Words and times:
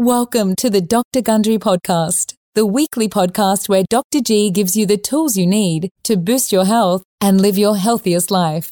Welcome 0.00 0.54
to 0.58 0.70
the 0.70 0.80
Dr. 0.80 1.22
Gundry 1.22 1.58
Podcast, 1.58 2.34
the 2.54 2.64
weekly 2.64 3.08
podcast 3.08 3.68
where 3.68 3.82
Dr. 3.90 4.20
G 4.20 4.48
gives 4.48 4.76
you 4.76 4.86
the 4.86 4.96
tools 4.96 5.36
you 5.36 5.44
need 5.44 5.90
to 6.04 6.16
boost 6.16 6.52
your 6.52 6.66
health 6.66 7.02
and 7.20 7.40
live 7.40 7.58
your 7.58 7.76
healthiest 7.76 8.30
life. 8.30 8.70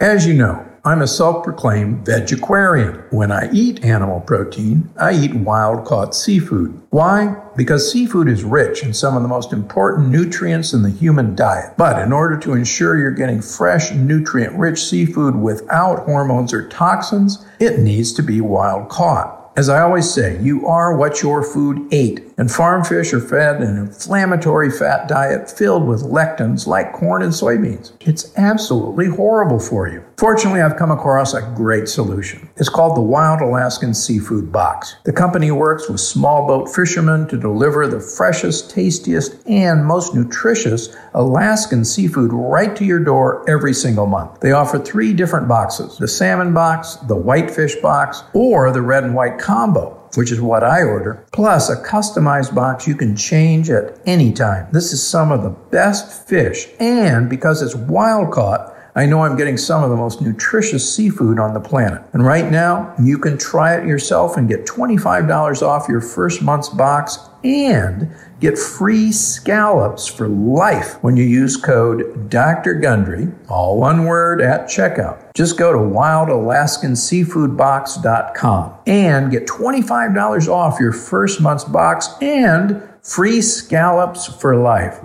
As 0.00 0.26
you 0.26 0.34
know, 0.34 0.71
I'm 0.84 1.00
a 1.00 1.06
self 1.06 1.44
proclaimed 1.44 2.04
vegetarian. 2.04 3.04
When 3.10 3.30
I 3.30 3.48
eat 3.52 3.84
animal 3.84 4.18
protein, 4.18 4.90
I 4.98 5.12
eat 5.12 5.32
wild 5.32 5.86
caught 5.86 6.12
seafood. 6.12 6.82
Why? 6.90 7.36
Because 7.56 7.92
seafood 7.92 8.26
is 8.26 8.42
rich 8.42 8.82
in 8.82 8.92
some 8.92 9.14
of 9.14 9.22
the 9.22 9.28
most 9.28 9.52
important 9.52 10.08
nutrients 10.08 10.72
in 10.72 10.82
the 10.82 10.90
human 10.90 11.36
diet. 11.36 11.74
But 11.78 12.02
in 12.02 12.12
order 12.12 12.36
to 12.40 12.54
ensure 12.54 12.98
you're 12.98 13.12
getting 13.12 13.40
fresh, 13.40 13.92
nutrient 13.92 14.58
rich 14.58 14.82
seafood 14.82 15.36
without 15.36 16.00
hormones 16.00 16.52
or 16.52 16.68
toxins, 16.68 17.46
it 17.60 17.78
needs 17.78 18.12
to 18.14 18.22
be 18.22 18.40
wild 18.40 18.88
caught. 18.88 19.52
As 19.54 19.68
I 19.68 19.82
always 19.82 20.10
say, 20.10 20.40
you 20.42 20.66
are 20.66 20.96
what 20.96 21.22
your 21.22 21.44
food 21.44 21.86
ate, 21.92 22.31
and 22.36 22.50
farm 22.50 22.84
fish 22.84 23.12
are 23.12 23.20
fed 23.20 23.60
an 23.60 23.76
inflammatory 23.78 24.70
fat 24.70 25.08
diet 25.08 25.50
filled 25.50 25.86
with 25.86 26.02
lectins 26.02 26.66
like 26.66 26.92
corn 26.92 27.22
and 27.22 27.32
soybeans. 27.32 27.92
It's 28.00 28.36
absolutely 28.36 29.06
horrible 29.06 29.58
for 29.58 29.88
you. 29.88 30.04
Fortunately, 30.16 30.60
I've 30.60 30.76
come 30.76 30.90
across 30.90 31.34
a 31.34 31.42
great 31.56 31.88
solution. 31.88 32.48
It's 32.56 32.68
called 32.68 32.96
the 32.96 33.02
Wild 33.02 33.40
Alaskan 33.40 33.94
Seafood 33.94 34.52
Box. 34.52 34.96
The 35.04 35.12
company 35.12 35.50
works 35.50 35.88
with 35.88 36.00
small 36.00 36.46
boat 36.46 36.72
fishermen 36.72 37.26
to 37.28 37.36
deliver 37.36 37.86
the 37.86 38.00
freshest, 38.00 38.70
tastiest, 38.70 39.46
and 39.46 39.84
most 39.84 40.14
nutritious 40.14 40.94
Alaskan 41.14 41.84
seafood 41.84 42.32
right 42.32 42.74
to 42.76 42.84
your 42.84 43.00
door 43.00 43.44
every 43.48 43.74
single 43.74 44.06
month. 44.06 44.40
They 44.40 44.52
offer 44.52 44.78
three 44.78 45.12
different 45.12 45.48
boxes 45.48 45.98
the 45.98 46.08
salmon 46.08 46.54
box, 46.54 46.96
the 47.08 47.16
whitefish 47.16 47.76
box, 47.76 48.22
or 48.32 48.70
the 48.70 48.82
red 48.82 49.04
and 49.04 49.14
white 49.14 49.38
combo 49.38 50.01
which 50.14 50.30
is 50.30 50.40
what 50.40 50.62
I 50.62 50.82
order, 50.82 51.24
plus 51.32 51.70
a 51.70 51.82
customized 51.82 52.54
box 52.54 52.86
you 52.86 52.94
can 52.94 53.16
change 53.16 53.70
at 53.70 53.98
any 54.06 54.32
time. 54.32 54.68
This 54.72 54.92
is 54.92 55.04
some 55.04 55.32
of 55.32 55.42
the 55.42 55.50
best 55.50 56.28
fish, 56.28 56.68
and 56.78 57.28
because 57.28 57.62
it's 57.62 57.74
wild 57.74 58.32
caught, 58.32 58.74
I 58.94 59.06
know 59.06 59.22
I'm 59.22 59.38
getting 59.38 59.56
some 59.56 59.82
of 59.82 59.88
the 59.88 59.96
most 59.96 60.20
nutritious 60.20 60.94
seafood 60.94 61.38
on 61.38 61.54
the 61.54 61.60
planet. 61.60 62.02
And 62.12 62.26
right 62.26 62.50
now, 62.50 62.94
you 63.02 63.16
can 63.16 63.38
try 63.38 63.74
it 63.76 63.86
yourself 63.86 64.36
and 64.36 64.46
get 64.46 64.66
$25 64.66 65.62
off 65.62 65.88
your 65.88 66.02
first 66.02 66.42
month's 66.42 66.68
box 66.68 67.18
and 67.44 68.10
get 68.40 68.58
free 68.58 69.12
scallops 69.12 70.06
for 70.06 70.28
life 70.28 71.02
when 71.02 71.16
you 71.16 71.24
use 71.24 71.56
code 71.56 72.28
Dr. 72.28 72.74
Gundry, 72.74 73.28
all 73.48 73.78
one 73.78 74.04
word 74.04 74.40
at 74.40 74.66
checkout. 74.66 75.32
Just 75.34 75.56
go 75.58 75.72
to 75.72 75.78
wildalaskanseafoodbox.com 75.78 78.74
and 78.86 79.30
get 79.30 79.46
$25 79.46 80.48
off 80.48 80.80
your 80.80 80.92
first 80.92 81.40
month's 81.40 81.64
box 81.64 82.08
and 82.20 82.82
free 83.02 83.40
scallops 83.40 84.26
for 84.26 84.56
life. 84.56 85.00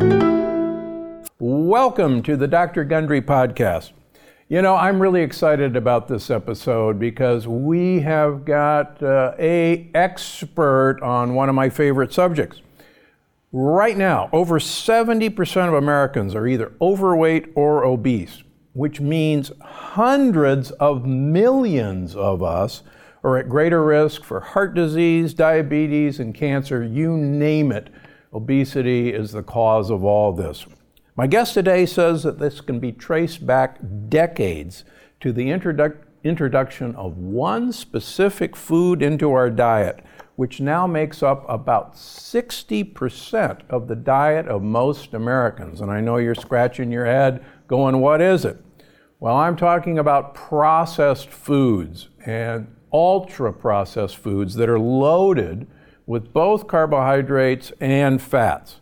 Welcome 1.40 2.24
to 2.24 2.36
the 2.36 2.48
Dr. 2.48 2.84
Gundry 2.84 3.22
podcast. 3.22 3.92
You 4.50 4.62
know, 4.62 4.78
I'm 4.78 5.02
really 5.02 5.24
excited 5.24 5.76
about 5.76 6.08
this 6.08 6.30
episode 6.30 6.98
because 6.98 7.50
we 7.50 8.00
have 8.00 8.46
got 8.46 9.04
uh, 9.04 9.34
a 9.38 9.90
expert 9.94 11.00
on 11.04 11.36
one 11.36 11.50
of 11.50 11.56
my 11.56 11.68
favorite 11.70 12.14
subjects. 12.14 12.62
Right 13.52 13.98
now, 13.98 14.30
over 14.32 14.58
70% 14.58 15.68
of 15.68 15.74
Americans 15.74 16.34
are 16.34 16.48
either 16.48 16.72
overweight 16.80 17.52
or 17.56 17.84
obese, 17.84 18.42
which 18.72 19.02
means 19.02 19.52
hundreds 19.60 20.72
of 20.72 21.06
millions 21.06 22.16
of 22.16 22.42
us 22.42 22.84
are 23.26 23.38
at 23.38 23.50
greater 23.50 23.84
risk 23.84 24.24
for 24.24 24.40
heart 24.40 24.74
disease, 24.74 25.34
diabetes, 25.34 26.22
and 26.22 26.34
cancer. 26.34 26.86
You 26.86 27.18
name 27.18 27.74
it. 27.74 27.90
Obesity 28.34 29.12
is 29.12 29.34
the 29.34 29.44
cause 29.44 29.90
of 29.90 30.06
all 30.06 30.32
this. 30.32 30.66
My 31.18 31.26
guest 31.26 31.56
today 31.56 31.88
says 31.88 32.22
that 32.22 32.38
this 32.38 32.62
can 32.62 32.80
be 32.80 32.92
traced 32.92 33.44
back 33.44 33.80
decades 34.08 34.86
to 35.20 35.34
the 35.34 35.48
introdu- 35.48 35.98
introduction 36.24 36.94
of 36.96 37.18
one 37.18 37.74
specific 37.74 38.56
food 38.56 39.02
into 39.02 39.32
our 39.32 39.50
diet, 39.50 40.04
which 40.36 40.62
now 40.62 40.86
makes 40.86 41.24
up 41.24 41.44
about 41.50 41.96
60% 41.96 43.62
of 43.68 43.88
the 43.88 43.96
diet 43.96 44.48
of 44.48 44.62
most 44.62 45.16
Americans. 45.16 45.82
And 45.82 45.90
I 45.90 46.02
know 46.02 46.18
you're 46.18 46.36
scratching 46.36 46.92
your 46.92 47.08
head 47.08 47.44
going, 47.68 48.00
what 48.00 48.22
is 48.22 48.46
it? 48.46 48.64
Well, 49.20 49.38
I'm 49.38 49.56
talking 49.56 49.98
about 49.98 50.36
processed 50.36 51.32
foods 51.32 52.10
and 52.28 52.68
ultra 52.94 53.52
processed 53.52 54.18
foods 54.18 54.54
that 54.54 54.70
are 54.70 54.80
loaded 54.80 55.66
with 56.06 56.32
both 56.32 56.68
carbohydrates 56.68 57.72
and 57.80 58.22
fats. 58.22 58.82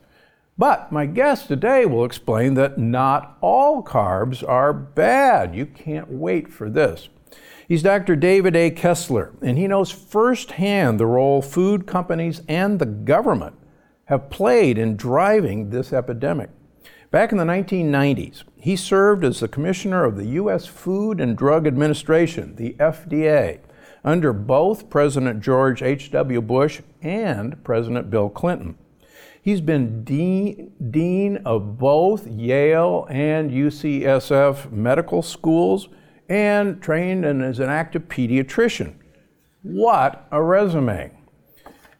But 0.57 0.89
my 0.89 1.05
guest 1.05 1.49
today 1.49 1.85
will 1.85 2.05
explain 2.05 2.53
that 2.53 2.77
not 2.77 3.37
all 3.41 3.83
carbs 3.83 4.47
are 4.47 4.71
bad. 4.71 5.53
You 5.53 5.65
can't 5.65 6.09
wait 6.09 6.47
for 6.47 6.69
this. 6.69 7.09
He's 7.67 7.83
Dr. 7.83 8.15
David 8.15 8.55
A. 8.55 8.71
Kessler, 8.71 9.33
and 9.41 9.57
he 9.57 9.67
knows 9.67 9.91
firsthand 9.91 10.97
the 10.97 11.07
role 11.07 11.41
food 11.41 11.85
companies 11.85 12.41
and 12.47 12.79
the 12.79 12.85
government 12.85 13.55
have 14.05 14.29
played 14.29 14.77
in 14.77 14.95
driving 14.95 15.71
this 15.71 15.91
epidemic. 15.91 16.51
Back 17.11 17.33
in 17.33 17.37
the 17.37 17.43
1990s, 17.43 18.43
he 18.57 18.77
served 18.77 19.25
as 19.25 19.41
the 19.41 19.47
commissioner 19.49 20.05
of 20.05 20.15
the 20.15 20.27
U.S. 20.27 20.65
Food 20.67 21.19
and 21.19 21.37
Drug 21.37 21.67
Administration, 21.67 22.55
the 22.55 22.75
FDA, 22.79 23.59
under 24.03 24.31
both 24.31 24.89
President 24.89 25.41
George 25.41 25.81
H.W. 25.81 26.41
Bush 26.41 26.81
and 27.01 27.61
President 27.63 28.09
Bill 28.09 28.29
Clinton. 28.29 28.77
He's 29.45 29.61
been 29.61 30.03
dean, 30.03 30.71
dean 30.89 31.37
of 31.45 31.77
both 31.77 32.25
Yale 32.25 33.05
and 33.11 33.51
UCSF 33.51 34.71
medical 34.71 35.21
schools 35.21 35.87
and 36.27 36.81
trained 36.81 37.25
and 37.25 37.43
is 37.43 37.59
an 37.59 37.69
active 37.69 38.07
pediatrician. 38.07 38.95
What 39.61 40.27
a 40.31 40.41
resume. 40.41 41.11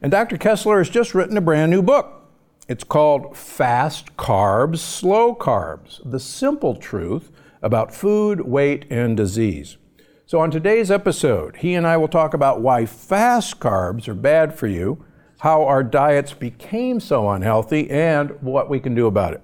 And 0.01 0.11
Dr. 0.11 0.37
Kessler 0.37 0.79
has 0.79 0.89
just 0.89 1.13
written 1.13 1.37
a 1.37 1.41
brand 1.41 1.69
new 1.69 1.83
book. 1.83 2.23
It's 2.67 2.83
called 2.83 3.37
Fast 3.37 4.17
Carbs, 4.17 4.79
Slow 4.79 5.35
Carbs 5.35 6.01
The 6.03 6.19
Simple 6.19 6.75
Truth 6.75 7.29
About 7.61 7.93
Food, 7.93 8.41
Weight, 8.41 8.85
and 8.89 9.15
Disease. 9.15 9.77
So, 10.25 10.39
on 10.39 10.49
today's 10.49 10.89
episode, 10.89 11.57
he 11.57 11.75
and 11.75 11.85
I 11.85 11.97
will 11.97 12.07
talk 12.07 12.33
about 12.33 12.61
why 12.61 12.87
fast 12.87 13.59
carbs 13.59 14.07
are 14.07 14.15
bad 14.15 14.57
for 14.57 14.65
you 14.65 15.05
how 15.45 15.63
our 15.63 15.83
diets 15.83 16.33
became 16.33 16.99
so 16.99 17.29
unhealthy 17.29 17.87
and 17.91 18.31
what 18.41 18.67
we 18.67 18.79
can 18.79 18.95
do 18.95 19.05
about 19.05 19.31
it. 19.31 19.43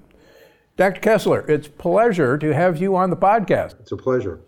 Dr. 0.75 0.99
Kessler, 0.99 1.45
it's 1.47 1.67
a 1.67 1.69
pleasure 1.69 2.39
to 2.39 2.55
have 2.55 2.81
you 2.81 2.95
on 2.95 3.11
the 3.11 3.15
podcast. 3.15 3.79
It's 3.79 3.91
a 3.91 3.97
pleasure. 3.97 4.39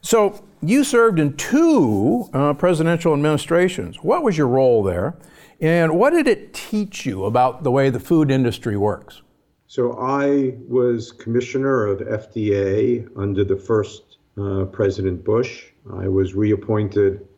So, 0.00 0.42
you 0.62 0.84
served 0.84 1.18
in 1.18 1.36
two 1.36 2.30
uh, 2.32 2.54
presidential 2.54 3.12
administrations. 3.12 3.98
What 4.02 4.22
was 4.22 4.38
your 4.38 4.48
role 4.48 4.82
there? 4.82 5.18
And 5.60 5.98
what 5.98 6.14
did 6.14 6.26
it 6.26 6.54
teach 6.54 7.04
you 7.04 7.26
about 7.26 7.64
the 7.64 7.70
way 7.70 7.90
the 7.90 8.00
food 8.00 8.30
industry 8.30 8.78
works? 8.78 9.20
So, 9.66 9.92
I 10.00 10.54
was 10.66 11.12
commissioner 11.12 11.84
of 11.84 11.98
FDA 11.98 13.06
under 13.14 13.44
the 13.44 13.58
first 13.58 14.16
uh, 14.40 14.64
President 14.64 15.22
Bush. 15.22 15.66
I 15.92 16.08
was 16.08 16.32
reappointed 16.34 17.28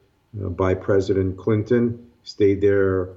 uh, 0.41 0.51
by 0.51 0.73
President 0.73 1.37
Clinton, 1.37 2.07
stayed 2.23 2.61
there 2.61 3.09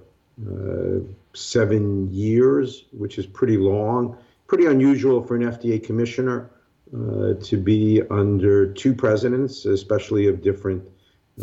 seven 1.33 2.11
years, 2.11 2.85
which 2.91 3.17
is 3.17 3.25
pretty 3.25 3.57
long, 3.57 4.17
pretty 4.47 4.65
unusual 4.65 5.21
for 5.21 5.35
an 5.35 5.43
FDA 5.43 5.83
commissioner 5.83 6.49
uh, 6.93 7.33
to 7.41 7.57
be 7.57 8.01
under 8.11 8.71
two 8.71 8.93
presidents, 8.93 9.65
especially 9.65 10.27
of 10.27 10.41
different 10.41 10.83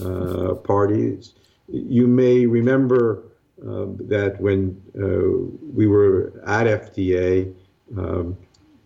uh, 0.01 0.55
parties. 0.55 1.35
You 1.69 2.07
may 2.07 2.47
remember 2.47 3.25
uh, 3.61 3.87
that 4.09 4.37
when 4.41 4.81
uh, 4.97 5.59
we 5.75 5.87
were 5.87 6.33
at 6.47 6.67
FDA, 6.67 7.53
um, 7.97 8.37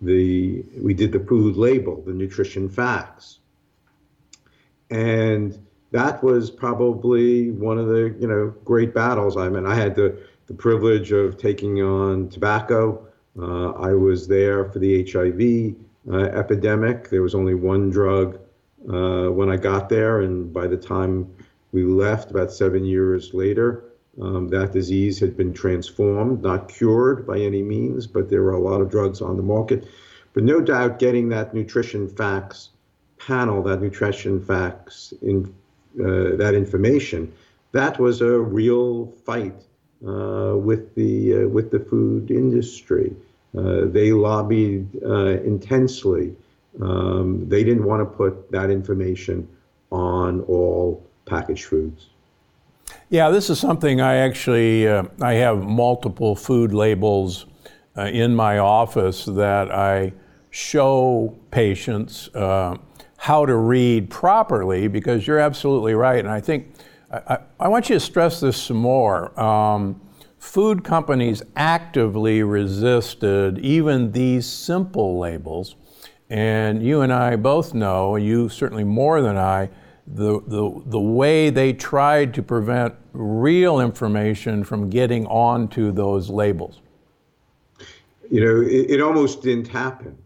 the 0.01 0.65
we 0.77 0.95
did 0.95 1.13
the 1.13 1.21
food 1.21 1.57
label, 1.57 2.03
the 2.03 2.13
nutrition 2.13 2.69
facts, 2.69 3.39
and 4.91 5.64
that 5.95 6.25
was 6.25 6.51
probably 6.51 7.53
one 7.53 7.79
of 7.79 7.87
the 7.87 8.17
you 8.19 8.27
know 8.27 8.53
great 8.65 8.93
battles. 8.93 9.37
I 9.37 9.49
mean, 9.49 9.65
I 9.65 9.77
had 9.77 9.95
the 9.95 10.19
the 10.49 10.55
privilege 10.55 11.13
of 11.13 11.39
taking 11.39 11.81
on 11.81 12.29
tobacco. 12.29 13.07
Uh, 13.39 13.71
I 13.71 13.95
was 13.95 14.27
there 14.27 14.65
for 14.71 14.81
the 14.81 15.09
HIV 15.09 15.77
uh, 16.13 16.37
epidemic. 16.37 17.11
There 17.11 17.23
was 17.23 17.35
only 17.35 17.55
one 17.55 17.91
drug 17.91 18.41
uh, 18.93 19.29
when 19.29 19.49
I 19.49 19.57
got 19.57 19.89
there, 19.89 20.23
and 20.23 20.53
by 20.53 20.67
the 20.67 20.77
time 20.77 21.33
we 21.71 21.85
left, 21.85 22.33
about 22.33 22.53
seven 22.53 22.85
years 22.85 23.33
later, 23.33 23.85
um, 24.21 24.49
that 24.49 24.73
disease 24.73 25.21
had 25.21 25.37
been 25.37 25.55
transformed, 25.55 26.43
not 26.43 26.69
cured 26.69 27.25
by 27.25 27.39
any 27.39 27.63
means, 27.63 28.09
but 28.09 28.29
there 28.29 28.43
were 28.43 28.53
a 28.53 28.61
lot 28.61 28.81
of 28.81 28.91
drugs 28.91 29.21
on 29.23 29.37
the 29.37 29.43
market. 29.45 29.87
But 30.33 30.43
no 30.43 30.61
doubt, 30.61 30.99
getting 30.99 31.29
that 31.29 31.55
nutrition 31.55 32.09
facts 32.09 32.71
panel, 33.19 33.63
that 33.63 33.81
nutrition 33.81 34.45
facts, 34.45 35.15
in, 35.23 35.55
uh, 36.01 36.37
that 36.37 36.55
information, 36.55 37.33
that 37.73 37.99
was 37.99 38.21
a 38.21 38.39
real 38.39 39.07
fight 39.25 39.55
uh, 40.07 40.55
with 40.57 40.95
the 40.97 41.45
uh, 41.45 41.49
with 41.49 41.71
the 41.71 41.79
food 41.79 42.31
industry. 42.31 43.15
Uh, 43.57 43.87
they 43.87 44.13
lobbied 44.13 44.89
uh, 45.05 45.41
intensely. 45.45 46.35
Um, 46.83 47.49
they 47.49 47.63
didn't 47.63 47.85
want 47.85 48.01
to 48.01 48.05
put 48.05 48.51
that 48.51 48.71
information 48.71 49.49
on 49.91 50.41
all 50.43 51.01
packaged 51.27 51.67
foods. 51.67 52.09
Yeah, 53.09 53.31
this 53.31 53.49
is 53.49 53.61
something 53.61 54.01
I 54.01 54.17
actually 54.17 54.89
I 54.89 55.35
have 55.35 55.63
multiple 55.63 56.35
food 56.35 56.75
labels 56.75 57.47
in 57.97 58.35
my 58.35 58.59
office 58.59 59.25
that 59.27 59.71
I 59.71 60.13
show 60.51 61.37
patients 61.53 62.29
how 63.25 63.47
to 63.47 63.57
read 63.57 64.11
properly 64.11 64.87
because 64.87 65.27
you're 65.27 65.39
absolutely 65.39 65.95
right, 65.95 66.19
and 66.19 66.29
I 66.29 66.41
think 66.41 66.75
I, 67.11 67.39
I 67.59 67.69
want 67.69 67.89
you 67.89 67.97
to 67.97 68.01
stress 68.01 68.41
this 68.41 68.63
some 68.63 68.77
more. 68.77 69.39
Um, 69.41 69.99
food 70.39 70.85
companies 70.85 71.43
actively 71.57 72.43
resisted 72.43 73.59
even 73.61 74.13
these 74.13 74.45
simple 74.45 75.19
labels. 75.19 75.75
And 76.29 76.83
you 76.83 77.01
and 77.01 77.11
I 77.11 77.37
both 77.37 77.73
know, 77.73 78.17
you 78.17 78.51
certainly 78.51 78.85
more 78.85 79.23
than 79.23 79.39
I, 79.39 79.71
the, 80.07 80.43
the, 80.47 80.83
the 80.85 81.01
way 81.01 81.49
they 81.49 81.73
tried 81.73 82.35
to 82.35 82.43
prevent 82.43 82.95
real 83.15 83.81
information 83.81 84.65
from 84.65 84.91
getting 84.91 85.27
onto 85.29 85.93
those 85.93 86.29
labels. 86.29 86.83
You 88.31 88.45
know, 88.45 88.61
it, 88.61 88.91
it 88.91 89.01
almost 89.01 89.41
didn't 89.41 89.69
happen. 89.69 90.19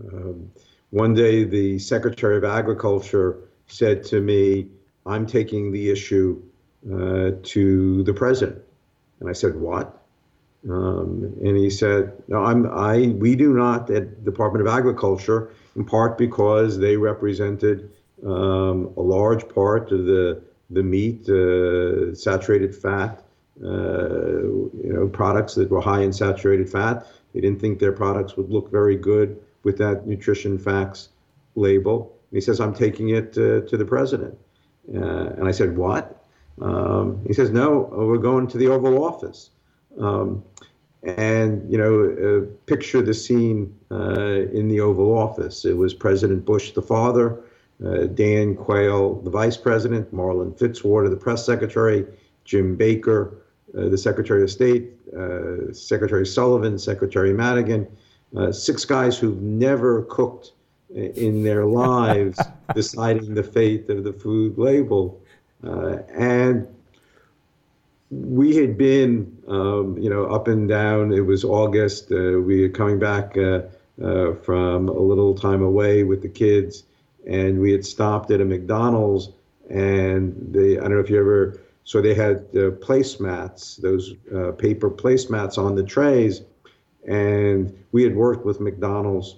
Um, 0.00 0.50
one 0.90 1.14
day, 1.14 1.44
the 1.44 1.78
Secretary 1.78 2.36
of 2.36 2.44
Agriculture 2.44 3.38
said 3.66 4.02
to 4.04 4.20
me, 4.20 4.68
I'm 5.04 5.26
taking 5.26 5.70
the 5.70 5.90
issue 5.90 6.42
uh, 6.86 7.32
to 7.42 8.02
the 8.04 8.14
president. 8.14 8.62
And 9.20 9.28
I 9.28 9.32
said, 9.32 9.56
what? 9.56 10.02
Um, 10.68 11.34
and 11.44 11.56
he 11.56 11.70
said, 11.70 12.22
no, 12.28 12.44
I'm, 12.44 12.66
I, 12.66 13.08
we 13.18 13.36
do 13.36 13.52
not 13.52 13.90
at 13.90 14.24
Department 14.24 14.66
of 14.66 14.72
Agriculture, 14.72 15.50
in 15.76 15.84
part 15.84 16.18
because 16.18 16.78
they 16.78 16.96
represented 16.96 17.90
um, 18.24 18.92
a 18.96 19.00
large 19.00 19.48
part 19.48 19.92
of 19.92 20.06
the, 20.06 20.42
the 20.70 20.82
meat, 20.82 21.28
uh, 21.28 22.14
saturated 22.14 22.74
fat, 22.74 23.22
uh, 23.62 24.42
you 24.42 24.92
know, 24.92 25.08
products 25.08 25.54
that 25.54 25.70
were 25.70 25.80
high 25.80 26.02
in 26.02 26.12
saturated 26.12 26.70
fat. 26.70 27.06
They 27.34 27.40
didn't 27.40 27.60
think 27.60 27.78
their 27.78 27.92
products 27.92 28.36
would 28.36 28.50
look 28.50 28.70
very 28.70 28.96
good 28.96 29.40
with 29.68 29.78
that 29.84 30.06
nutrition 30.06 30.54
facts 30.58 31.00
label. 31.54 31.96
And 32.30 32.36
he 32.38 32.40
says, 32.40 32.58
I'm 32.64 32.74
taking 32.74 33.08
it 33.10 33.28
uh, 33.36 33.60
to 33.70 33.76
the 33.82 33.84
president. 33.84 34.34
Uh, 35.00 35.36
and 35.36 35.44
I 35.46 35.52
said, 35.52 35.76
what? 35.76 36.04
Um, 36.68 37.06
he 37.26 37.34
says, 37.38 37.50
no, 37.50 37.68
we're 38.10 38.24
going 38.30 38.46
to 38.52 38.58
the 38.62 38.68
Oval 38.68 38.96
Office. 39.10 39.50
Um, 40.06 40.42
and, 41.02 41.70
you 41.70 41.78
know, 41.82 41.92
uh, 42.24 42.40
picture 42.72 43.02
the 43.02 43.14
scene 43.24 43.60
uh, 43.90 44.58
in 44.58 44.68
the 44.72 44.80
Oval 44.80 45.10
Office. 45.26 45.66
It 45.72 45.76
was 45.76 45.92
President 45.92 46.40
Bush, 46.50 46.72
the 46.72 46.86
father, 46.94 47.26
uh, 47.84 48.06
Dan 48.22 48.56
Quayle, 48.56 49.20
the 49.26 49.30
vice 49.30 49.58
president, 49.66 50.12
Marlin 50.12 50.52
Fitzwater, 50.52 51.10
the 51.10 51.22
press 51.26 51.44
secretary, 51.44 52.06
Jim 52.44 52.74
Baker, 52.74 53.20
uh, 53.76 53.88
the 53.88 53.98
Secretary 53.98 54.42
of 54.42 54.50
State, 54.50 54.84
uh, 55.16 55.72
Secretary 55.72 56.26
Sullivan, 56.26 56.78
Secretary 56.78 57.32
Madigan, 57.34 57.86
uh, 58.36 58.52
six 58.52 58.84
guys 58.84 59.18
who've 59.18 59.40
never 59.40 60.02
cooked 60.04 60.52
in 60.94 61.42
their 61.42 61.64
lives, 61.84 62.38
deciding 62.74 63.34
the 63.34 63.42
fate 63.42 63.88
of 63.90 64.04
the 64.04 64.12
food 64.12 64.58
label. 64.58 65.20
Uh, 65.64 65.98
and 66.14 66.66
we 68.10 68.56
had 68.56 68.78
been, 68.78 69.36
um, 69.48 69.98
you 69.98 70.08
know, 70.08 70.24
up 70.24 70.48
and 70.48 70.68
down. 70.68 71.12
It 71.12 71.20
was 71.20 71.44
August. 71.44 72.10
Uh, 72.10 72.40
we 72.40 72.62
were 72.62 72.68
coming 72.68 72.98
back 72.98 73.36
uh, 73.36 73.62
uh, 74.02 74.34
from 74.34 74.88
a 74.88 74.98
little 74.98 75.34
time 75.34 75.62
away 75.62 76.04
with 76.04 76.22
the 76.22 76.28
kids, 76.28 76.84
and 77.26 77.60
we 77.60 77.72
had 77.72 77.84
stopped 77.84 78.30
at 78.30 78.40
a 78.40 78.44
McDonald's. 78.44 79.30
And 79.68 80.34
they, 80.50 80.78
I 80.78 80.82
don't 80.82 80.92
know 80.92 81.00
if 81.00 81.10
you 81.10 81.18
ever, 81.18 81.60
so 81.84 82.00
they 82.00 82.14
had 82.14 82.36
uh, 82.54 82.70
placemats, 82.80 83.80
those 83.80 84.14
uh, 84.34 84.52
paper 84.52 84.90
placemats 84.90 85.58
on 85.58 85.74
the 85.74 85.82
trays. 85.82 86.42
And 87.08 87.76
we 87.92 88.02
had 88.02 88.14
worked 88.14 88.44
with 88.44 88.60
McDonald's 88.60 89.36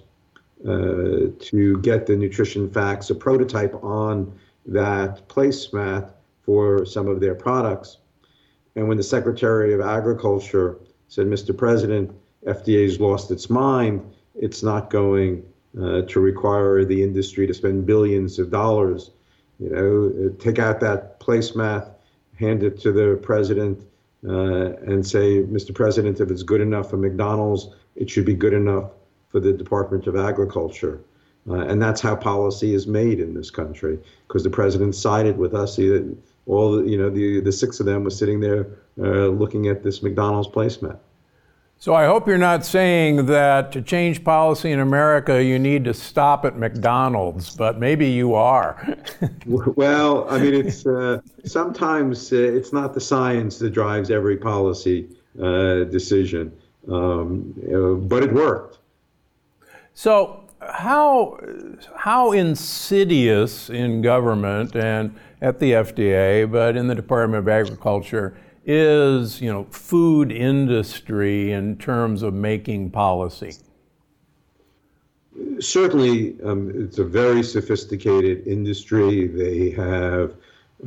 to 0.63 1.79
get 1.81 2.05
the 2.05 2.15
nutrition 2.15 2.69
facts, 2.69 3.09
a 3.09 3.15
prototype 3.15 3.73
on 3.83 4.31
that 4.65 5.27
placemat 5.27 6.11
for 6.43 6.85
some 6.85 7.07
of 7.07 7.19
their 7.19 7.33
products. 7.33 7.97
And 8.75 8.87
when 8.87 8.97
the 8.97 9.03
Secretary 9.03 9.73
of 9.73 9.81
Agriculture 9.81 10.77
said, 11.07 11.27
Mr. 11.27 11.55
President, 11.55 12.11
FDA's 12.45 12.99
lost 12.99 13.31
its 13.31 13.49
mind, 13.49 14.13
it's 14.35 14.63
not 14.63 14.89
going 14.89 15.43
uh, 15.79 16.01
to 16.03 16.19
require 16.19 16.85
the 16.85 17.01
industry 17.01 17.47
to 17.47 17.53
spend 17.53 17.85
billions 17.85 18.39
of 18.39 18.49
dollars. 18.49 19.11
You 19.59 19.69
know, 19.69 20.29
uh, 20.29 20.41
take 20.41 20.59
out 20.59 20.79
that 20.79 21.19
placemat, 21.19 21.91
hand 22.35 22.63
it 22.63 22.79
to 22.81 22.91
the 22.91 23.19
president, 23.21 23.85
uh, 24.27 24.73
and 24.87 25.05
say, 25.05 25.43
Mr. 25.43 25.73
President, 25.73 26.19
if 26.19 26.29
it's 26.29 26.43
good 26.43 26.61
enough 26.61 26.89
for 26.89 26.97
McDonald's, 26.97 27.69
it 27.95 28.09
should 28.09 28.25
be 28.25 28.33
good 28.33 28.53
enough 28.53 28.91
for 29.29 29.39
the 29.39 29.53
Department 29.53 30.07
of 30.07 30.15
Agriculture. 30.15 31.01
Uh, 31.49 31.55
and 31.55 31.81
that's 31.81 32.01
how 32.01 32.15
policy 32.15 32.75
is 32.75 32.85
made 32.85 33.19
in 33.19 33.33
this 33.33 33.49
country 33.49 33.97
because 34.27 34.43
the 34.43 34.49
president 34.49 34.93
sided 34.93 35.37
with 35.37 35.55
us. 35.55 35.75
He, 35.75 36.15
all 36.45 36.73
the, 36.73 36.83
you 36.83 36.97
know, 36.97 37.09
the, 37.09 37.39
the 37.39 37.51
six 37.51 37.79
of 37.79 37.85
them 37.87 38.03
were 38.03 38.11
sitting 38.11 38.39
there 38.39 38.67
uh, 38.99 39.27
looking 39.27 39.67
at 39.67 39.81
this 39.81 40.03
McDonald's 40.03 40.47
placemat. 40.47 40.99
So 41.81 41.95
I 41.95 42.05
hope 42.05 42.27
you're 42.27 42.37
not 42.37 42.63
saying 42.63 43.25
that 43.25 43.71
to 43.71 43.81
change 43.81 44.23
policy 44.23 44.71
in 44.71 44.81
America, 44.81 45.43
you 45.43 45.57
need 45.57 45.83
to 45.85 45.95
stop 45.95 46.45
at 46.45 46.55
McDonald's, 46.55 47.55
but 47.55 47.79
maybe 47.79 48.07
you 48.07 48.35
are. 48.35 48.99
well, 49.47 50.29
I 50.29 50.37
mean, 50.37 50.53
it's 50.53 50.85
uh, 50.85 51.21
sometimes 51.43 52.31
uh, 52.31 52.35
it's 52.35 52.71
not 52.71 52.93
the 52.93 53.01
science 53.01 53.57
that 53.57 53.71
drives 53.71 54.11
every 54.11 54.37
policy 54.37 55.09
uh, 55.41 55.85
decision, 55.85 56.55
um, 56.87 57.51
but 58.07 58.21
it 58.21 58.31
worked. 58.31 58.77
So 59.95 60.43
how 60.59 61.39
how 61.95 62.31
insidious 62.31 63.71
in 63.71 64.03
government 64.03 64.75
and 64.75 65.15
at 65.41 65.57
the 65.57 65.71
FDA, 65.71 66.51
but 66.51 66.77
in 66.77 66.85
the 66.85 66.93
Department 66.93 67.39
of 67.39 67.47
Agriculture, 67.47 68.37
is 68.65 69.41
you 69.41 69.51
know 69.51 69.65
food 69.65 70.31
industry 70.31 71.51
in 71.51 71.77
terms 71.77 72.23
of 72.23 72.33
making 72.33 72.91
policy? 72.91 73.55
Certainly, 75.59 76.37
um, 76.43 76.71
it's 76.75 76.99
a 76.99 77.03
very 77.03 77.43
sophisticated 77.43 78.45
industry. 78.47 79.27
They 79.27 79.69
have 79.71 80.35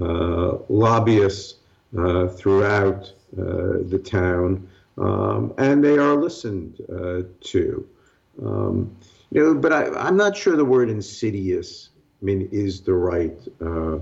uh, 0.01 0.59
lobbyists 0.69 1.57
uh, 1.97 2.29
throughout 2.29 3.13
uh, 3.39 3.83
the 3.89 4.01
town, 4.05 4.69
um, 4.99 5.55
and 5.59 5.83
they 5.83 5.97
are 5.97 6.17
listened 6.17 6.81
uh, 6.93 7.23
to. 7.41 7.87
Um, 8.45 8.97
you 9.31 9.43
know, 9.43 9.55
but 9.55 9.73
I, 9.73 10.09
am 10.09 10.17
not 10.17 10.37
sure 10.37 10.57
the 10.57 10.65
word 10.65 10.91
insidious, 10.91 11.91
I 12.21 12.25
mean, 12.25 12.49
is 12.53 12.81
the 12.81 12.95
right 12.95 13.37
uh, 13.61 13.99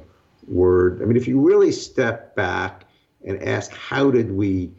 word. 0.46 1.00
I 1.02 1.06
mean, 1.06 1.16
if 1.16 1.28
you 1.28 1.40
really 1.40 1.72
step 1.72 2.34
back 2.34 2.84
and 3.24 3.42
ask, 3.42 3.72
how 3.72 4.10
did 4.10 4.32
we 4.32 4.70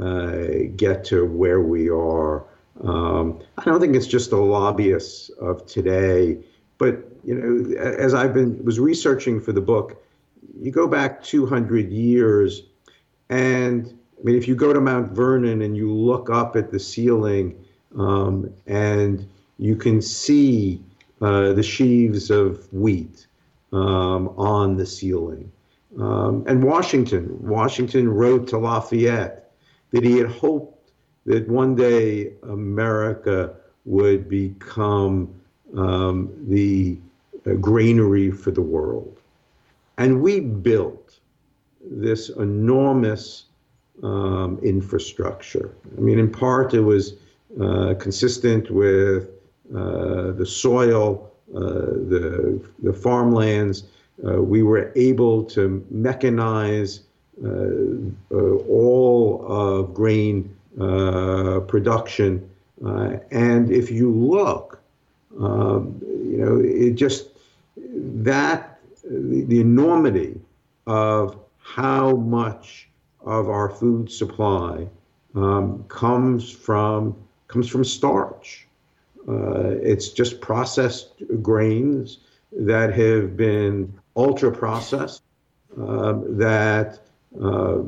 uh, 0.00 0.46
get 0.76 1.04
to 1.06 1.24
where 1.26 1.60
we 1.60 1.88
are? 1.90 2.44
Um, 2.82 3.40
I 3.58 3.64
don't 3.64 3.80
think 3.80 3.94
it's 3.94 4.06
just 4.06 4.30
the 4.30 4.36
lobbyists 4.36 5.28
of 5.40 5.66
today, 5.66 6.38
but 6.78 7.04
you 7.24 7.34
know, 7.34 7.76
as 7.78 8.14
I've 8.14 8.34
been 8.34 8.64
was 8.64 8.80
researching 8.80 9.40
for 9.40 9.52
the 9.52 9.60
book, 9.60 10.02
you 10.58 10.72
go 10.72 10.88
back 10.88 11.22
200 11.22 11.90
years, 11.90 12.62
and 13.28 13.86
I 14.18 14.24
mean, 14.24 14.36
if 14.36 14.48
you 14.48 14.54
go 14.54 14.72
to 14.72 14.80
Mount 14.80 15.12
Vernon 15.12 15.62
and 15.62 15.76
you 15.76 15.92
look 15.92 16.30
up 16.30 16.56
at 16.56 16.70
the 16.70 16.80
ceiling, 16.80 17.62
um, 17.96 18.52
and 18.66 19.28
you 19.58 19.76
can 19.76 20.00
see 20.02 20.82
uh, 21.20 21.52
the 21.52 21.62
sheaves 21.62 22.30
of 22.30 22.72
wheat 22.72 23.26
um, 23.72 24.28
on 24.36 24.76
the 24.76 24.86
ceiling. 24.86 25.50
Um, 25.98 26.44
and 26.46 26.62
Washington, 26.62 27.36
Washington 27.40 28.08
wrote 28.08 28.48
to 28.48 28.58
Lafayette 28.58 29.52
that 29.90 30.04
he 30.04 30.16
had 30.16 30.28
hoped 30.28 30.90
that 31.26 31.48
one 31.48 31.74
day 31.74 32.32
America 32.42 33.54
would 33.84 34.28
become 34.28 35.28
um, 35.76 36.32
the 36.48 36.98
uh, 37.46 37.54
granary 37.54 38.30
for 38.30 38.50
the 38.50 38.62
world. 38.62 39.18
And 39.98 40.22
we 40.22 40.40
built 40.40 41.18
this 41.84 42.30
enormous 42.30 43.44
um, 44.02 44.58
infrastructure. 44.62 45.74
I 45.96 46.00
mean, 46.00 46.18
in 46.18 46.30
part, 46.30 46.74
it 46.74 46.80
was 46.80 47.14
uh, 47.60 47.94
consistent 47.98 48.70
with 48.70 49.28
uh, 49.74 50.32
the 50.32 50.46
soil 50.46 51.32
the, 51.52 52.60
the 52.82 52.92
farmlands. 52.92 53.84
We 54.18 54.62
were 54.62 54.92
able 54.94 55.44
to 55.44 55.84
mechanize 55.92 57.00
all 58.30 59.44
of 59.48 59.94
grain 59.94 60.54
production. 60.76 62.48
and 63.30 63.70
if 63.70 63.90
you 63.90 64.10
look, 64.10 64.82
um, 65.40 66.00
you 66.02 66.38
know, 66.38 66.60
it 66.60 66.92
just 66.92 67.28
that 67.76 68.78
the, 69.04 69.44
the 69.44 69.60
enormity 69.60 70.40
of 70.86 71.38
how 71.58 72.16
much 72.16 72.88
of 73.24 73.48
our 73.48 73.70
food 73.70 74.10
supply 74.10 74.86
um, 75.34 75.84
comes 75.88 76.50
from 76.50 77.16
comes 77.48 77.68
from 77.68 77.84
starch. 77.84 78.66
Uh, 79.28 79.76
it's 79.82 80.08
just 80.08 80.40
processed 80.40 81.22
grains 81.40 82.18
that 82.52 82.92
have 82.92 83.36
been 83.36 83.92
ultra 84.16 84.52
processed 84.52 85.22
um, 85.76 86.36
that 86.36 87.00
uh, 87.40 87.78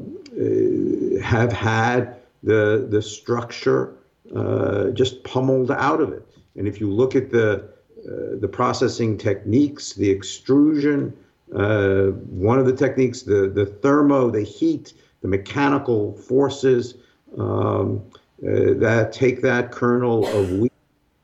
have 1.23 1.53
had 1.53 2.17
the 2.43 2.87
the 2.91 3.03
structure 3.03 3.95
uh, 4.35 4.91
just 4.91 5.23
pummeled 5.25 5.71
out 5.71 6.01
of 6.01 6.13
it. 6.13 6.27
And 6.57 6.67
if 6.67 6.81
you 6.81 6.91
look 6.91 7.15
at 7.15 7.31
the 7.31 7.69
uh, 8.07 8.39
the 8.41 8.49
processing 8.49 9.19
techniques, 9.19 9.93
the 9.93 10.11
extrusion, 10.11 11.17
one 11.49 12.59
of 12.59 12.67
the 12.67 12.77
techniques, 12.77 13.23
the 13.23 13.49
the 13.49 13.67
thermo, 13.67 14.31
the 14.31 14.43
heat, 14.43 14.95
the 15.23 15.29
mechanical 15.29 16.13
forces 16.13 16.95
um, 17.39 18.03
uh, 18.43 18.75
that 18.77 19.11
take 19.13 19.41
that 19.41 19.73
kernel 19.73 20.27
of 20.27 20.53
wheat, 20.53 20.73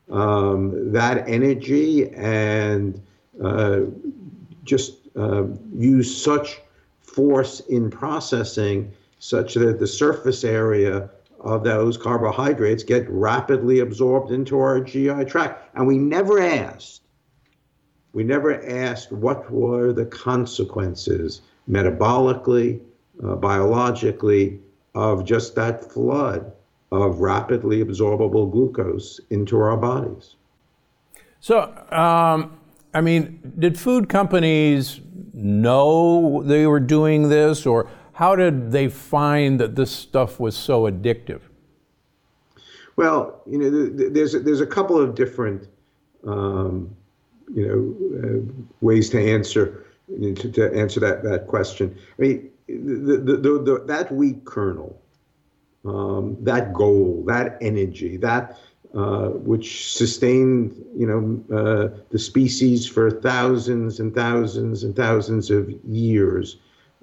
um, 0.09 0.91
that 0.91 1.27
energy, 1.29 2.09
and 2.15 2.99
uh, 3.43 3.81
just 4.71 4.93
uh, 5.17 5.43
use 5.77 6.23
such 6.23 6.61
force 7.01 7.59
in 7.59 7.91
processing 7.91 8.89
such 9.19 9.55
that 9.55 9.79
the 9.79 9.85
surface 9.85 10.45
area 10.45 11.09
of 11.41 11.65
those 11.65 11.97
carbohydrates 11.97 12.81
get 12.81 13.05
rapidly 13.09 13.79
absorbed 13.79 14.31
into 14.31 14.57
our 14.57 14.79
GI 14.79 15.25
tract. 15.25 15.75
And 15.75 15.85
we 15.85 15.97
never 15.97 16.39
asked, 16.39 17.01
we 18.13 18.23
never 18.23 18.65
asked 18.65 19.11
what 19.11 19.51
were 19.51 19.91
the 19.91 20.05
consequences 20.05 21.41
metabolically, 21.69 22.79
uh, 23.21 23.35
biologically, 23.35 24.57
of 24.95 25.25
just 25.25 25.53
that 25.55 25.91
flood 25.91 26.49
of 26.93 27.19
rapidly 27.19 27.83
absorbable 27.83 28.49
glucose 28.49 29.19
into 29.31 29.59
our 29.59 29.75
bodies. 29.75 30.35
So, 31.41 31.73
um, 31.91 32.60
I 32.93 33.01
mean, 33.01 33.53
did 33.57 33.79
food 33.79 34.09
companies 34.09 34.99
know 35.33 36.43
they 36.43 36.67
were 36.67 36.79
doing 36.79 37.29
this, 37.29 37.65
or 37.65 37.89
how 38.13 38.35
did 38.35 38.71
they 38.71 38.89
find 38.89 39.59
that 39.59 39.75
this 39.75 39.91
stuff 39.91 40.39
was 40.39 40.55
so 40.55 40.83
addictive? 40.83 41.41
Well, 42.97 43.41
you 43.47 43.57
know, 43.57 44.09
there's 44.09 44.33
there's 44.33 44.61
a 44.61 44.67
couple 44.67 44.99
of 44.99 45.15
different, 45.15 45.67
um, 46.27 46.93
you 47.53 47.67
know, 47.67 48.19
uh, 48.19 48.63
ways 48.81 49.09
to 49.11 49.19
answer 49.19 49.85
to, 50.07 50.33
to, 50.35 50.73
answer 50.73 50.99
that 50.99 51.23
that 51.23 51.47
question. 51.47 51.97
I 52.19 52.21
mean, 52.21 52.49
the, 52.67 53.17
the, 53.17 53.37
the, 53.37 53.63
the 53.63 53.83
that 53.87 54.11
wheat 54.11 54.43
kernel, 54.43 55.01
um, 55.85 56.37
that 56.41 56.73
goal, 56.73 57.23
that 57.27 57.57
energy, 57.61 58.17
that 58.17 58.59
uh, 58.93 59.29
which 59.29 59.93
sustained, 59.93 60.75
you 60.97 61.07
know, 61.07 61.57
uh, 61.57 61.97
the 62.09 62.19
species 62.19 62.85
for 62.85 63.09
thousands 63.09 64.01
and 64.01 64.13
thousands 64.13 64.83
and 64.83 64.97
thousands 64.97 65.49
of 65.49 65.71
years. 65.85 66.57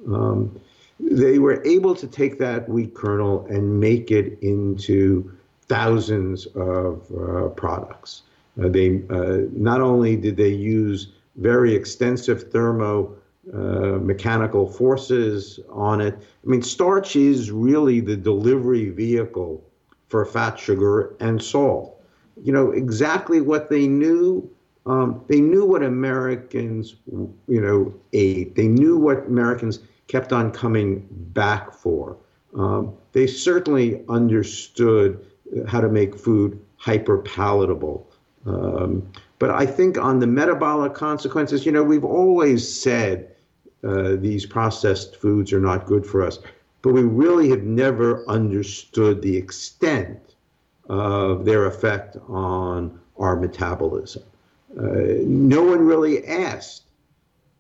Um, 0.06 0.60
they 1.00 1.38
were 1.38 1.64
able 1.64 1.94
to 1.94 2.06
take 2.06 2.38
that 2.40 2.68
wheat 2.68 2.94
kernel 2.94 3.46
and 3.46 3.80
make 3.80 4.10
it 4.10 4.38
into 4.42 5.32
thousands 5.68 6.44
of 6.54 7.10
uh, 7.16 7.48
products. 7.56 8.22
Uh, 8.62 8.68
they 8.68 9.02
uh, 9.08 9.48
not 9.52 9.80
only 9.80 10.14
did 10.14 10.36
they 10.36 10.48
use 10.48 11.08
very 11.36 11.74
extensive 11.74 12.50
thermo 12.52 13.14
mechanical 13.50 14.70
forces 14.70 15.58
on 15.70 16.02
it. 16.02 16.14
I 16.14 16.46
mean, 16.46 16.60
starch 16.60 17.16
is 17.16 17.50
really 17.50 18.00
the 18.00 18.14
delivery 18.14 18.90
vehicle 18.90 19.64
for 20.08 20.24
fat, 20.24 20.58
sugar, 20.58 21.14
and 21.20 21.42
salt. 21.42 22.00
You 22.42 22.52
know 22.52 22.70
exactly 22.70 23.40
what 23.40 23.68
they 23.68 23.88
knew. 23.88 24.48
Um, 24.86 25.22
they 25.28 25.40
knew 25.40 25.66
what 25.66 25.82
Americans, 25.82 26.96
you 27.06 27.60
know, 27.60 27.94
ate. 28.12 28.54
They 28.54 28.68
knew 28.68 28.96
what 28.96 29.26
Americans 29.26 29.80
kept 30.06 30.32
on 30.32 30.50
coming 30.50 31.06
back 31.10 31.72
for. 31.72 32.16
Um, 32.56 32.94
they 33.12 33.26
certainly 33.26 34.02
understood 34.08 35.24
how 35.66 35.80
to 35.80 35.88
make 35.88 36.16
food 36.16 36.58
hyper 36.76 37.18
palatable. 37.18 38.10
Um, 38.46 39.10
but 39.38 39.50
I 39.50 39.66
think 39.66 39.98
on 39.98 40.20
the 40.20 40.26
metabolic 40.26 40.94
consequences, 40.94 41.66
you 41.66 41.72
know, 41.72 41.82
we've 41.84 42.04
always 42.04 42.66
said 42.66 43.34
uh, 43.84 44.16
these 44.16 44.46
processed 44.46 45.16
foods 45.16 45.52
are 45.52 45.60
not 45.60 45.86
good 45.86 46.04
for 46.04 46.24
us, 46.24 46.38
but 46.82 46.92
we 46.92 47.02
really 47.02 47.48
have 47.50 47.62
never 47.62 48.28
understood 48.28 49.22
the 49.22 49.36
extent 49.36 50.34
of 50.88 51.44
their 51.44 51.66
effect 51.66 52.16
on 52.28 52.98
our 53.18 53.36
metabolism. 53.36 54.22
Uh, 54.78 55.22
no 55.24 55.62
one 55.62 55.80
really 55.80 56.26
asked 56.26 56.84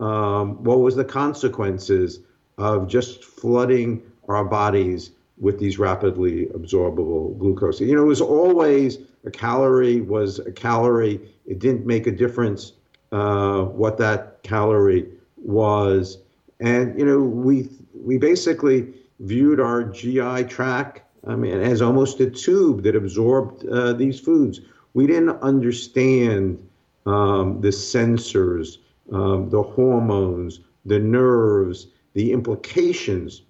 um, 0.00 0.62
what 0.62 0.80
was 0.80 0.94
the 0.94 1.04
consequences 1.04 2.20
of 2.58 2.88
just 2.88 3.24
flooding 3.24 4.02
our 4.28 4.44
bodies 4.44 5.10
with 5.40 5.58
these 5.58 5.78
rapidly 5.78 6.46
absorbable 6.46 7.38
glucose. 7.38 7.80
You 7.80 7.94
know, 7.94 8.02
it 8.02 8.06
was 8.06 8.20
always 8.20 8.98
a 9.24 9.30
calorie 9.30 10.00
was 10.00 10.38
a 10.38 10.52
calorie. 10.52 11.20
It 11.46 11.58
didn't 11.58 11.86
make 11.86 12.06
a 12.06 12.10
difference 12.10 12.72
uh, 13.12 13.62
what 13.62 13.98
that 13.98 14.42
calorie 14.42 15.06
was, 15.36 16.18
and 16.60 16.98
you 16.98 17.06
know, 17.06 17.20
we 17.20 17.68
we 17.94 18.18
basically 18.18 18.92
viewed 19.20 19.60
our 19.60 19.84
GI 19.84 20.44
tract, 20.44 21.02
I 21.26 21.34
mean, 21.34 21.60
as 21.60 21.82
almost 21.82 22.20
a 22.20 22.30
tube 22.30 22.82
that 22.82 22.96
absorbed 22.96 23.66
uh, 23.66 23.92
these 23.92 24.20
foods. 24.20 24.60
We 24.94 25.06
didn't 25.06 25.40
understand 25.42 26.58
um, 27.06 27.60
the 27.60 27.68
sensors, 27.68 28.78
um, 29.12 29.50
the 29.50 29.62
hormones, 29.62 30.60
the 30.84 30.98
nerves, 30.98 31.88
the 32.14 32.32
implications 32.32 33.42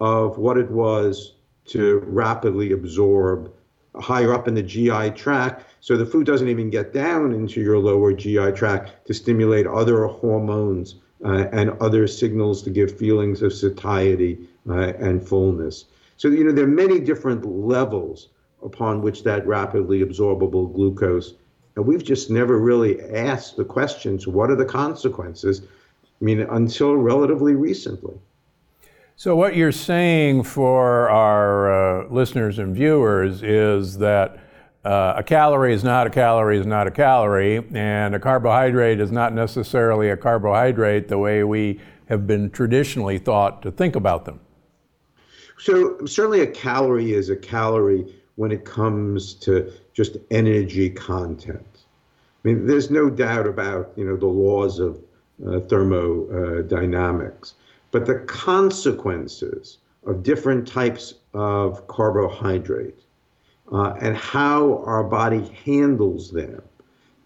of 0.00 0.38
what 0.38 0.58
it 0.58 0.70
was 0.70 1.34
to 1.66 1.98
rapidly 2.06 2.72
absorb 2.72 3.52
higher 3.96 4.34
up 4.34 4.46
in 4.46 4.54
the 4.54 4.62
GI 4.62 5.10
tract. 5.10 5.64
So 5.80 5.96
the 5.96 6.06
food 6.06 6.26
doesn't 6.26 6.48
even 6.48 6.70
get 6.70 6.92
down 6.92 7.32
into 7.32 7.60
your 7.60 7.78
lower 7.78 8.12
GI 8.12 8.52
tract 8.52 9.06
to 9.06 9.14
stimulate 9.14 9.66
other 9.66 10.06
hormones 10.06 10.96
uh, 11.24 11.46
and 11.52 11.70
other 11.80 12.06
signals 12.06 12.62
to 12.64 12.70
give 12.70 12.96
feelings 12.96 13.42
of 13.42 13.52
satiety 13.52 14.48
uh, 14.68 14.92
and 14.98 15.26
fullness. 15.26 15.86
So, 16.16 16.28
you 16.28 16.44
know, 16.44 16.52
there 16.52 16.64
are 16.64 16.68
many 16.68 16.98
different 16.98 17.44
levels 17.44 18.28
upon 18.62 19.02
which 19.02 19.22
that 19.24 19.46
rapidly 19.46 20.00
absorbable 20.00 20.72
glucose, 20.72 21.34
and 21.76 21.86
we've 21.86 22.04
just 22.04 22.30
never 22.30 22.58
really 22.58 23.00
asked 23.02 23.56
the 23.56 23.64
questions 23.64 24.26
what 24.26 24.50
are 24.50 24.56
the 24.56 24.64
consequences? 24.64 25.62
I 26.20 26.24
mean, 26.24 26.40
until 26.40 26.96
relatively 26.96 27.54
recently. 27.54 28.14
So, 29.16 29.36
what 29.36 29.56
you're 29.56 29.72
saying 29.72 30.44
for 30.44 31.08
our 31.10 32.04
uh, 32.04 32.08
listeners 32.08 32.58
and 32.58 32.74
viewers 32.74 33.42
is 33.42 33.98
that 33.98 34.38
uh, 34.84 35.14
a 35.16 35.22
calorie 35.22 35.74
is 35.74 35.82
not 35.82 36.06
a 36.06 36.10
calorie 36.10 36.58
is 36.58 36.66
not 36.66 36.86
a 36.86 36.90
calorie, 36.90 37.66
and 37.74 38.14
a 38.14 38.20
carbohydrate 38.20 39.00
is 39.00 39.10
not 39.10 39.32
necessarily 39.34 40.10
a 40.10 40.16
carbohydrate 40.16 41.08
the 41.08 41.18
way 41.18 41.44
we 41.44 41.80
have 42.08 42.26
been 42.26 42.50
traditionally 42.50 43.18
thought 43.18 43.62
to 43.62 43.70
think 43.70 43.96
about 43.96 44.24
them. 44.26 44.38
So, 45.58 46.04
certainly 46.04 46.40
a 46.40 46.46
calorie 46.46 47.12
is 47.12 47.30
a 47.30 47.36
calorie 47.36 48.14
when 48.36 48.52
it 48.52 48.64
comes 48.64 49.34
to 49.34 49.72
just 49.94 50.16
energy 50.30 50.90
content. 50.90 51.84
I 52.44 52.48
mean, 52.48 52.66
there's 52.66 52.90
no 52.90 53.08
doubt 53.10 53.46
about 53.46 53.92
you 53.96 54.04
know 54.04 54.16
the 54.16 54.26
laws 54.26 54.78
of 54.78 55.02
uh, 55.46 55.60
thermodynamics. 55.60 57.54
But 57.90 58.06
the 58.06 58.20
consequences 58.20 59.78
of 60.06 60.22
different 60.22 60.66
types 60.66 61.14
of 61.34 61.86
carbohydrate 61.88 63.00
uh, 63.72 63.94
and 64.00 64.16
how 64.16 64.82
our 64.84 65.04
body 65.04 65.50
handles 65.64 66.30
them, 66.30 66.62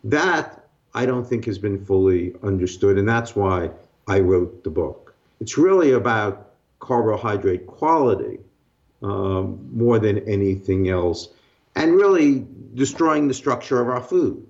that 0.04 0.68
I 0.94 1.06
don't 1.06 1.26
think 1.26 1.44
has 1.44 1.58
been 1.58 1.84
fully 1.84 2.34
understood. 2.42 2.99
And 2.99 3.08
that's 3.08 3.37
why 3.37 3.70
I 4.08 4.20
wrote 4.20 4.64
the 4.64 4.70
book. 4.70 5.14
It's 5.40 5.56
really 5.56 5.92
about 5.92 6.50
carbohydrate 6.80 7.66
quality 7.66 8.38
um, 9.02 9.68
more 9.72 9.99
than 9.99 10.18
anything 10.28 10.88
else, 10.88 11.28
and 11.76 11.94
really 11.94 12.46
destroying 12.75 13.28
the 13.28 13.34
structure 13.34 13.80
of 13.80 13.88
our 13.88 14.02
food. 14.02 14.46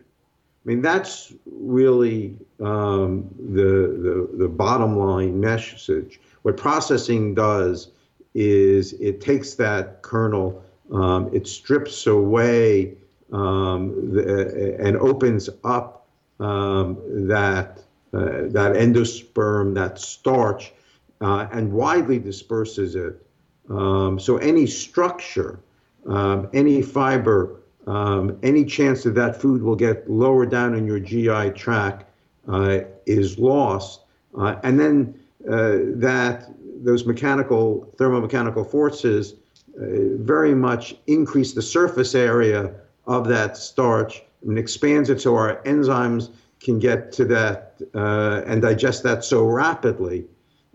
I 0.65 0.69
mean, 0.69 0.83
that's 0.83 1.33
really 1.47 2.37
um, 2.61 3.29
the, 3.39 4.29
the, 4.33 4.37
the 4.39 4.49
bottom 4.49 4.99
line 4.99 5.41
message. 5.41 6.21
What 6.43 6.57
processing 6.57 7.35
does 7.35 7.91
is 8.35 8.93
it 8.95 9.21
takes 9.21 9.55
that 9.55 10.03
kernel, 10.03 10.63
um, 10.93 11.31
it 11.33 11.47
strips 11.47 12.07
away 12.07 12.95
um, 13.33 14.15
the, 14.15 14.77
and 14.81 14.97
opens 14.97 15.49
up 15.65 16.07
um, 16.41 16.99
that 17.29 17.79
uh, 18.13 18.49
that 18.49 18.73
endosperm, 18.75 19.75
that 19.75 19.99
starch, 20.01 20.73
uh, 21.21 21.49
and 21.53 21.73
widely 21.73 22.19
disperses 22.19 22.95
it. 22.95 23.25
Um, 23.69 24.19
so 24.19 24.37
any 24.39 24.67
structure, 24.67 25.61
um, 26.07 26.49
any 26.53 26.83
fiber 26.83 27.61
um, 27.87 28.39
any 28.43 28.65
chance 28.65 29.03
that 29.03 29.15
that 29.15 29.41
food 29.41 29.63
will 29.63 29.77
get 29.77 30.09
lower 30.09 30.47
down 30.47 30.75
in 30.75 30.87
your 30.87 31.01
GI 31.01 31.51
tract 31.59 32.05
uh, 32.49 32.81
is 33.07 33.39
lost. 33.39 34.03
Uh, 34.37 34.57
and 34.63 34.79
then 34.79 35.15
uh, 35.49 35.79
that 35.97 36.51
those 36.83 37.05
mechanical, 37.05 37.93
thermomechanical 37.97 38.71
forces 38.71 39.35
uh, 39.77 40.17
very 40.19 40.55
much 40.55 40.95
increase 41.07 41.53
the 41.53 41.63
surface 41.63 42.15
area 42.15 42.73
of 43.07 43.27
that 43.29 43.57
starch 43.57 44.23
and 44.47 44.59
expands 44.59 45.11
it 45.11 45.21
so 45.21 45.35
our 45.35 45.63
enzymes 45.63 46.31
can 46.61 46.79
get 46.79 47.13
to 47.13 47.25
that 47.25 47.75
uh, 47.95 48.43
and 48.47 48.63
digest 48.63 49.03
that 49.03 49.25
so 49.25 49.45
rapidly 49.45 50.25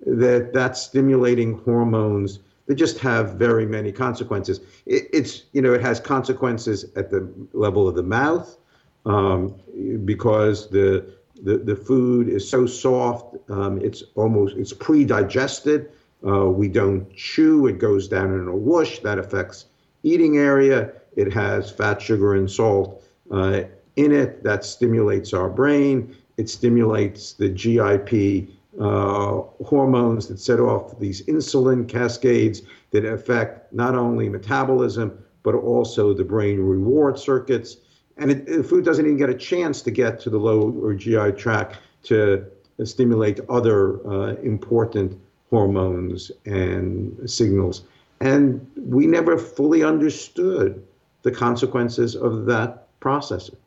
that 0.06 0.52
that's 0.54 0.82
stimulating 0.82 1.60
hormones 1.60 2.40
they 2.68 2.76
just 2.76 3.00
have 3.00 3.36
very 3.36 3.66
many 3.66 3.92
consequences. 3.92 4.60
It, 4.86 5.08
it's 5.14 5.44
you 5.54 5.62
know 5.62 5.74
it 5.74 5.82
has 5.82 6.00
consequences 6.00 6.86
at 6.96 7.12
the 7.12 7.30
level 7.54 7.88
of 7.88 7.96
the 7.96 8.04
mouth 8.04 8.58
um, 9.06 9.56
because 10.04 10.70
the, 10.70 11.14
the 11.44 11.58
the 11.58 11.76
food 11.76 12.28
is 12.28 12.50
so 12.50 12.66
soft. 12.66 13.36
Um, 13.50 13.80
it's 13.82 14.04
almost 14.16 14.56
it's 14.58 14.74
pre-digested. 14.74 15.92
Uh, 16.26 16.50
we 16.50 16.68
don't 16.68 17.14
chew. 17.16 17.68
It 17.68 17.78
goes 17.78 18.08
down 18.08 18.34
in 18.34 18.48
a 18.48 18.56
whoosh. 18.56 19.00
That 19.00 19.20
affects 19.20 19.66
eating 20.04 20.38
area. 20.38 20.94
It 21.16 21.32
has 21.34 21.72
fat, 21.72 22.02
sugar, 22.02 22.34
and 22.34 22.50
salt 22.50 23.04
uh, 23.32 23.64
in 23.96 24.12
it. 24.12 24.44
That 24.44 24.66
stimulates 24.66 25.34
our 25.34 25.50
brain. 25.50 26.16
It 26.38 26.50
stimulates 26.50 27.34
the 27.34 27.48
GIP 27.48 28.50
uh, 28.80 29.42
hormones 29.64 30.28
that 30.28 30.40
set 30.40 30.60
off 30.60 31.00
these 31.00 31.22
insulin 31.26 31.88
cascades 31.88 32.62
that 32.92 33.06
affect 33.06 33.72
not 33.74 33.96
only 33.96 34.30
metabolism 34.30 35.18
but 35.44 35.54
also 35.54 36.12
the 36.14 36.24
brain 36.24 36.60
reward 36.60 37.20
circuits. 37.20 37.78
And 38.18 38.32
it, 38.32 38.64
food 38.66 38.84
doesn't 38.84 39.06
even 39.06 39.18
get 39.18 39.30
a 39.30 39.36
chance 39.36 39.84
to 39.84 39.92
get 39.92 40.20
to 40.22 40.30
the 40.32 40.40
lower 40.40 40.96
GI 40.96 41.34
tract 41.34 41.78
to 42.04 42.46
stimulate 42.84 43.40
other 43.48 44.06
uh, 44.08 44.36
important 44.38 45.20
hormones 45.52 46.32
and 46.46 47.30
signals. 47.30 47.84
And 48.22 48.66
we 48.76 49.06
never 49.06 49.38
fully 49.38 49.84
understood 49.84 50.84
the 51.22 51.32
consequences 51.32 52.16
of 52.16 52.46
that 52.48 52.88
processing. 53.00 53.58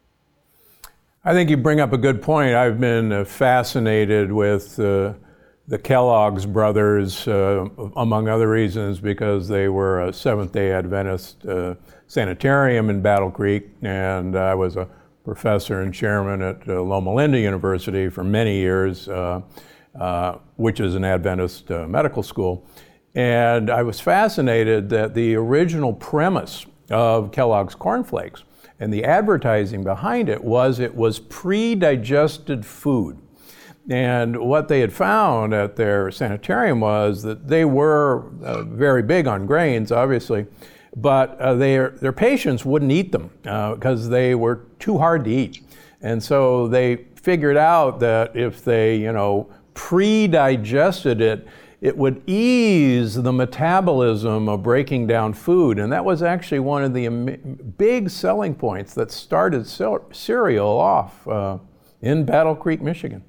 I 1.28 1.34
think 1.34 1.50
you 1.50 1.58
bring 1.58 1.78
up 1.78 1.92
a 1.92 1.98
good 1.98 2.22
point. 2.22 2.54
I've 2.54 2.80
been 2.80 3.12
uh, 3.12 3.22
fascinated 3.22 4.32
with 4.32 4.80
uh, 4.80 5.12
the 5.66 5.78
Kellogg's 5.78 6.46
brothers, 6.46 7.28
uh, 7.28 7.68
among 7.96 8.28
other 8.28 8.48
reasons, 8.48 8.98
because 8.98 9.46
they 9.46 9.68
were 9.68 10.06
a 10.06 10.10
Seventh 10.10 10.52
day 10.52 10.72
Adventist 10.72 11.44
uh, 11.44 11.74
sanitarium 12.06 12.88
in 12.88 13.02
Battle 13.02 13.30
Creek, 13.30 13.68
and 13.82 14.38
I 14.38 14.54
was 14.54 14.76
a 14.76 14.88
professor 15.22 15.82
and 15.82 15.92
chairman 15.92 16.40
at 16.40 16.66
uh, 16.66 16.80
Loma 16.80 17.12
Linda 17.12 17.38
University 17.38 18.08
for 18.08 18.24
many 18.24 18.56
years, 18.56 19.06
uh, 19.06 19.42
which 20.56 20.80
is 20.80 20.94
an 20.94 21.04
Adventist 21.04 21.68
medical 21.68 22.22
school. 22.22 22.66
And 23.14 23.68
I 23.68 23.82
was 23.82 24.00
fascinated 24.00 24.88
that 24.88 25.12
the 25.12 25.34
original 25.34 25.92
premise 25.92 26.64
of 26.90 27.32
Kellogg's 27.32 27.74
cornflakes 27.74 28.44
and 28.80 28.92
the 28.92 29.04
advertising 29.04 29.82
behind 29.82 30.28
it 30.28 30.42
was 30.42 30.78
it 30.78 30.94
was 30.94 31.18
pre 31.18 31.74
digested 31.74 32.64
food. 32.64 33.18
And 33.90 34.36
what 34.36 34.68
they 34.68 34.80
had 34.80 34.92
found 34.92 35.54
at 35.54 35.76
their 35.76 36.10
sanitarium 36.10 36.80
was 36.80 37.22
that 37.22 37.48
they 37.48 37.64
were 37.64 38.30
uh, 38.42 38.62
very 38.64 39.02
big 39.02 39.26
on 39.26 39.46
grains, 39.46 39.90
obviously, 39.90 40.46
but 40.94 41.38
uh, 41.40 41.54
their, 41.54 41.90
their 41.90 42.12
patients 42.12 42.66
wouldn't 42.66 42.92
eat 42.92 43.12
them 43.12 43.30
because 43.42 44.06
uh, 44.06 44.10
they 44.10 44.34
were 44.34 44.66
too 44.78 44.98
hard 44.98 45.24
to 45.24 45.30
eat. 45.30 45.62
And 46.02 46.22
so 46.22 46.68
they 46.68 47.06
figured 47.14 47.56
out 47.56 47.98
that 48.00 48.36
if 48.36 48.62
they, 48.62 48.96
you 48.96 49.12
know, 49.12 49.48
pre 49.72 50.26
digested 50.26 51.20
it, 51.22 51.46
it 51.80 51.96
would 51.96 52.22
ease 52.28 53.14
the 53.14 53.32
metabolism 53.32 54.48
of 54.48 54.62
breaking 54.62 55.06
down 55.06 55.32
food. 55.32 55.78
And 55.78 55.92
that 55.92 56.04
was 56.04 56.22
actually 56.22 56.58
one 56.58 56.82
of 56.82 56.92
the 56.92 57.08
big 57.78 58.10
selling 58.10 58.54
points 58.54 58.94
that 58.94 59.10
started 59.10 59.66
cereal 59.66 60.68
off 60.68 61.26
uh, 61.28 61.58
in 62.02 62.24
Battle 62.24 62.56
Creek, 62.56 62.82
Michigan. 62.82 63.22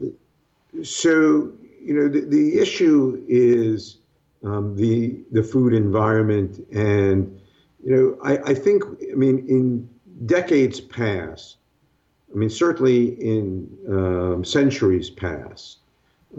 So, 0.84 1.52
you 1.82 1.94
know, 1.94 2.08
the, 2.08 2.22
the 2.22 2.60
issue 2.60 3.24
is 3.28 3.98
um, 4.44 4.76
the, 4.76 5.20
the 5.32 5.44
food 5.44 5.74
environment. 5.74 6.66
And, 6.72 7.40
you 7.84 7.96
know, 7.96 8.18
I, 8.24 8.52
I 8.52 8.54
think, 8.54 8.84
I 9.12 9.16
mean, 9.16 9.46
in 9.48 9.88
decades 10.26 10.80
past, 10.80 11.58
I 12.34 12.38
mean, 12.38 12.50
certainly 12.50 13.10
in 13.22 13.68
um, 13.88 14.44
centuries 14.44 15.10
past, 15.10 15.80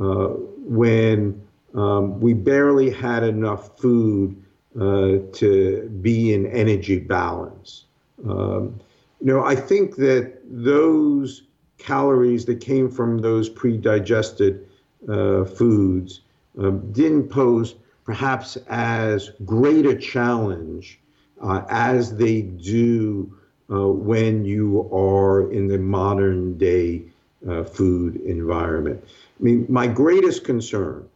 uh, 0.01 0.29
when 0.59 1.41
um, 1.75 2.21
we 2.21 2.33
barely 2.33 2.91
had 2.91 3.23
enough 3.23 3.79
food 3.79 4.37
uh, 4.77 5.19
to 5.33 5.89
be 6.01 6.33
in 6.33 6.47
energy 6.47 6.99
balance. 6.99 7.85
Um, 8.29 8.81
you 9.21 9.27
know, 9.27 9.45
I 9.45 9.55
think 9.55 9.97
that 9.97 10.39
those 10.45 11.43
calories 11.79 12.45
that 12.47 12.61
came 12.61 12.91
from 12.91 13.19
those 13.19 13.49
pre-digested 13.49 14.67
uh, 15.09 15.45
foods 15.45 16.21
um, 16.59 16.93
didn't 16.93 17.29
pose 17.29 17.75
perhaps 18.05 18.57
as 18.69 19.31
great 19.45 19.87
a 19.87 19.97
challenge 19.97 21.01
uh, 21.43 21.63
as 21.71 22.17
they 22.17 22.43
do 22.43 23.33
uh, 23.71 23.89
when 23.89 24.45
you 24.45 24.89
are 24.93 25.51
in 25.53 25.69
the 25.69 25.79
modern 25.79 26.59
day 26.59 27.03
uh, 27.49 27.63
food 27.63 28.17
environment. 28.23 29.03
I 29.05 29.43
mean, 29.43 29.67
my 29.69 29.87
greatest 29.87 30.45
concern 30.45 31.09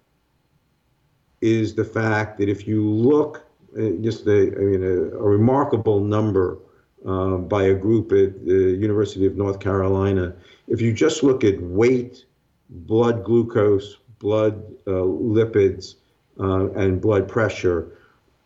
is 1.44 1.74
the 1.74 1.84
fact 1.84 2.38
that 2.38 2.48
if 2.48 2.66
you 2.66 2.88
look, 2.88 3.44
uh, 3.76 3.90
just 4.00 4.26
a, 4.26 4.50
I 4.56 4.60
mean, 4.60 4.82
a, 4.82 5.18
a 5.18 5.22
remarkable 5.22 6.00
number 6.00 6.56
uh, 7.06 7.36
by 7.36 7.64
a 7.64 7.74
group 7.74 8.12
at 8.12 8.46
the 8.46 8.74
University 8.80 9.26
of 9.26 9.36
North 9.36 9.60
Carolina, 9.60 10.34
if 10.68 10.80
you 10.80 10.90
just 10.90 11.22
look 11.22 11.44
at 11.44 11.60
weight, 11.60 12.24
blood 12.70 13.24
glucose, 13.24 13.98
blood 14.20 14.64
uh, 14.86 15.04
lipids, 15.36 15.96
uh, 16.40 16.70
and 16.72 17.02
blood 17.02 17.28
pressure, 17.28 17.98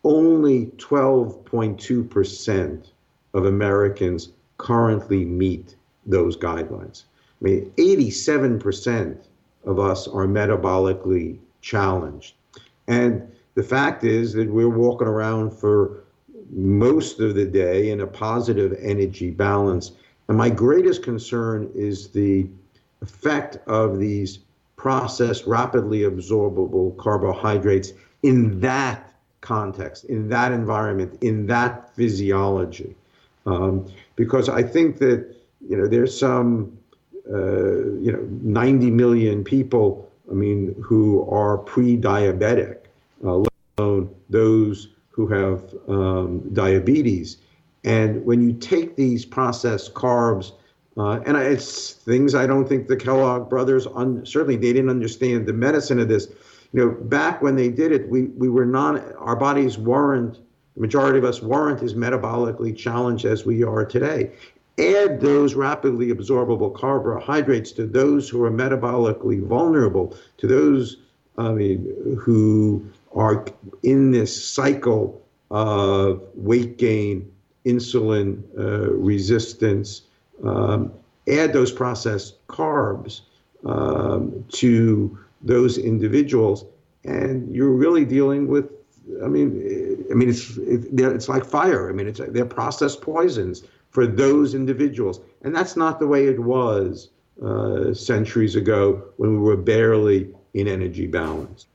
only 0.03 0.67
12.2% 0.79 2.87
of 3.35 3.45
Americans 3.45 4.31
currently 4.57 5.25
meet 5.25 5.77
those 6.05 6.37
guidelines. 6.37 7.05
I 7.41 7.45
mean, 7.45 7.73
87% 7.77 9.19
of 9.65 9.79
us 9.79 10.09
are 10.09 10.27
metabolically 10.27 11.39
challenged. 11.61 12.35
And 12.89 13.31
the 13.55 13.63
fact 13.63 14.03
is 14.03 14.33
that 14.33 14.51
we're 14.51 14.69
walking 14.69 15.07
around 15.07 15.51
for 15.53 16.05
most 16.51 17.21
of 17.21 17.35
the 17.35 17.45
day 17.45 17.91
in 17.91 18.01
a 18.01 18.07
positive 18.07 18.77
energy 18.81 19.31
balance. 19.31 19.93
And 20.29 20.37
my 20.37 20.51
greatest 20.51 21.03
concern 21.03 21.71
is 21.75 22.09
the 22.09 22.49
effect 23.03 23.59
of 23.69 23.99
these 23.99 24.41
processed, 24.77 25.47
rapidly 25.47 26.01
absorbable 26.01 26.97
carbohydrates 26.97 27.93
in 28.23 28.61
that 28.61 29.13
context, 29.41 30.05
in 30.05 30.29
that 30.29 30.53
environment, 30.53 31.19
in 31.23 31.47
that 31.47 31.95
physiology. 31.95 32.97
Um, 33.47 33.87
because 34.17 34.49
I 34.49 34.63
think 34.63 34.99
that 34.99 35.35
you 35.69 35.77
know 35.77 35.87
there's 35.87 36.19
some 36.19 36.79
uh, 37.31 37.99
you 38.01 38.13
know 38.13 38.27
90 38.43 38.91
million 38.91 39.45
people 39.45 40.08
I 40.31 40.35
mean, 40.35 40.75
who 40.83 41.29
are 41.31 41.59
pre-diabetic, 41.59 42.79
uh, 43.25 43.37
let 43.37 43.53
alone 43.79 44.15
those 44.29 44.89
who 45.11 45.27
have 45.29 45.75
um, 45.89 46.49
diabetes. 46.53 47.39
And 47.85 48.25
when 48.25 48.43
you 48.43 48.53
take 48.53 48.97
these 48.97 49.25
processed 49.25 49.95
carbs, 49.95 50.53
uh, 50.97 51.21
and 51.27 51.37
it's 51.37 51.93
things 51.93 52.35
I 52.35 52.47
don't 52.47 52.69
think 52.69 52.89
the 52.89 52.97
Kellogg 52.97 53.49
brothers 53.49 53.87
un- 53.95 54.27
certainly 54.27 54.57
they 54.57 54.73
didn't 54.73 54.91
understand 54.91 55.47
the 55.47 55.53
medicine 55.53 56.01
of 56.01 56.09
this. 56.09 56.29
You 56.73 56.85
know, 56.85 56.91
back 56.91 57.41
when 57.41 57.57
they 57.57 57.69
did 57.69 57.93
it, 57.93 58.09
we 58.09 58.25
we 58.25 58.49
were 58.49 58.67
not 58.67 59.01
our 59.17 59.37
bodies 59.37 59.79
weren't 59.79 60.41
the 60.75 60.81
majority 60.83 61.19
of 61.19 61.25
us 61.25 61.43
weren't 61.43 61.83
as 61.83 61.95
metabolically 61.95 62.77
challenged 62.77 63.25
as 63.25 63.45
we 63.45 63.65
are 63.65 63.85
today. 63.85 64.33
Add 64.79 65.21
those 65.21 65.55
rapidly 65.55 66.09
absorbable 66.09 66.75
carbohydrates 66.75 67.73
to 67.73 67.87
those 67.87 68.29
who 68.29 68.43
are 68.45 68.51
metabolically 68.51 69.45
vulnerable, 69.45 70.17
to 70.39 70.47
those, 70.47 70.99
I 71.37 71.51
mean, 71.51 72.17
who 72.19 72.89
are 73.15 73.45
in 73.83 74.13
this 74.13 74.45
cycle 74.45 75.23
of 75.51 76.23
weight 76.35 76.79
gain, 76.79 77.31
insulin 77.65 78.43
uh, 78.59 78.93
resistance, 78.93 80.03
um, 80.45 80.93
add 81.29 81.53
those 81.53 81.73
processed 81.73 82.47
carbs 82.47 83.23
um, 83.65 84.45
to 84.49 85.19
those 85.43 85.79
individuals, 85.79 86.65
and 87.05 87.55
you're 87.55 87.71
really 87.71 88.05
dealing 88.05 88.47
with. 88.49 88.71
I 89.25 89.27
mean, 89.27 90.05
I 90.11 90.15
mean, 90.15 90.29
it's 90.29 90.57
it, 90.59 91.01
it's 91.01 91.29
like 91.29 91.45
fire. 91.45 91.89
I 91.89 91.93
mean, 91.93 92.07
it's 92.07 92.21
they're 92.29 92.45
processed 92.45 93.01
poisons 93.01 93.63
for 93.91 94.07
those 94.07 94.55
individuals. 94.55 95.21
And 95.43 95.55
that's 95.55 95.77
not 95.77 95.99
the 95.99 96.07
way 96.07 96.27
it 96.27 96.39
was 96.39 97.11
uh, 97.43 97.95
centuries 97.95 98.57
ago 98.57 99.03
when 99.17 99.33
we 99.33 99.39
were 99.39 99.57
barely 99.57 100.35
in 100.55 100.69
energy 100.69 101.07
balance. 101.07 101.67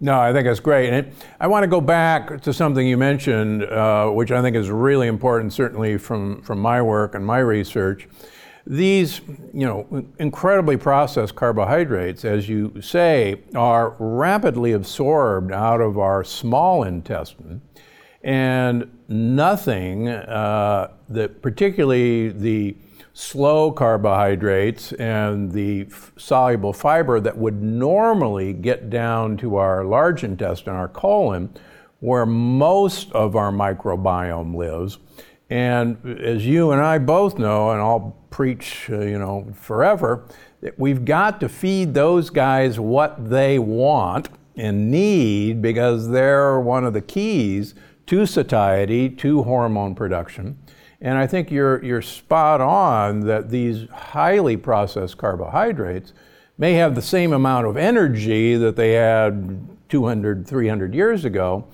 No, 0.00 0.18
I 0.18 0.32
think 0.32 0.46
that's 0.46 0.60
great. 0.60 0.90
And 0.90 1.12
I 1.38 1.46
want 1.46 1.62
to 1.62 1.68
go 1.68 1.80
back 1.80 2.40
to 2.42 2.52
something 2.52 2.84
you 2.86 2.96
mentioned, 2.96 3.62
uh, 3.62 4.08
which 4.10 4.32
I 4.32 4.42
think 4.42 4.56
is 4.56 4.68
really 4.68 5.06
important, 5.06 5.52
certainly 5.52 5.96
from, 5.96 6.42
from 6.42 6.58
my 6.58 6.82
work 6.82 7.14
and 7.14 7.24
my 7.24 7.38
research. 7.38 8.08
These, 8.66 9.20
you 9.52 9.64
know, 9.66 10.04
incredibly 10.18 10.76
processed 10.76 11.36
carbohydrates, 11.36 12.24
as 12.24 12.48
you 12.48 12.80
say, 12.80 13.42
are 13.54 13.94
rapidly 13.98 14.72
absorbed 14.72 15.52
out 15.52 15.80
of 15.80 15.98
our 15.98 16.24
small 16.24 16.82
intestine 16.82 17.60
and 18.22 18.90
nothing 19.08 20.08
uh, 20.08 20.92
that, 21.08 21.42
particularly 21.42 22.28
the 22.28 22.76
slow 23.14 23.70
carbohydrates 23.70 24.92
and 24.94 25.52
the 25.52 25.86
f- 25.90 26.12
soluble 26.16 26.72
fiber 26.72 27.20
that 27.20 27.36
would 27.36 27.62
normally 27.62 28.52
get 28.52 28.88
down 28.88 29.36
to 29.36 29.56
our 29.56 29.84
large 29.84 30.24
intestine, 30.24 30.74
our 30.74 30.88
colon, 30.88 31.52
where 32.00 32.26
most 32.26 33.12
of 33.12 33.36
our 33.36 33.52
microbiome 33.52 34.54
lives. 34.54 34.98
And 35.50 36.18
as 36.20 36.46
you 36.46 36.72
and 36.72 36.80
I 36.80 36.98
both 36.98 37.38
know, 37.38 37.72
and 37.72 37.80
I'll 37.80 38.16
preach, 38.30 38.88
uh, 38.90 39.00
you 39.00 39.18
know, 39.18 39.46
forever, 39.54 40.26
that 40.62 40.78
we've 40.78 41.04
got 41.04 41.40
to 41.40 41.48
feed 41.48 41.92
those 41.92 42.30
guys 42.30 42.80
what 42.80 43.28
they 43.28 43.58
want 43.58 44.30
and 44.56 44.90
need 44.90 45.60
because 45.60 46.08
they're 46.08 46.58
one 46.58 46.84
of 46.84 46.92
the 46.94 47.00
keys 47.00 47.74
to 48.12 48.26
satiety, 48.26 49.08
to 49.08 49.42
hormone 49.42 49.94
production. 49.94 50.58
And 51.00 51.16
I 51.16 51.26
think 51.26 51.50
you're, 51.50 51.82
you're 51.82 52.02
spot 52.02 52.60
on 52.60 53.20
that 53.20 53.48
these 53.48 53.88
highly 53.88 54.54
processed 54.58 55.16
carbohydrates 55.16 56.12
may 56.58 56.74
have 56.74 56.94
the 56.94 57.00
same 57.00 57.32
amount 57.32 57.68
of 57.68 57.78
energy 57.78 58.54
that 58.56 58.76
they 58.76 58.92
had 58.92 59.66
200, 59.88 60.46
300 60.46 60.94
years 60.94 61.24
ago, 61.24 61.66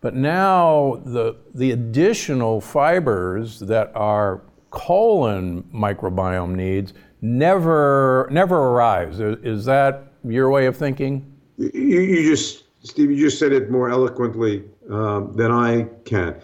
but 0.00 0.14
now 0.14 1.02
the, 1.04 1.34
the 1.56 1.72
additional 1.72 2.60
fibers 2.60 3.58
that 3.58 3.90
our 3.96 4.42
colon 4.70 5.64
microbiome 5.74 6.54
needs 6.54 6.94
never, 7.20 8.28
never 8.30 8.56
arrives. 8.56 9.18
Is 9.18 9.64
that 9.64 10.12
your 10.22 10.50
way 10.50 10.66
of 10.66 10.76
thinking? 10.76 11.36
You, 11.58 11.72
you 11.74 12.30
just, 12.30 12.62
Steve, 12.84 13.10
you 13.10 13.16
just 13.16 13.40
said 13.40 13.50
it 13.50 13.72
more 13.72 13.90
eloquently 13.90 14.62
um, 14.90 15.34
than 15.36 15.50
I 15.50 15.88
can. 16.04 16.40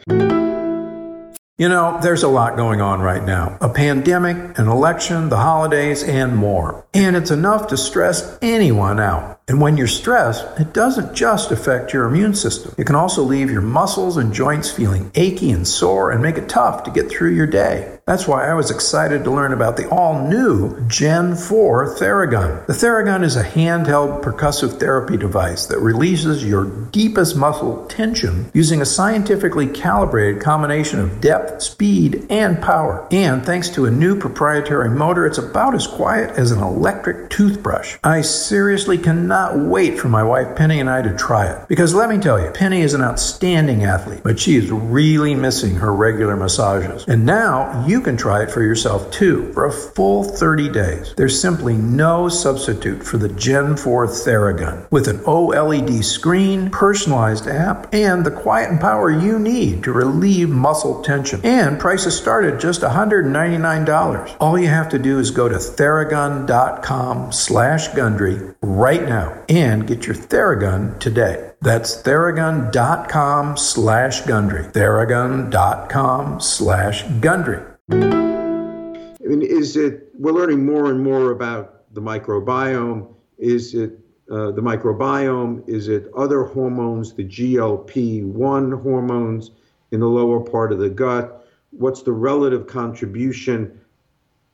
You 1.59 1.71
know, 1.71 1.99
there's 2.03 2.23
a 2.23 2.29
lot 2.29 2.57
going 2.57 2.83
on 2.83 3.01
right 3.01 3.25
now 3.25 3.57
a 3.63 3.69
pandemic, 3.71 4.59
an 4.59 4.69
election, 4.69 5.31
the 5.31 5.39
holidays, 5.39 6.03
and 6.03 6.37
more. 6.37 6.87
And 6.93 7.17
it's 7.17 7.31
enough 7.31 7.69
to 7.69 7.77
stress 7.79 8.39
anyone 8.43 9.01
out. 9.01 9.36
And 9.49 9.61
when 9.61 9.77
you're 9.77 9.87
stressed, 9.87 10.45
it 10.59 10.73
doesn't 10.73 11.15
just 11.15 11.53
affect 11.53 11.93
your 11.93 12.07
immune 12.07 12.35
system. 12.35 12.75
It 12.77 12.85
can 12.85 12.97
also 12.97 13.23
leave 13.23 13.49
your 13.49 13.63
muscles 13.63 14.17
and 14.17 14.35
joints 14.35 14.73
feeling 14.73 15.13
achy 15.15 15.53
and 15.53 15.69
sore 15.69 16.11
and 16.11 16.21
make 16.21 16.37
it 16.37 16.49
tough 16.49 16.83
to 16.83 16.91
get 16.91 17.09
through 17.09 17.31
your 17.31 17.47
day. 17.47 17.97
That's 18.07 18.27
why 18.27 18.49
I 18.49 18.55
was 18.55 18.73
excited 18.73 19.23
to 19.23 19.31
learn 19.31 19.53
about 19.53 19.77
the 19.77 19.89
all 19.89 20.29
new 20.29 20.81
Gen 20.89 21.37
4 21.37 21.95
Theragun. 21.95 22.67
The 22.67 22.73
Theragun 22.73 23.23
is 23.23 23.37
a 23.37 23.45
handheld 23.45 24.25
percussive 24.25 24.81
therapy 24.81 25.17
device 25.17 25.67
that 25.67 25.79
releases 25.79 26.45
your 26.45 26.65
deepest 26.91 27.37
muscle 27.37 27.87
tension 27.87 28.51
using 28.53 28.81
a 28.81 28.87
scientifically 28.87 29.69
calibrated 29.69 30.43
combination 30.43 30.99
of 30.99 31.21
depth, 31.21 31.63
speed, 31.63 32.27
and 32.31 32.61
power. 32.61 33.07
And 33.13 33.47
thanks 33.47 33.69
to 33.71 33.87
a 33.87 33.93
new 33.93 34.19
proprietary 34.19 34.91
motor, 34.91 35.25
it's 35.25 35.39
about 35.39 35.77
as 35.77 35.87
quiet 35.87 36.31
as 36.37 36.51
an 36.51 36.61
electric 36.61 37.31
toothbrush. 37.31 37.97
I 38.03 38.23
seriously 38.23 38.99
cannot 38.99 39.36
wait 39.57 39.99
for 39.99 40.09
my 40.09 40.23
wife 40.23 40.57
Penny 40.57 40.79
and 40.79 40.89
I 40.89 41.03
to 41.03 41.17
try 41.17 41.47
it. 41.51 41.67
Because 41.69 41.93
let 41.93 42.09
me 42.09 42.19
tell 42.19 42.41
you, 42.41 42.51
Penny 42.53 42.83
is 42.83 42.95
an 42.95 43.03
outstanding 43.03 43.85
athlete, 43.85 44.21
but 44.23 44.39
she 44.39 44.57
is 44.57 44.71
really 44.71 45.35
missing 45.35 45.75
her 45.77 45.93
regular 45.93 46.37
massages. 46.37 47.05
And 47.09 47.27
now 47.27 47.85
you 47.87 47.97
you 47.97 48.03
can 48.03 48.15
try 48.15 48.43
it 48.43 48.51
for 48.51 48.61
yourself 48.61 49.11
too 49.11 49.51
for 49.55 49.65
a 49.65 49.73
full 49.73 50.23
30 50.23 50.69
days. 50.69 51.15
There's 51.17 51.41
simply 51.41 51.73
no 51.73 52.29
substitute 52.29 53.03
for 53.03 53.17
the 53.17 53.31
Gen 53.31 53.75
4 53.75 54.07
Theragun 54.07 54.91
with 54.91 55.09
an 55.09 55.21
OLED 55.21 56.05
screen, 56.05 56.69
personalized 56.69 57.47
app, 57.47 57.95
and 57.95 58.27
the 58.27 58.31
quiet 58.31 58.71
and 58.71 58.79
power 58.79 59.11
you 59.11 59.39
need 59.39 59.83
to 59.85 59.93
relieve 59.93 60.51
muscle 60.51 61.03
tension. 61.03 61.41
And 61.43 61.81
prices 61.81 62.19
start 62.19 62.45
at 62.45 62.61
just 62.61 62.83
$199. 62.83 64.37
All 64.39 64.59
you 64.59 64.69
have 64.69 64.91
to 64.91 64.99
do 64.99 65.19
is 65.19 65.31
go 65.31 65.49
to 65.49 65.55
theragun.com 65.55 67.33
slash 67.33 67.89
Gundry 67.95 68.55
right 68.61 69.09
now 69.09 69.26
and 69.49 69.87
get 69.87 70.07
your 70.07 70.17
Theragun 70.17 70.99
today. 70.99 71.53
That's 71.63 72.03
theragun.com 72.03 73.57
slash 73.57 74.23
Gundry. 74.23 74.65
Theragun.com 74.65 76.41
slash 76.41 77.03
Gundry. 77.21 77.63
I 77.91 79.29
mean, 79.29 79.43
is 79.43 79.77
it, 79.77 80.09
we're 80.15 80.33
learning 80.33 80.65
more 80.65 80.91
and 80.91 81.03
more 81.03 81.31
about 81.31 81.77
the 81.95 82.01
microbiome. 82.01 83.13
Is 83.39 83.75
it 83.75 83.99
uh, 84.31 84.53
the 84.53 84.63
microbiome? 84.63 85.69
Is 85.69 85.89
it 85.89 86.09
other 86.17 86.45
hormones, 86.45 87.13
the 87.15 87.25
GLP 87.25 88.25
1 88.25 88.73
hormones 88.73 89.51
in 89.91 90.01
the 90.01 90.07
lower 90.07 90.41
part 90.41 90.73
of 90.73 90.79
the 90.79 90.91
gut? 90.91 91.49
What's 91.71 92.03
the 92.03 92.13
relative 92.13 92.67
contribution? 92.67 93.81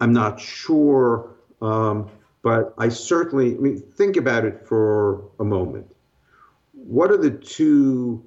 I'm 0.00 0.12
not 0.12 0.40
sure, 0.40 1.34
um, 1.60 2.10
but 2.42 2.74
I 2.78 2.88
certainly, 2.88 3.54
I 3.54 3.58
mean, 3.58 3.80
think 3.80 4.16
about 4.16 4.44
it 4.44 4.66
for 4.66 5.22
a 5.38 5.44
moment. 5.44 5.86
What 6.72 7.10
are 7.10 7.16
the 7.16 7.30
two 7.30 8.22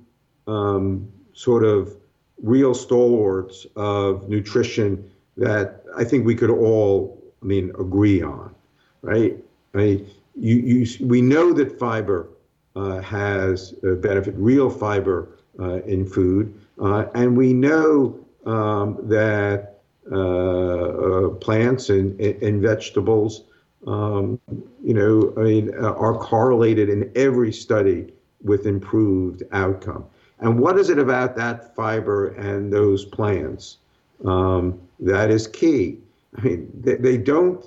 um, 0.47 1.11
sort 1.33 1.63
of 1.63 1.95
real 2.41 2.73
stalwarts 2.73 3.65
of 3.75 4.29
nutrition 4.29 5.11
that 5.37 5.83
I 5.97 6.03
think 6.03 6.25
we 6.25 6.35
could 6.35 6.49
all, 6.49 7.21
I 7.41 7.45
mean, 7.45 7.69
agree 7.71 8.21
on, 8.21 8.53
right? 9.01 9.35
I 9.73 9.77
mean, 9.77 10.09
you, 10.35 10.55
you, 10.55 11.05
we 11.05 11.21
know 11.21 11.53
that 11.53 11.77
fiber 11.77 12.29
uh, 12.75 12.99
has 13.01 13.71
benefit, 13.81 14.35
real 14.37 14.69
fiber 14.69 15.29
uh, 15.59 15.81
in 15.83 16.05
food, 16.05 16.53
uh, 16.81 17.05
and 17.15 17.37
we 17.37 17.53
know 17.53 18.19
um, 18.45 18.97
that 19.03 19.79
uh, 20.11 20.15
uh, 20.15 21.29
plants 21.29 21.89
and, 21.89 22.19
and 22.19 22.61
vegetables, 22.61 23.43
um, 23.85 24.39
you 24.83 24.93
know, 24.93 25.33
I 25.37 25.41
mean, 25.41 25.71
uh, 25.75 25.93
are 25.93 26.15
correlated 26.15 26.89
in 26.89 27.11
every 27.15 27.51
study 27.51 28.13
with 28.43 28.65
improved 28.65 29.43
outcome. 29.51 30.05
And 30.39 30.59
what 30.59 30.77
is 30.77 30.89
it 30.89 30.99
about 30.99 31.35
that 31.37 31.75
fiber 31.75 32.29
and 32.29 32.71
those 32.71 33.05
plants 33.05 33.77
um, 34.25 34.79
that 34.99 35.31
is 35.31 35.47
key? 35.47 35.99
I 36.37 36.41
mean, 36.41 36.71
they, 36.81 36.95
they 36.95 37.17
don't, 37.17 37.65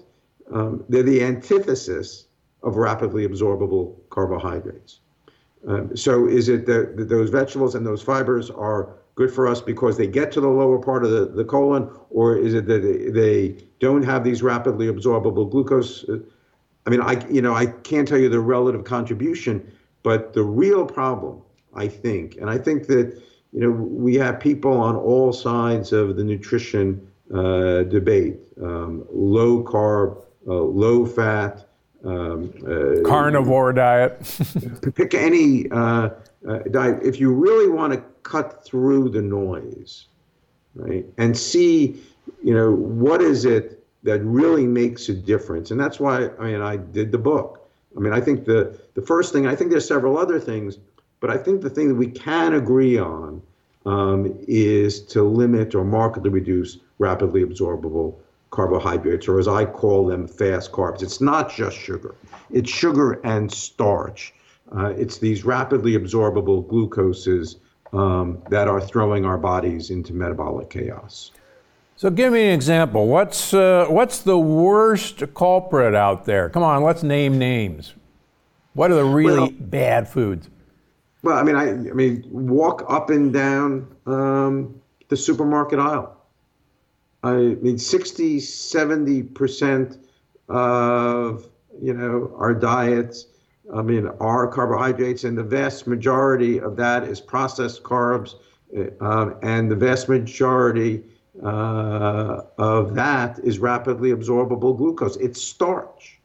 um, 0.53 0.85
they're 0.89 1.03
the 1.03 1.23
antithesis 1.23 2.27
of 2.63 2.77
rapidly 2.77 3.27
absorbable 3.27 3.95
carbohydrates. 4.11 5.01
Um, 5.67 5.97
so 5.97 6.27
is 6.27 6.49
it 6.49 6.67
that, 6.67 6.97
that, 6.97 7.09
those 7.09 7.31
vegetables 7.31 7.75
and 7.75 7.87
those 7.87 8.03
fibers 8.03 8.51
are 8.51 8.95
good 9.19 9.35
for 9.35 9.49
us 9.49 9.61
because 9.61 9.97
they 9.97 10.07
get 10.07 10.31
to 10.31 10.41
the 10.41 10.49
lower 10.49 10.79
part 10.79 11.05
of 11.05 11.11
the, 11.11 11.25
the 11.27 11.45
colon, 11.45 11.91
or 12.09 12.37
is 12.37 12.55
it 12.55 12.67
that 12.67 12.83
they, 12.83 13.11
they 13.11 13.65
don't 13.81 14.05
have 14.05 14.23
these 14.23 14.45
rapidly 14.45 14.87
absorbable 14.87 15.51
glucose? 15.51 16.05
I 16.87 16.91
mean, 16.91 17.01
I 17.01 17.27
you 17.29 17.43
know 17.43 17.53
I 17.53 17.67
can't 17.67 18.07
tell 18.07 18.19
you 18.19 18.29
the 18.29 18.39
relative 18.39 18.85
contribution, 18.85 19.73
but 20.05 20.35
the 20.35 20.45
real 20.45 20.87
problem 20.87 21.43
I 21.75 21.89
think. 21.89 22.37
And 22.37 22.49
I 22.49 22.59
think 22.59 22.87
that, 22.87 23.21
you 23.53 23.61
know, 23.61 23.71
we 23.71 24.15
have 24.17 24.39
people 24.39 24.73
on 24.73 24.95
all 24.95 25.33
sides 25.33 25.93
of 25.93 26.17
the 26.17 26.23
nutrition 26.25 27.11
uh, 27.35 27.83
debate 27.83 28.37
um, 28.63 29.05
low 29.13 29.65
carb, 29.65 30.23
uh, 30.47 30.55
low 30.55 31.05
fat, 31.05 31.67
um, 32.05 32.53
uh, 32.65 33.09
carnivore 33.09 33.73
diet. 33.73 34.15
pick 34.95 35.13
any 35.15 35.69
uh, 36.47 36.59
diet. 36.71 37.03
If 37.03 37.19
you 37.19 37.33
really 37.33 37.69
want 37.69 37.93
to 37.95 38.03
cut 38.23 38.65
through 38.65 39.09
the 39.11 39.23
noise, 39.23 40.07
right, 40.75 41.07
and 41.17 41.37
see 41.37 42.03
you 42.43 42.55
know, 42.55 42.73
what 42.73 43.23
is 43.23 43.45
it 43.45 43.85
that 44.03 44.21
really 44.23 44.67
makes 44.67 45.09
a 45.09 45.15
difference? 45.15 45.71
And 45.71 45.81
that's 45.81 45.99
why 45.99 46.29
I 46.39 46.45
mean 46.45 46.61
I 46.61 46.77
did 46.77 47.13
the 47.13 47.19
book. 47.19 47.69
I 47.97 48.01
mean, 48.01 48.13
I 48.13 48.21
think 48.21 48.45
the 48.45 48.79
the 48.95 49.03
first 49.03 49.33
thing 49.33 49.47
I 49.47 49.55
think 49.55 49.71
there's 49.71 49.89
several 49.89 50.19
other 50.19 50.39
things, 50.39 50.79
but 51.21 51.31
I 51.31 51.37
think 51.37 51.63
the 51.63 51.71
thing 51.71 51.89
that 51.89 51.95
we 51.95 52.09
can 52.09 52.55
agree 52.55 52.99
on 52.99 53.43
um, 53.87 54.39
is 54.47 55.01
to 55.07 55.23
limit 55.23 55.75
or 55.75 55.85
markedly 55.85 56.31
reduce 56.31 56.79
rapidly 56.99 57.45
absorbable 57.45 58.17
carbohydrates, 58.51 59.29
or 59.29 59.39
as 59.39 59.47
I 59.47 59.65
call 59.65 60.07
them, 60.07 60.27
fast 60.27 60.73
carbs. 60.73 61.03
It's 61.03 61.21
not 61.21 61.51
just 61.51 61.77
sugar, 61.77 62.15
it's 62.51 62.71
sugar 62.71 63.21
and 63.25 63.51
starch. 63.51 64.35
Uh, 64.77 64.93
it's 64.97 65.19
these 65.19 65.45
rapidly 65.45 65.93
absorbable 65.93 66.67
glucoses 66.67 67.57
um, 67.93 68.43
that 68.51 68.69
are 68.69 68.81
throwing 68.81 69.25
our 69.25 69.39
bodies 69.39 69.91
into 69.91 70.13
metabolic 70.13 70.71
chaos. 70.71 71.33
So, 71.97 72.11
give 72.11 72.33
me 72.33 72.47
an 72.47 72.55
example. 72.55 73.09
What's, 73.09 73.53
uh, 73.53 73.87
what's 73.89 74.21
the 74.21 74.39
worst 74.39 75.23
culprit 75.35 75.95
out 75.95 76.27
there? 76.27 76.49
Come 76.49 76.63
on, 76.63 76.85
let's 76.85 77.03
name 77.03 77.39
names. 77.39 77.95
What 78.75 78.93
are 78.93 78.95
the 78.95 79.05
really 79.05 79.41
well, 79.41 79.51
bad 79.59 80.09
foods? 80.09 80.49
Well, 81.23 81.37
I 81.37 81.43
mean, 81.43 81.57
I, 81.57 81.71
I 81.71 81.93
mean, 81.95 82.25
walk 82.31 82.85
up 82.89 83.11
and 83.11 83.33
down 83.33 83.89
um, 84.07 84.81
the 85.09 85.17
supermarket 85.17 85.81
aisle. 85.81 86.17
I 87.25 87.35
mean, 87.35 87.79
60, 87.79 88.39
70% 88.39 89.99
of, 90.49 91.49
you 91.83 91.93
know, 91.93 92.33
our 92.37 92.55
diets, 92.55 93.27
I 93.75 93.83
mean, 93.83 94.07
are 94.21 94.47
carbohydrates, 94.47 95.25
and 95.25 95.37
the 95.37 95.43
vast 95.43 95.87
majority 95.87 96.59
of 96.59 96.77
that 96.77 97.05
is 97.05 97.21
processed 97.21 97.83
carbs, 97.83 98.35
uh, 99.01 99.31
and 99.43 99.71
the 99.71 99.77
vast 99.77 100.09
majority 100.09 101.03
uh, 101.43 102.43
of 102.59 102.95
that 102.95 103.39
is 103.41 103.59
rapidly 103.59 104.11
absorbable 104.11 104.77
glucose. 104.77 105.17
It's 105.17 105.41
starch. 105.41 106.19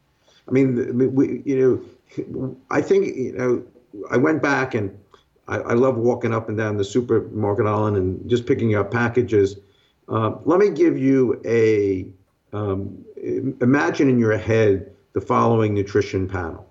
I 0.47 0.51
mean, 0.51 1.13
we, 1.13 1.41
you 1.45 1.85
know, 2.17 2.55
I 2.69 2.81
think, 2.81 3.15
you 3.15 3.33
know, 3.33 3.63
I 4.09 4.17
went 4.17 4.41
back 4.41 4.73
and 4.73 4.97
I, 5.47 5.57
I 5.57 5.73
love 5.73 5.97
walking 5.97 6.33
up 6.33 6.49
and 6.49 6.57
down 6.57 6.77
the 6.77 6.83
supermarket 6.83 7.65
aisle 7.65 7.95
and 7.95 8.29
just 8.29 8.45
picking 8.45 8.75
up 8.75 8.91
packages 8.91 9.57
uh, 10.09 10.35
let 10.45 10.59
me 10.59 10.69
give 10.69 10.97
you 10.97 11.41
a 11.45 12.05
um, 12.55 13.03
imagine 13.61 14.09
in 14.09 14.19
your 14.19 14.37
head 14.37 14.91
the 15.13 15.21
following 15.21 15.73
nutrition 15.73 16.27
panel. 16.27 16.69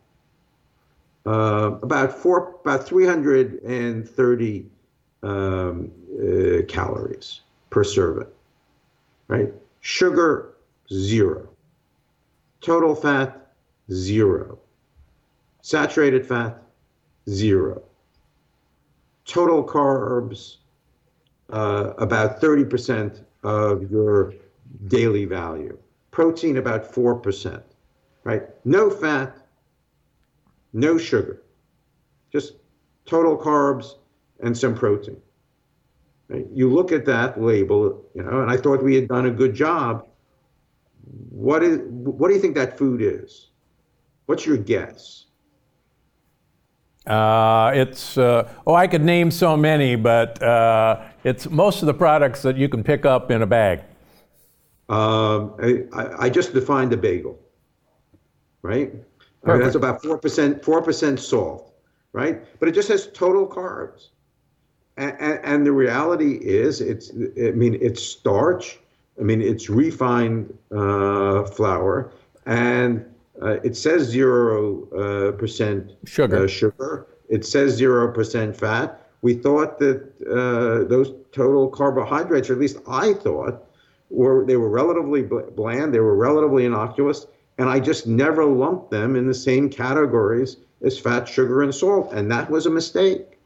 Uh, 1.24 1.78
about 1.82 2.12
four, 2.12 2.56
about 2.64 2.86
330 2.86 4.66
um, 5.22 5.92
uh, 6.20 6.62
calories 6.66 7.42
per 7.70 7.84
serving, 7.84 8.26
right? 9.28 9.52
Sugar, 9.80 10.54
zero. 10.92 11.48
Total 12.60 12.94
fat, 12.94 13.52
zero. 13.92 14.58
Saturated 15.62 16.26
fat, 16.26 16.60
zero. 17.28 17.82
Total 19.24 19.64
carbs, 19.64 20.56
uh, 21.50 21.92
about 21.98 22.40
30% 22.40 23.22
of 23.44 23.90
your 23.90 24.34
daily 24.88 25.24
value. 25.24 25.78
Protein, 26.10 26.56
about 26.56 26.92
4%, 26.92 27.62
right? 28.24 28.42
No 28.64 28.90
fat, 28.90 29.41
no 30.72 30.98
sugar, 30.98 31.42
just 32.32 32.54
total 33.06 33.36
carbs 33.36 33.94
and 34.40 34.56
some 34.56 34.74
protein. 34.74 35.16
Right? 36.28 36.46
You 36.52 36.70
look 36.72 36.92
at 36.92 37.04
that 37.06 37.40
label, 37.40 38.04
you 38.14 38.22
know, 38.22 38.42
and 38.42 38.50
I 38.50 38.56
thought 38.56 38.82
we 38.82 38.94
had 38.94 39.08
done 39.08 39.26
a 39.26 39.30
good 39.30 39.54
job. 39.54 40.06
What 41.30 41.62
is? 41.62 41.80
What 41.88 42.28
do 42.28 42.34
you 42.34 42.40
think 42.40 42.54
that 42.54 42.78
food 42.78 43.02
is? 43.02 43.48
What's 44.26 44.46
your 44.46 44.56
guess? 44.56 45.26
Uh, 47.06 47.72
it's 47.74 48.16
uh, 48.16 48.48
oh, 48.64 48.74
I 48.74 48.86
could 48.86 49.02
name 49.02 49.30
so 49.32 49.56
many, 49.56 49.96
but 49.96 50.40
uh, 50.40 51.02
it's 51.24 51.50
most 51.50 51.82
of 51.82 51.86
the 51.86 51.94
products 51.94 52.42
that 52.42 52.56
you 52.56 52.68
can 52.68 52.84
pick 52.84 53.04
up 53.04 53.30
in 53.30 53.42
a 53.42 53.46
bag. 53.46 53.82
Um, 54.88 55.54
I, 55.92 56.26
I, 56.26 56.30
just 56.30 56.52
defined 56.52 56.92
a 56.92 56.96
bagel, 56.96 57.38
right? 58.60 58.92
Mean, 59.44 59.60
that's 59.60 59.74
about 59.74 60.02
four 60.02 60.18
percent, 60.18 60.64
four 60.64 60.82
percent 60.82 61.18
salt, 61.18 61.74
right? 62.12 62.42
But 62.60 62.68
it 62.68 62.72
just 62.72 62.88
has 62.88 63.08
total 63.08 63.46
carbs, 63.46 64.08
and, 64.96 65.16
and, 65.18 65.40
and, 65.42 65.66
the 65.66 65.72
reality 65.72 66.34
is, 66.34 66.80
it's 66.80 67.10
I 67.10 67.50
mean, 67.50 67.76
it's 67.80 68.02
starch. 68.02 68.78
I 69.20 69.24
mean, 69.24 69.42
it's 69.42 69.68
refined 69.68 70.56
uh, 70.70 71.44
flour, 71.44 72.12
and 72.46 73.04
uh, 73.40 73.58
it 73.64 73.76
says 73.76 74.02
zero 74.04 74.88
uh, 74.92 75.32
percent 75.32 75.92
sugar. 76.04 76.44
Uh, 76.44 76.46
sugar. 76.46 77.06
It 77.28 77.44
says 77.44 77.72
zero 77.72 78.12
percent 78.12 78.56
fat. 78.56 79.08
We 79.22 79.34
thought 79.34 79.78
that 79.78 80.02
uh, 80.28 80.88
those 80.88 81.12
total 81.32 81.68
carbohydrates, 81.68 82.48
or 82.50 82.54
at 82.54 82.58
least 82.58 82.78
I 82.86 83.12
thought, 83.14 83.64
were 84.10 84.44
they 84.44 84.56
were 84.56 84.68
relatively 84.68 85.22
bland. 85.22 85.94
They 85.94 86.00
were 86.00 86.16
relatively 86.16 86.64
innocuous, 86.64 87.26
and 87.58 87.68
I 87.68 87.80
just 87.80 88.06
never 88.06 88.44
lumped 88.44 88.90
them 88.90 89.16
in 89.16 89.26
the 89.26 89.34
same 89.34 89.68
categories 89.68 90.56
as 90.82 90.98
fat, 90.98 91.28
sugar, 91.28 91.62
and 91.62 91.74
salt, 91.74 92.12
and 92.12 92.30
that 92.30 92.50
was 92.50 92.66
a 92.66 92.70
mistake. 92.70 93.38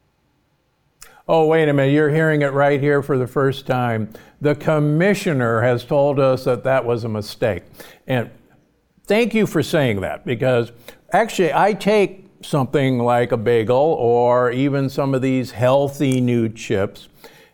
Oh, 1.28 1.46
wait 1.46 1.68
a 1.68 1.72
minute, 1.72 1.92
you're 1.92 2.10
hearing 2.10 2.42
it 2.42 2.52
right 2.52 2.80
here 2.80 3.02
for 3.02 3.18
the 3.18 3.26
first 3.26 3.66
time. 3.66 4.12
The 4.40 4.54
commissioner 4.54 5.60
has 5.60 5.84
told 5.84 6.20
us 6.20 6.44
that 6.44 6.62
that 6.64 6.84
was 6.84 7.02
a 7.04 7.08
mistake. 7.08 7.64
And 8.06 8.30
thank 9.06 9.34
you 9.34 9.46
for 9.46 9.62
saying 9.62 10.00
that 10.02 10.24
because 10.24 10.70
actually 11.12 11.52
I 11.52 11.72
take 11.72 12.26
something 12.42 12.98
like 12.98 13.32
a 13.32 13.36
bagel 13.36 13.76
or 13.76 14.52
even 14.52 14.88
some 14.88 15.14
of 15.14 15.22
these 15.22 15.50
healthy 15.50 16.20
new 16.20 16.48
chips 16.48 17.08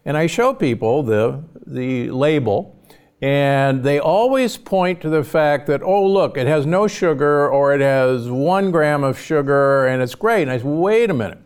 and 0.04 0.16
I 0.16 0.26
show 0.26 0.52
people 0.52 1.02
the, 1.02 1.42
the 1.66 2.10
label 2.10 2.76
and 3.22 3.84
they 3.84 4.00
always 4.00 4.56
point 4.56 5.00
to 5.02 5.08
the 5.08 5.22
fact 5.22 5.68
that, 5.68 5.80
oh, 5.80 6.04
look, 6.04 6.36
it 6.36 6.48
has 6.48 6.66
no 6.66 6.88
sugar 6.88 7.48
or 7.48 7.72
it 7.72 7.80
has 7.80 8.28
one 8.28 8.72
gram 8.72 9.04
of 9.04 9.16
sugar 9.16 9.86
and 9.86 10.02
it's 10.02 10.16
great. 10.16 10.42
And 10.42 10.50
I 10.50 10.58
say, 10.58 10.64
wait 10.64 11.08
a 11.08 11.14
minute. 11.14 11.38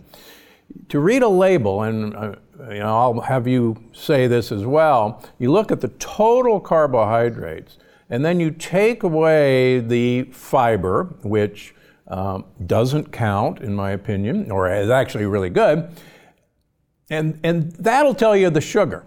To 0.89 1.01
read 1.01 1.23
a 1.23 1.29
label, 1.29 1.83
and 1.83 2.17
uh, 2.17 2.35
you 2.71 2.79
know, 2.79 2.97
I'll 2.97 3.21
have 3.21 3.47
you 3.47 3.77
say 3.93 4.27
this 4.27 4.51
as 4.53 4.65
well, 4.65 5.23
you 5.39 5.53
look 5.53 5.71
at 5.71 5.83
the 5.83 5.89
total 5.89 6.61
carbohydrates 6.61 7.77
and 8.09 8.25
then 8.25 8.41
you 8.41 8.53
take 8.53 9.03
away 9.03 9.81
the 9.81 10.23
fiber, 10.33 11.05
which 11.25 11.75
um, 12.09 12.47
doesn't 12.65 13.13
count, 13.13 13.61
in 13.61 13.75
my 13.75 13.91
opinion, 13.91 14.51
or 14.51 14.73
is 14.73 14.89
actually 14.89 15.27
really 15.27 15.51
good. 15.51 15.91
And, 17.11 17.39
and 17.43 17.73
that'll 17.73 18.15
tell 18.15 18.35
you 18.35 18.49
the 18.49 18.61
sugar. 18.61 19.05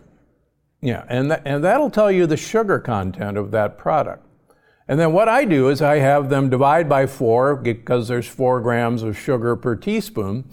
Yeah, 0.82 1.06
and, 1.10 1.30
th- 1.30 1.42
and 1.46 1.64
that'll 1.64 1.90
tell 1.90 2.12
you 2.12 2.26
the 2.26 2.38
sugar 2.38 2.80
content 2.80 3.38
of 3.38 3.52
that 3.52 3.78
product. 3.78 4.26
And 4.88 5.00
then 5.00 5.14
what 5.14 5.28
I 5.28 5.46
do 5.46 5.70
is 5.70 5.82
I 5.82 5.98
have 5.98 6.30
them 6.30 6.50
divide 6.50 6.90
by 6.90 7.06
four 7.06 7.56
because 7.56 8.08
there's 8.08 8.28
four 8.28 8.60
grams 8.62 9.04
of 9.04 9.18
sugar 9.18 9.56
per 9.56 9.76
teaspoon. 9.76 10.46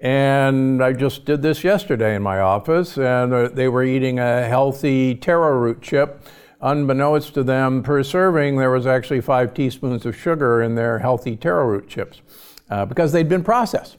And 0.00 0.82
I 0.82 0.92
just 0.92 1.24
did 1.24 1.42
this 1.42 1.64
yesterday 1.64 2.14
in 2.14 2.22
my 2.22 2.40
office, 2.40 2.98
and 2.98 3.54
they 3.54 3.68
were 3.68 3.84
eating 3.84 4.18
a 4.18 4.46
healthy 4.46 5.14
taro 5.14 5.58
root 5.58 5.80
chip 5.80 6.26
unbeknownst 6.64 7.34
to 7.34 7.44
them, 7.44 7.82
per 7.82 8.02
serving, 8.02 8.56
there 8.56 8.70
was 8.70 8.86
actually 8.86 9.20
five 9.20 9.54
teaspoons 9.54 10.04
of 10.06 10.16
sugar 10.16 10.62
in 10.62 10.74
their 10.74 10.98
healthy 10.98 11.36
taro 11.36 11.66
root 11.66 11.88
chips 11.88 12.22
uh, 12.70 12.84
because 12.84 13.12
they'd 13.12 13.28
been 13.28 13.44
processed. 13.44 13.98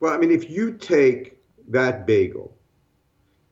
Well, 0.00 0.12
I 0.12 0.18
mean, 0.18 0.32
if 0.32 0.50
you 0.50 0.72
take 0.72 1.38
that 1.68 2.06
bagel 2.06 2.55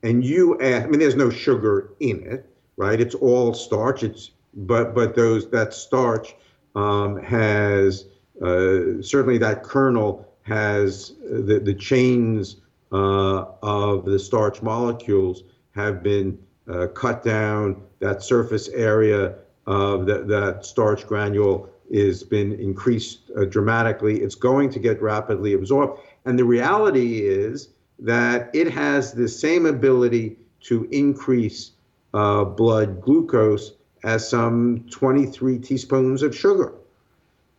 and 0.05 0.25
you 0.25 0.61
add, 0.61 0.83
I 0.85 0.87
mean, 0.87 1.01
there's 1.01 1.17
no 1.17 1.31
sugar 1.31 1.95
in 1.99 2.23
it, 2.23 2.47
right? 2.77 3.01
It's 3.01 3.14
all 3.17 3.55
starch. 3.55 4.05
It's 4.05 4.31
but 4.55 4.95
but 4.95 5.17
those 5.17 5.51
that 5.51 5.75
starch 5.75 6.37
um, 6.77 7.21
has 7.23 8.07
uh, 8.40 9.03
certainly 9.03 9.38
that 9.38 9.64
kernel 9.64 10.29
has 10.43 11.14
the 11.23 11.59
the 11.59 11.75
chains 11.75 12.57
uh, 12.93 13.47
of 13.62 14.05
the 14.05 14.19
starch 14.19 14.62
molecules 14.62 15.43
have 15.75 16.03
been 16.03 16.38
uh, 16.69 16.87
cut 16.88 17.25
down 17.25 17.83
that 17.99 18.23
surface 18.23 18.69
area 18.69 19.35
of 19.67 20.07
the, 20.07 20.23
that 20.25 20.64
starch 20.64 21.07
granule 21.07 21.69
has 21.93 22.23
been 22.23 22.53
increased 22.61 23.31
uh, 23.37 23.45
dramatically. 23.45 24.21
It's 24.21 24.35
going 24.35 24.71
to 24.71 24.79
get 24.79 25.01
rapidly 25.03 25.55
absorbed. 25.55 26.01
And 26.25 26.38
the 26.38 26.45
reality 26.45 27.27
is 27.27 27.71
that 27.98 28.50
it 28.54 28.70
has 28.70 29.12
the 29.12 29.28
same 29.28 29.66
ability 29.66 30.37
to 30.61 30.88
increase 30.90 31.72
uh, 32.12 32.44
blood 32.44 33.00
glucose 33.00 33.72
as 34.02 34.28
some 34.28 34.85
23 34.90 35.59
teaspoons 35.59 36.22
of 36.22 36.37
sugar. 36.37 36.74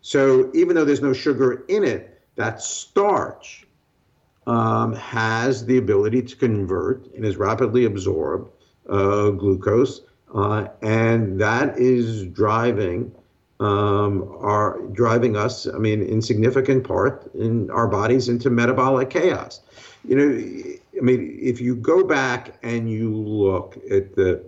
So 0.02 0.52
even 0.54 0.76
though 0.76 0.86
there's 0.86 1.02
no 1.02 1.14
sugar 1.14 1.66
in 1.68 1.84
it, 1.84 2.22
that 2.36 2.62
starch 2.62 3.66
um, 4.46 4.94
has 4.96 5.66
the 5.66 5.78
ability 5.78 6.22
to 6.22 6.36
convert 6.36 7.12
and 7.14 7.26
is 7.26 7.38
rapidly 7.38 7.86
absorbed 7.86 8.52
uh, 8.88 9.32
glucose 9.32 10.02
uh, 10.36 10.68
and 10.82 11.40
that 11.40 11.78
is 11.78 12.26
driving 12.26 13.12
um, 13.62 14.92
driving 14.92 15.38
us. 15.38 15.66
I 15.66 15.78
mean, 15.78 16.02
in 16.02 16.22
significant 16.22 16.86
part, 16.86 17.34
in 17.36 17.72
our 17.72 17.88
bodies 17.88 18.28
into 18.28 18.50
metabolic 18.50 19.10
chaos. 19.10 19.62
You 20.08 20.16
know, 20.16 20.98
I 20.98 21.02
mean, 21.02 21.38
if 21.42 21.60
you 21.60 21.76
go 21.76 22.04
back 22.04 22.58
and 22.64 22.90
you 22.90 23.16
look 23.16 23.78
at 23.90 24.16
the, 24.16 24.44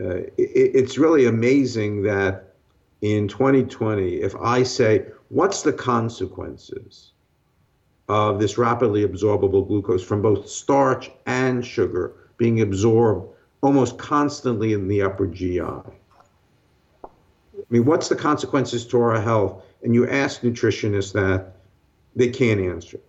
uh, 0.00 0.16
it, 0.16 0.30
it's 0.36 0.98
really 0.98 1.26
amazing 1.26 2.02
that 2.02 2.54
in 3.00 3.26
2020, 3.26 4.20
if 4.20 4.36
I 4.36 4.62
say, 4.62 5.06
what's 5.28 5.62
the 5.62 5.72
consequences 5.72 7.12
of 8.08 8.38
this 8.38 8.58
rapidly 8.58 9.06
absorbable 9.06 9.66
glucose 9.66 10.04
from 10.04 10.20
both 10.22 10.48
starch 10.48 11.10
and 11.26 11.64
sugar 11.64 12.12
being 12.36 12.60
absorbed 12.60 13.34
almost 13.62 13.96
constantly 13.98 14.72
in 14.72 14.88
the 14.88 15.02
upper 15.02 15.26
GI? 15.26 15.60
I 15.60 15.88
mean, 17.70 17.86
what's 17.86 18.08
the 18.08 18.16
consequences 18.16 18.86
to 18.88 19.00
our 19.00 19.20
health? 19.20 19.64
And 19.82 19.94
you 19.94 20.08
ask 20.08 20.42
nutritionists 20.42 21.12
that, 21.14 21.56
they 22.14 22.28
can't 22.28 22.60
answer. 22.60 23.00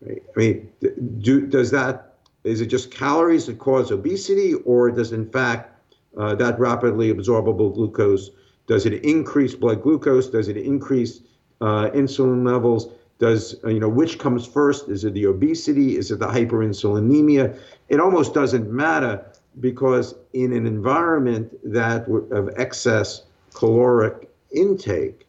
Right? 0.00 0.22
I 0.34 0.38
mean, 0.38 0.70
do, 1.18 1.46
does 1.46 1.70
that, 1.70 2.14
is 2.44 2.60
it 2.60 2.66
just 2.66 2.90
calories 2.90 3.46
that 3.46 3.58
cause 3.58 3.90
obesity, 3.90 4.54
or 4.54 4.90
does 4.90 5.12
in 5.12 5.30
fact 5.30 5.94
uh, 6.16 6.34
that 6.36 6.58
rapidly 6.58 7.12
absorbable 7.12 7.74
glucose, 7.74 8.30
does 8.66 8.86
it 8.86 9.04
increase 9.04 9.54
blood 9.54 9.82
glucose? 9.82 10.28
Does 10.28 10.48
it 10.48 10.56
increase 10.56 11.20
uh, 11.60 11.90
insulin 11.90 12.46
levels? 12.46 12.88
Does, 13.18 13.56
uh, 13.64 13.68
you 13.68 13.80
know, 13.80 13.88
which 13.88 14.18
comes 14.18 14.46
first? 14.46 14.88
Is 14.88 15.04
it 15.04 15.14
the 15.14 15.26
obesity? 15.26 15.96
Is 15.96 16.10
it 16.10 16.18
the 16.18 16.26
hyperinsulinemia? 16.26 17.58
It 17.88 18.00
almost 18.00 18.34
doesn't 18.34 18.70
matter 18.70 19.24
because 19.60 20.14
in 20.32 20.52
an 20.52 20.66
environment 20.66 21.52
that 21.64 22.08
of 22.08 22.50
excess 22.56 23.22
caloric 23.54 24.28
intake, 24.50 25.26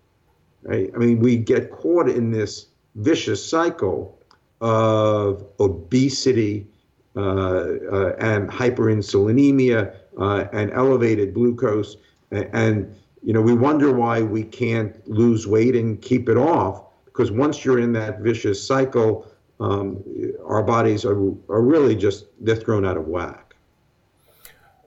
right? 0.64 0.90
I 0.96 0.98
mean, 0.98 1.20
we 1.20 1.38
get 1.38 1.72
caught 1.72 2.10
in 2.10 2.32
this 2.32 2.68
vicious 2.96 3.48
cycle 3.48 4.15
of 4.62 5.46
obesity 5.60 6.68
uh, 7.16 7.20
uh, 7.20 8.16
and 8.20 8.50
hyperinsulinemia 8.50 9.96
uh, 10.20 10.46
and 10.52 10.72
elevated 10.74 11.34
glucose. 11.34 11.98
And, 12.32 12.94
you 13.24 13.32
know, 13.32 13.42
we 13.42 13.54
wonder 13.54 13.94
why 13.94 14.22
we 14.22 14.44
can't 14.44 14.96
lose 15.08 15.48
weight 15.48 15.76
and 15.76 16.02
keep 16.02 16.28
it 16.28 16.38
off 16.38 16.84
because 17.06 17.32
once 17.32 17.64
you're 17.64 17.80
in 17.80 17.94
that 17.94 18.20
vicious 18.20 18.66
cycle, 18.66 19.26
um, 19.62 20.04
our 20.46 20.62
bodies 20.62 21.06
are, 21.06 21.16
are 21.50 21.62
really 21.62 21.96
just, 21.96 22.26
they're 22.42 22.58
thrown 22.58 22.86
out 22.86 22.98
of 22.98 23.08
whack. 23.08 23.56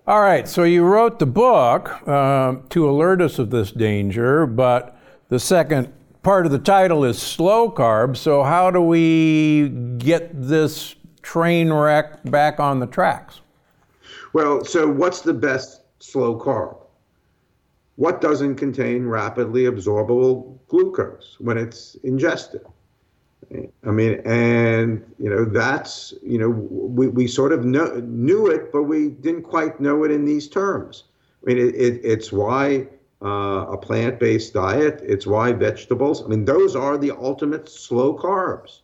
All 0.07 0.20
right, 0.20 0.48
so 0.48 0.64
you 0.64 0.85
wrote 0.85 1.18
the 1.18 1.26
book 1.26 2.07
uh, 2.07 2.57
to 2.70 2.88
alert 2.88 3.22
us 3.22 3.38
of 3.38 3.50
this 3.50 3.70
danger, 3.72 4.46
but 4.46 4.98
the 5.28 5.38
second 5.38 5.92
part 6.22 6.46
of 6.46 6.52
the 6.52 6.59
title 6.59 7.04
is 7.04 7.20
slow 7.20 7.70
carb, 7.70 8.16
So, 8.16 8.42
how 8.42 8.70
do 8.70 8.81
we 8.81 9.68
get 9.98 10.31
this 10.35 10.94
train 11.22 11.72
wreck 11.72 12.22
back 12.31 12.61
on 12.61 12.81
the 12.81 12.87
tracks? 12.87 13.40
Well, 14.33 14.64
so 14.64 14.88
what's 14.88 15.22
the 15.22 15.35
best 15.35 15.83
slow 15.98 16.38
carb? 16.38 16.76
What 17.96 18.20
doesn't 18.20 18.57
contain 18.57 19.07
rapidly 19.07 19.64
absorbable 19.64 20.59
glucose 20.68 21.37
when 21.40 21.59
it's 21.59 21.96
ingested? 22.04 22.64
I 23.52 23.90
mean, 23.90 24.20
and 24.24 25.02
you 25.18 25.31
know, 25.31 25.44
that's 25.44 26.12
you 26.22 26.38
know, 26.38 26.50
we, 26.50 27.09
we 27.09 27.26
sort 27.26 27.52
of 27.52 27.64
know, 27.64 28.00
knew 28.04 28.46
it, 28.46 28.72
but 28.72 28.85
we 28.85 29.09
didn't 29.09 29.42
quite 29.42 29.81
know 29.81 30.04
it 30.04 30.11
in 30.11 30.24
these 30.24 30.48
terms. 30.48 31.04
I 31.42 31.46
mean, 31.46 31.59
it, 31.59 31.74
it, 31.74 32.00
it's 32.04 32.31
why 32.31 32.87
uh, 33.22 33.66
a 33.70 33.76
plant 33.76 34.18
based 34.18 34.54
diet. 34.54 35.00
It's 35.02 35.26
why 35.26 35.52
vegetables, 35.52 36.24
I 36.24 36.28
mean, 36.28 36.44
those 36.44 36.76
are 36.76 36.96
the 36.98 37.11
ultimate 37.11 37.68
slow 37.68 38.16
carbs. 38.16 38.81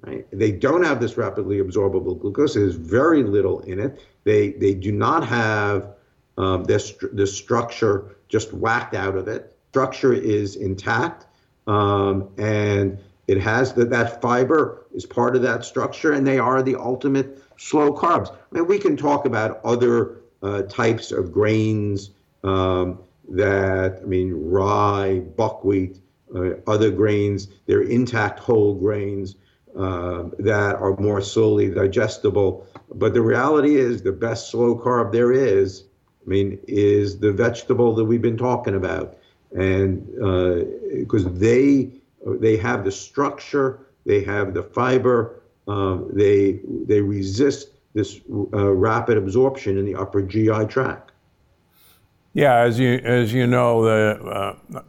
Right? 0.00 0.26
They 0.30 0.52
don't 0.52 0.82
have 0.82 1.00
this 1.00 1.16
rapidly 1.16 1.58
absorbable 1.58 2.18
glucose. 2.18 2.54
There's 2.54 2.74
very 2.74 3.22
little 3.22 3.60
in 3.60 3.80
it. 3.80 4.00
They, 4.24 4.50
they 4.52 4.74
do 4.74 4.92
not 4.92 5.26
have 5.26 5.94
um, 6.36 6.64
this, 6.64 6.94
this 7.12 7.34
structure 7.36 8.16
just 8.28 8.52
whacked 8.52 8.94
out 8.94 9.16
of 9.16 9.28
it. 9.28 9.56
Structure 9.70 10.12
is 10.12 10.56
intact, 10.56 11.26
um, 11.66 12.28
and 12.38 12.98
it 13.26 13.40
has 13.40 13.72
the, 13.72 13.84
that 13.86 14.20
fiber 14.20 14.86
is 14.94 15.06
part 15.06 15.36
of 15.36 15.42
that 15.42 15.64
structure, 15.64 16.12
and 16.12 16.26
they 16.26 16.38
are 16.38 16.62
the 16.62 16.76
ultimate 16.76 17.42
slow 17.56 17.92
carbs. 17.92 18.30
I 18.30 18.36
mean, 18.52 18.66
we 18.66 18.78
can 18.78 18.96
talk 18.96 19.26
about 19.26 19.60
other 19.64 20.16
uh, 20.42 20.62
types 20.62 21.10
of 21.10 21.32
grains. 21.32 22.10
Um, 22.42 22.98
that, 23.28 24.00
I 24.02 24.06
mean, 24.06 24.32
rye, 24.32 25.20
buckwheat, 25.36 26.00
uh, 26.34 26.54
other 26.66 26.90
grains, 26.90 27.48
they're 27.66 27.82
intact 27.82 28.38
whole 28.38 28.74
grains 28.74 29.36
uh, 29.76 30.24
that 30.38 30.76
are 30.76 30.96
more 30.98 31.20
slowly 31.20 31.70
digestible. 31.70 32.66
But 32.94 33.14
the 33.14 33.22
reality 33.22 33.76
is, 33.76 34.02
the 34.02 34.12
best 34.12 34.50
slow 34.50 34.76
carb 34.76 35.12
there 35.12 35.32
is, 35.32 35.84
I 36.24 36.28
mean, 36.28 36.58
is 36.66 37.18
the 37.18 37.32
vegetable 37.32 37.94
that 37.96 38.04
we've 38.04 38.22
been 38.22 38.36
talking 38.36 38.74
about. 38.74 39.16
And 39.56 40.06
because 40.90 41.26
uh, 41.26 41.30
they, 41.32 41.90
they 42.26 42.56
have 42.56 42.84
the 42.84 42.92
structure, 42.92 43.86
they 44.06 44.22
have 44.24 44.54
the 44.54 44.62
fiber, 44.62 45.42
um, 45.68 46.10
they, 46.12 46.60
they 46.86 47.00
resist 47.00 47.68
this 47.94 48.20
uh, 48.52 48.72
rapid 48.72 49.16
absorption 49.16 49.78
in 49.78 49.84
the 49.84 49.94
upper 49.94 50.22
GI 50.22 50.66
tract. 50.66 51.03
Yeah, 52.34 52.56
as 52.56 52.80
you 52.80 52.94
as 53.04 53.32
you 53.32 53.46
know, 53.46 53.84
uh, 53.84 54.82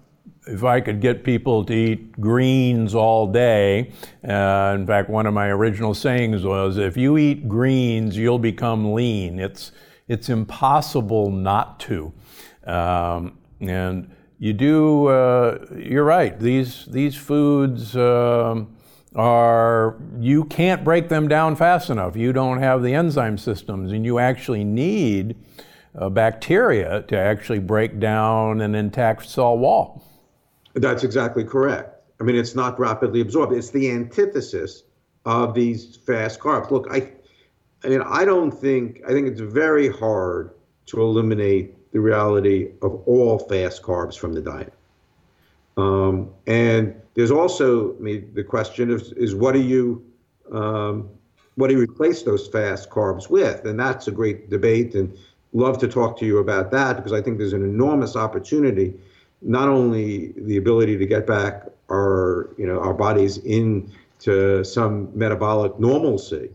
if 0.48 0.64
I 0.64 0.82
could 0.82 1.00
get 1.00 1.24
people 1.24 1.64
to 1.66 1.74
eat 1.74 2.20
greens 2.20 2.96
all 2.96 3.28
day, 3.28 3.92
uh, 4.28 4.74
in 4.76 4.88
fact, 4.88 5.12
one 5.12 5.28
of 5.28 5.36
my 5.36 5.50
original 5.50 5.94
sayings 5.94 6.44
was, 6.44 6.80
"If 6.80 6.98
you 6.98 7.20
eat 7.20 7.48
greens, 7.48 8.18
you'll 8.18 8.40
become 8.40 8.96
lean." 8.96 9.38
It's 9.38 9.72
it's 10.08 10.28
impossible 10.28 11.30
not 11.30 11.80
to, 11.82 12.14
um, 12.66 13.38
and 13.62 14.10
you 14.40 14.54
do. 14.54 15.06
Uh, 15.08 15.68
you're 15.78 16.04
right. 16.04 16.40
These 16.40 16.86
these 16.88 17.16
foods. 17.16 17.96
Um, 17.96 18.70
are 19.16 19.96
you 20.20 20.44
can't 20.44 20.84
break 20.84 21.08
them 21.08 21.30
down 21.30 21.56
fast 21.56 21.90
enough. 21.90 22.18
You 22.18 22.34
don't 22.34 22.60
have 22.60 22.84
the 22.84 22.94
enzyme 22.94 23.38
systems, 23.38 23.94
and 23.94 24.04
you 24.04 24.20
actually 24.20 24.66
need 24.66 25.38
uh, 25.98 26.10
bacteria 26.10 27.04
to 27.04 27.18
actually 27.18 27.60
break 27.60 28.00
down 28.00 28.62
an 28.62 28.76
intact 28.76 29.28
cell 29.30 29.58
wall. 29.58 30.04
That's 30.74 31.04
exactly 31.04 31.44
correct. 31.44 32.02
I 32.20 32.24
mean, 32.24 32.36
it's 32.36 32.56
not 32.56 32.80
rapidly 32.80 33.22
absorbed. 33.22 33.54
It's 33.54 33.72
the 33.72 33.92
antithesis 33.92 34.84
of 35.26 35.54
these 35.54 35.98
fast 35.98 36.40
carbs. 36.40 36.72
Look, 36.72 36.88
I, 36.92 37.12
I 37.84 37.90
mean, 37.90 38.02
I 38.02 38.26
don't 38.26 38.52
think, 38.52 39.02
I 39.08 39.12
think 39.12 39.28
it's 39.28 39.42
very 39.42 39.90
hard 39.90 40.52
to 40.88 41.02
eliminate 41.02 41.92
the 41.92 42.00
reality 42.00 42.72
of 42.82 43.02
all 43.08 43.40
fast 43.40 43.82
carbs 43.82 44.18
from 44.18 44.34
the 44.34 44.42
diet. 44.42 44.74
Um, 45.78 46.30
and 46.48 46.94
there's 47.16 47.32
also, 47.32 47.96
I 47.96 48.00
mean, 48.00 48.32
the 48.34 48.44
question 48.44 48.92
of, 48.92 49.02
is 49.18 49.34
what 49.34 49.54
do 49.54 49.62
you, 49.62 50.06
um, 50.52 51.10
what 51.56 51.70
do 51.70 51.74
you 51.76 51.82
replace 51.82 52.24
those 52.24 52.48
fast 52.48 52.90
carbs 52.90 53.30
with? 53.30 53.66
And 53.66 53.80
that's 53.80 54.08
a 54.08 54.12
great 54.12 54.50
debate. 54.50 54.94
And 54.94 55.18
love 55.56 55.78
to 55.80 55.88
talk 55.88 56.20
to 56.20 56.26
you 56.26 56.40
about 56.40 56.70
that 56.72 56.98
because 56.98 57.14
I 57.14 57.22
think 57.22 57.38
there's 57.38 57.54
an 57.54 57.64
enormous 57.64 58.16
opportunity, 58.16 58.94
not 59.42 59.70
only 59.70 60.34
the 60.36 60.58
ability 60.58 60.98
to 60.98 61.06
get 61.06 61.26
back 61.26 61.64
our, 61.90 62.50
you 62.58 62.66
know, 62.66 62.80
our 62.80 62.94
bodies 62.94 63.38
into 63.38 64.64
some 64.64 65.18
metabolic 65.18 65.80
normalcy 65.80 66.50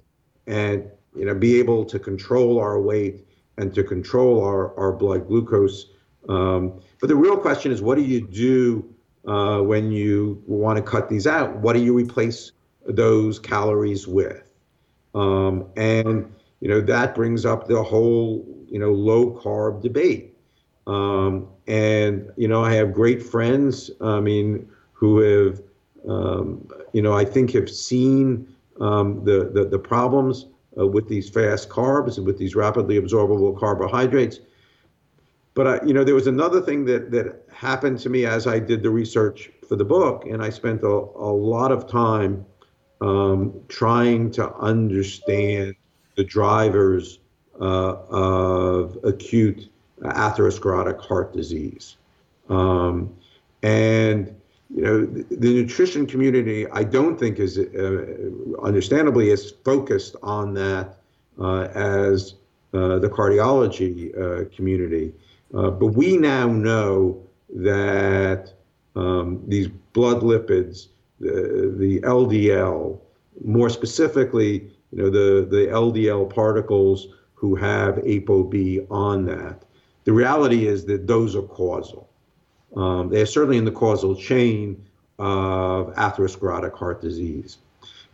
and, 0.46 0.88
you 1.16 1.24
know, 1.24 1.34
be 1.34 1.58
able 1.58 1.84
to 1.86 1.98
control 1.98 2.60
our 2.60 2.78
weight 2.78 3.26
and 3.56 3.74
to 3.74 3.82
control 3.82 4.44
our, 4.44 4.76
our 4.78 4.92
blood 4.92 5.26
glucose. 5.28 5.86
Um, 6.28 6.80
but 7.00 7.08
the 7.08 7.16
real 7.16 7.38
question 7.38 7.72
is, 7.72 7.80
what 7.80 7.96
do 7.96 8.02
you 8.02 8.26
do 8.26 8.94
uh, 9.26 9.60
when 9.60 9.90
you 9.92 10.42
want 10.46 10.76
to 10.76 10.82
cut 10.82 11.08
these 11.08 11.26
out? 11.26 11.56
What 11.56 11.72
do 11.72 11.80
you 11.80 11.94
replace 11.94 12.52
those 12.86 13.38
calories 13.38 14.06
with? 14.06 14.42
Um, 15.14 15.66
and 15.76 16.32
you 16.60 16.68
know 16.68 16.80
that 16.82 17.14
brings 17.14 17.44
up 17.44 17.66
the 17.66 17.82
whole 17.82 18.46
you 18.70 18.78
know 18.78 18.92
low 18.92 19.32
carb 19.32 19.82
debate. 19.82 20.36
Um, 20.86 21.48
and 21.66 22.30
you 22.36 22.48
know 22.48 22.64
I 22.64 22.72
have 22.74 22.92
great 22.92 23.22
friends. 23.22 23.90
I 24.00 24.20
mean, 24.20 24.68
who 24.92 25.18
have 25.18 25.62
um, 26.08 26.68
you 26.92 27.02
know 27.02 27.14
I 27.14 27.24
think 27.24 27.52
have 27.52 27.70
seen 27.70 28.46
um, 28.80 29.24
the, 29.24 29.50
the, 29.52 29.64
the 29.66 29.78
problems 29.78 30.46
uh, 30.78 30.86
with 30.86 31.08
these 31.08 31.28
fast 31.28 31.68
carbs 31.68 32.16
and 32.16 32.26
with 32.26 32.38
these 32.38 32.54
rapidly 32.54 32.98
absorbable 32.98 33.58
carbohydrates. 33.58 34.40
But 35.54 35.66
I, 35.66 35.84
you 35.84 35.92
know, 35.92 36.04
there 36.04 36.14
was 36.14 36.26
another 36.26 36.60
thing 36.60 36.84
that 36.86 37.10
that 37.10 37.44
happened 37.52 37.98
to 38.00 38.08
me 38.08 38.24
as 38.24 38.46
I 38.46 38.58
did 38.58 38.82
the 38.82 38.90
research 38.90 39.50
for 39.68 39.76
the 39.76 39.84
book, 39.84 40.24
and 40.26 40.42
I 40.42 40.50
spent 40.50 40.82
a, 40.82 40.86
a 40.86 41.32
lot 41.32 41.72
of 41.72 41.88
time 41.88 42.46
um, 43.00 43.60
trying 43.68 44.30
to 44.32 44.52
understand 44.56 45.74
the 46.16 46.24
drivers 46.24 47.19
of 47.60 48.98
acute 49.04 49.68
atherosclerotic 50.02 51.00
heart 51.00 51.32
disease. 51.32 51.96
Um, 52.48 53.14
and 53.62 54.34
you 54.74 54.82
know, 54.82 55.04
the, 55.04 55.24
the, 55.36 55.62
nutrition 55.62 56.06
community, 56.06 56.66
I 56.68 56.84
don't 56.84 57.18
think 57.18 57.38
is 57.38 57.58
uh, 57.58 58.30
understandably 58.62 59.30
is 59.30 59.52
focused 59.64 60.16
on 60.22 60.54
that 60.54 60.96
uh, 61.40 61.68
as 61.74 62.34
uh, 62.72 62.98
the 62.98 63.08
cardiology 63.08 64.16
uh, 64.16 64.48
community. 64.54 65.12
Uh, 65.52 65.70
but 65.70 65.88
we 65.88 66.16
now 66.16 66.46
know 66.46 67.20
that 67.54 68.52
um, 68.94 69.42
these 69.48 69.68
blood 69.92 70.22
lipids, 70.22 70.88
the, 71.18 71.74
the 71.76 72.00
LDL, 72.02 72.98
more 73.44 73.70
specifically, 73.70 74.70
you 74.92 75.02
know, 75.02 75.10
the, 75.10 75.46
the 75.46 75.66
LDL 75.66 76.32
particles 76.32 77.08
who 77.40 77.54
have 77.54 77.94
ApoB 77.94 78.86
on 78.90 79.24
that. 79.24 79.62
The 80.04 80.12
reality 80.12 80.66
is 80.66 80.84
that 80.84 81.06
those 81.06 81.34
are 81.34 81.42
causal. 81.42 82.06
Um, 82.76 83.08
they're 83.08 83.24
certainly 83.24 83.56
in 83.56 83.64
the 83.64 83.72
causal 83.72 84.14
chain 84.14 84.84
of 85.18 85.94
atherosclerotic 85.94 86.74
heart 86.74 87.00
disease. 87.00 87.56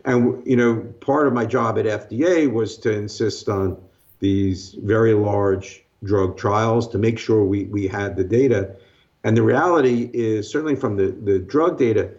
And, 0.05 0.47
you 0.47 0.55
know, 0.55 0.77
part 1.01 1.27
of 1.27 1.33
my 1.33 1.45
job 1.45 1.77
at 1.77 1.83
FDA 1.83 2.49
was 2.49 2.77
to 2.77 2.91
insist 2.93 3.49
on 3.49 3.77
these 4.21 4.75
very 4.75 5.13
large 5.13 5.83
drug 6.05 6.37
trials 6.37 6.87
to 6.89 6.97
make 6.97 7.19
sure 7.19 7.43
we, 7.43 7.65
we 7.65 7.85
had 7.85 8.15
the 8.15 8.23
data. 8.23 8.77
And 9.25 9.35
the 9.35 9.43
reality 9.43 10.09
is, 10.13 10.49
certainly 10.49 10.77
from 10.77 10.95
the, 10.95 11.07
the 11.11 11.37
drug 11.37 11.77
data, 11.77 12.11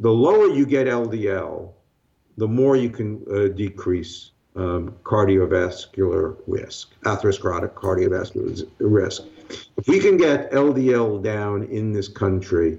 the 0.00 0.12
lower 0.12 0.48
you 0.48 0.66
get 0.66 0.88
LDL, 0.88 1.72
the 2.36 2.48
more 2.48 2.76
you 2.76 2.90
can 2.90 3.24
uh, 3.32 3.48
decrease 3.48 4.32
um, 4.56 4.94
cardiovascular 5.04 6.36
risk, 6.46 6.90
atherosclerotic 7.02 7.74
cardiovascular 7.74 8.68
risk. 8.78 9.22
If 9.76 9.86
we 9.86 9.98
can 9.98 10.16
get 10.16 10.50
LDL 10.52 11.22
down 11.22 11.64
in 11.64 11.92
this 11.92 12.08
country, 12.08 12.78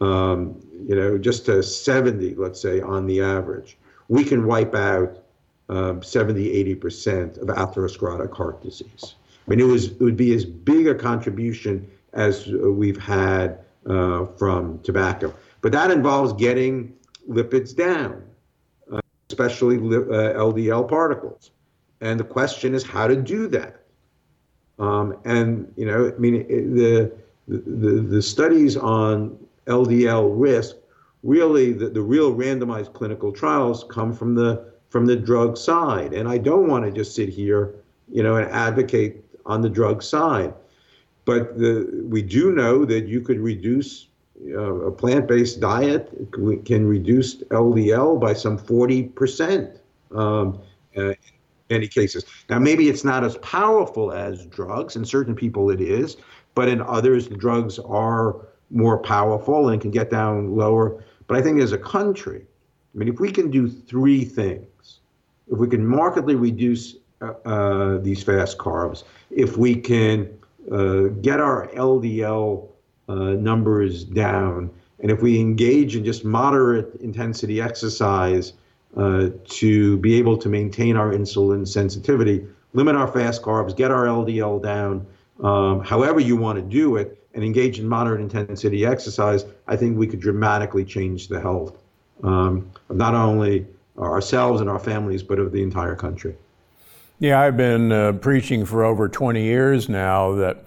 um, 0.00 0.60
you 0.86 0.94
know, 0.94 1.18
just 1.18 1.46
to 1.46 1.62
70, 1.62 2.34
let's 2.36 2.60
say, 2.60 2.80
on 2.80 3.06
the 3.06 3.20
average, 3.20 3.76
we 4.08 4.24
can 4.24 4.46
wipe 4.46 4.74
out 4.74 5.24
um, 5.68 6.02
70, 6.02 6.74
80% 6.76 7.38
of 7.38 7.48
atherosclerotic 7.48 8.34
heart 8.34 8.62
disease. 8.62 9.14
I 9.46 9.50
mean, 9.50 9.60
it, 9.60 9.64
was, 9.64 9.86
it 9.86 10.00
would 10.00 10.16
be 10.16 10.34
as 10.34 10.44
big 10.44 10.86
a 10.86 10.94
contribution 10.94 11.90
as 12.12 12.46
we've 12.46 13.00
had 13.00 13.58
uh, 13.86 14.26
from 14.36 14.78
tobacco. 14.80 15.34
But 15.60 15.72
that 15.72 15.90
involves 15.90 16.32
getting 16.34 16.94
lipids 17.28 17.74
down, 17.74 18.22
especially 19.30 19.76
uh, 19.76 20.34
LDL 20.34 20.88
particles. 20.88 21.50
And 22.00 22.18
the 22.18 22.24
question 22.24 22.74
is 22.74 22.84
how 22.84 23.06
to 23.06 23.16
do 23.16 23.48
that. 23.48 23.82
Um, 24.78 25.16
and, 25.24 25.72
you 25.76 25.86
know, 25.86 26.12
I 26.14 26.18
mean, 26.18 26.46
the, 26.74 27.12
the, 27.48 28.00
the 28.00 28.22
studies 28.22 28.76
on 28.76 29.36
LDL 29.66 30.32
risk, 30.34 30.76
really, 31.22 31.72
the, 31.72 31.88
the 31.88 32.00
real 32.02 32.34
randomized 32.34 32.92
clinical 32.92 33.32
trials 33.32 33.84
come 33.90 34.12
from 34.12 34.34
the 34.34 34.68
from 34.88 35.04
the 35.04 35.16
drug 35.16 35.58
side. 35.58 36.14
And 36.14 36.26
I 36.26 36.38
don't 36.38 36.66
want 36.66 36.84
to 36.86 36.90
just 36.90 37.14
sit 37.14 37.28
here, 37.28 37.74
you 38.10 38.22
know, 38.22 38.36
and 38.36 38.50
advocate 38.50 39.22
on 39.44 39.60
the 39.60 39.68
drug 39.68 40.02
side. 40.02 40.54
But 41.26 41.58
the, 41.58 42.06
we 42.08 42.22
do 42.22 42.52
know 42.52 42.86
that 42.86 43.06
you 43.06 43.20
could 43.20 43.38
reduce 43.38 44.08
uh, 44.46 44.86
a 44.86 44.90
plant-based 44.90 45.60
diet 45.60 46.10
can 46.64 46.86
reduce 46.86 47.36
LDL 47.44 48.20
by 48.20 48.32
some 48.32 48.58
40% 48.58 49.78
um, 50.14 50.60
uh, 50.96 51.00
in 51.00 51.16
many 51.70 51.88
cases. 51.88 52.24
Now, 52.48 52.58
maybe 52.58 52.88
it's 52.88 53.04
not 53.04 53.24
as 53.24 53.36
powerful 53.38 54.12
as 54.12 54.46
drugs. 54.46 54.96
In 54.96 55.04
certain 55.04 55.34
people, 55.34 55.70
it 55.70 55.80
is, 55.80 56.16
but 56.54 56.68
in 56.68 56.80
others, 56.82 57.28
the 57.28 57.36
drugs 57.36 57.78
are 57.80 58.48
more 58.70 58.98
powerful 58.98 59.70
and 59.70 59.80
can 59.80 59.90
get 59.90 60.10
down 60.10 60.56
lower. 60.56 61.02
But 61.26 61.38
I 61.38 61.42
think 61.42 61.60
as 61.60 61.72
a 61.72 61.78
country, 61.78 62.44
I 62.94 62.98
mean, 62.98 63.08
if 63.08 63.20
we 63.20 63.30
can 63.30 63.50
do 63.50 63.68
three 63.68 64.24
things, 64.24 65.00
if 65.50 65.58
we 65.58 65.68
can 65.68 65.86
markedly 65.86 66.34
reduce 66.34 66.96
uh, 67.20 67.32
uh, 67.44 67.98
these 67.98 68.22
fast 68.22 68.58
carbs, 68.58 69.04
if 69.30 69.56
we 69.56 69.74
can 69.74 70.38
uh, 70.70 71.08
get 71.20 71.40
our 71.40 71.68
LDL 71.68 72.68
numbers 73.08 74.04
down, 74.04 74.70
and 75.00 75.10
if 75.10 75.22
we 75.22 75.38
engage 75.38 75.96
in 75.96 76.04
just 76.04 76.24
moderate 76.24 76.94
intensity 77.00 77.60
exercise 77.60 78.52
uh, 78.96 79.28
to 79.44 79.96
be 79.98 80.16
able 80.16 80.36
to 80.36 80.48
maintain 80.48 80.96
our 80.96 81.12
insulin 81.12 81.66
sensitivity, 81.66 82.46
limit 82.72 82.96
our 82.96 83.08
fast 83.08 83.42
carbs, 83.42 83.76
get 83.76 83.90
our 83.90 84.06
LDL 84.06 84.62
down, 84.62 85.06
um, 85.40 85.80
however 85.80 86.20
you 86.20 86.36
want 86.36 86.56
to 86.56 86.62
do 86.62 86.96
it, 86.96 87.14
and 87.34 87.44
engage 87.44 87.78
in 87.78 87.86
moderate 87.86 88.20
intensity 88.20 88.84
exercise, 88.84 89.44
I 89.68 89.76
think 89.76 89.96
we 89.96 90.06
could 90.06 90.20
dramatically 90.20 90.84
change 90.84 91.28
the 91.28 91.40
health 91.40 91.78
um, 92.24 92.70
of 92.88 92.96
not 92.96 93.14
only 93.14 93.66
ourselves 93.98 94.60
and 94.60 94.68
our 94.68 94.78
families, 94.78 95.22
but 95.22 95.38
of 95.38 95.52
the 95.52 95.62
entire 95.62 95.94
country. 95.94 96.34
Yeah, 97.20 97.40
I've 97.40 97.56
been 97.56 97.92
uh, 97.92 98.12
preaching 98.12 98.64
for 98.64 98.84
over 98.84 99.08
20 99.08 99.42
years 99.42 99.88
now 99.88 100.32
that 100.34 100.64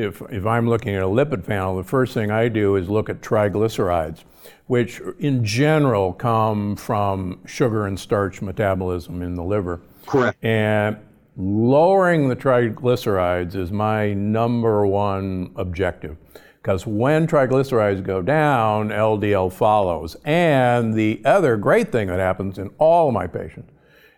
if, 0.00 0.22
if 0.30 0.46
I'm 0.46 0.68
looking 0.68 0.94
at 0.94 1.02
a 1.02 1.06
lipid 1.06 1.46
panel, 1.46 1.76
the 1.76 1.84
first 1.84 2.14
thing 2.14 2.30
I 2.30 2.48
do 2.48 2.76
is 2.76 2.88
look 2.88 3.08
at 3.08 3.20
triglycerides, 3.20 4.24
which 4.66 5.00
in 5.18 5.44
general 5.44 6.12
come 6.12 6.76
from 6.76 7.40
sugar 7.46 7.86
and 7.86 7.98
starch 7.98 8.40
metabolism 8.42 9.22
in 9.22 9.34
the 9.34 9.44
liver. 9.44 9.80
Correct. 10.06 10.42
And 10.42 10.96
lowering 11.36 12.28
the 12.28 12.36
triglycerides 12.36 13.54
is 13.54 13.70
my 13.70 14.12
number 14.14 14.86
one 14.86 15.52
objective. 15.56 16.16
Because 16.62 16.86
when 16.86 17.26
triglycerides 17.26 18.02
go 18.02 18.20
down, 18.20 18.90
LDL 18.90 19.50
follows. 19.52 20.16
And 20.24 20.92
the 20.92 21.22
other 21.24 21.56
great 21.56 21.90
thing 21.90 22.08
that 22.08 22.18
happens 22.18 22.58
in 22.58 22.70
all 22.78 23.12
my 23.12 23.26
patients 23.26 23.72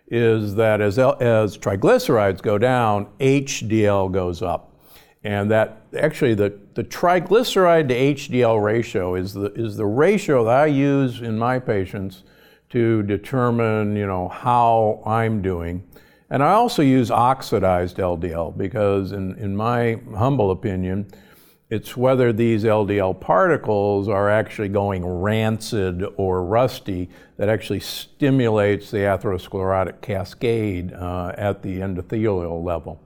is 0.07 0.53
that 0.55 0.81
as, 0.81 0.99
as 0.99 1.57
triglycerides 1.57 2.41
go 2.41 2.57
down, 2.57 3.07
HDL 3.19 4.11
goes 4.11 4.41
up. 4.41 4.72
And 5.23 5.49
that 5.51 5.83
actually 5.97 6.33
the, 6.33 6.57
the 6.73 6.83
triglyceride 6.83 7.87
to 7.87 7.95
HDL 7.95 8.61
ratio 8.61 9.15
is 9.15 9.33
the, 9.33 9.53
is 9.53 9.77
the 9.77 9.85
ratio 9.85 10.43
that 10.45 10.55
I 10.55 10.65
use 10.65 11.21
in 11.21 11.37
my 11.37 11.59
patients 11.59 12.23
to 12.69 13.03
determine, 13.03 13.95
you 13.95 14.07
know, 14.07 14.27
how 14.27 15.01
I'm 15.05 15.41
doing. 15.41 15.83
And 16.29 16.41
I 16.41 16.53
also 16.53 16.81
use 16.81 17.11
oxidized 17.11 17.97
LDL 17.97 18.57
because 18.57 19.11
in, 19.11 19.35
in 19.35 19.55
my 19.55 19.99
humble 20.15 20.51
opinion, 20.51 21.07
it's 21.69 21.95
whether 21.95 22.33
these 22.33 22.63
LDL 22.63 23.19
particles 23.19 24.09
are 24.09 24.29
actually 24.29 24.69
going 24.69 25.05
rancid 25.05 26.03
or 26.17 26.43
rusty 26.43 27.09
that 27.37 27.49
actually 27.49 27.79
stimulates 27.79 28.91
the 28.91 28.99
atherosclerotic 28.99 30.01
cascade 30.01 30.93
uh, 30.93 31.33
at 31.37 31.63
the 31.63 31.79
endothelial 31.79 32.63
level. 32.63 32.99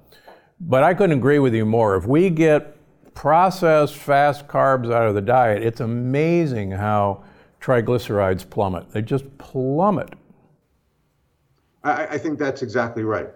But 0.60 0.84
I 0.84 0.94
couldn't 0.94 1.18
agree 1.18 1.40
with 1.40 1.54
you 1.54 1.66
more. 1.66 1.96
If 1.96 2.06
we 2.06 2.30
get 2.30 2.76
processed 3.14 3.96
fast 3.96 4.48
carbs 4.48 4.92
out 4.92 5.08
of 5.08 5.16
the 5.16 5.22
diet, 5.22 5.64
it's 5.64 5.80
amazing 5.80 6.72
how 6.72 7.24
triglycerides 7.62 8.50
plummet. 8.50 8.92
They 8.92 9.02
just 9.02 9.38
plummet. 9.38 10.14
I, 11.84 12.08
I 12.08 12.18
think 12.18 12.40
that's 12.40 12.62
exactly 12.62 13.04
right. 13.04 13.30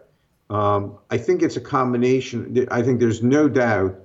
Um, 0.49 0.97
I 1.09 1.17
think 1.17 1.41
it's 1.41 1.57
a 1.57 1.61
combination. 1.61 2.67
I 2.71 2.81
think 2.81 2.99
there's 2.99 3.23
no 3.23 3.47
doubt 3.47 3.95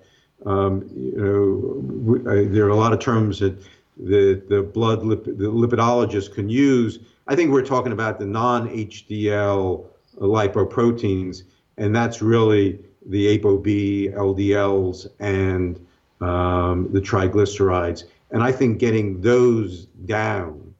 um, 0.45 0.89
you 0.95 2.23
know, 2.25 2.31
I, 2.31 2.45
there 2.45 2.67
are 2.67 2.71
a 2.71 2.77
lot 2.77 2.93
of 2.93 2.99
terms 2.99 3.39
that 3.41 3.59
the 3.97 4.43
the 4.49 4.63
blood 4.63 5.03
lip, 5.03 5.25
the 5.25 5.33
lipidologists 5.33 6.33
can 6.33 6.49
use. 6.49 6.99
I 7.27 7.35
think 7.35 7.51
we're 7.51 7.65
talking 7.65 7.93
about 7.93 8.19
the 8.19 8.27
non-HDL 8.27 9.87
lipoproteins, 10.19 11.43
and 11.79 11.97
that's 11.97 12.21
really 12.21 12.79
the 13.09 13.39
ApoB, 13.39 14.15
LDLs, 14.15 15.09
and 15.21 15.77
um, 16.21 16.93
the 16.93 17.01
triglycerides. 17.01 18.05
And 18.31 18.43
I 18.43 18.53
think 18.53 18.79
getting 18.79 19.21
those 19.21 19.87
down, 20.07 20.75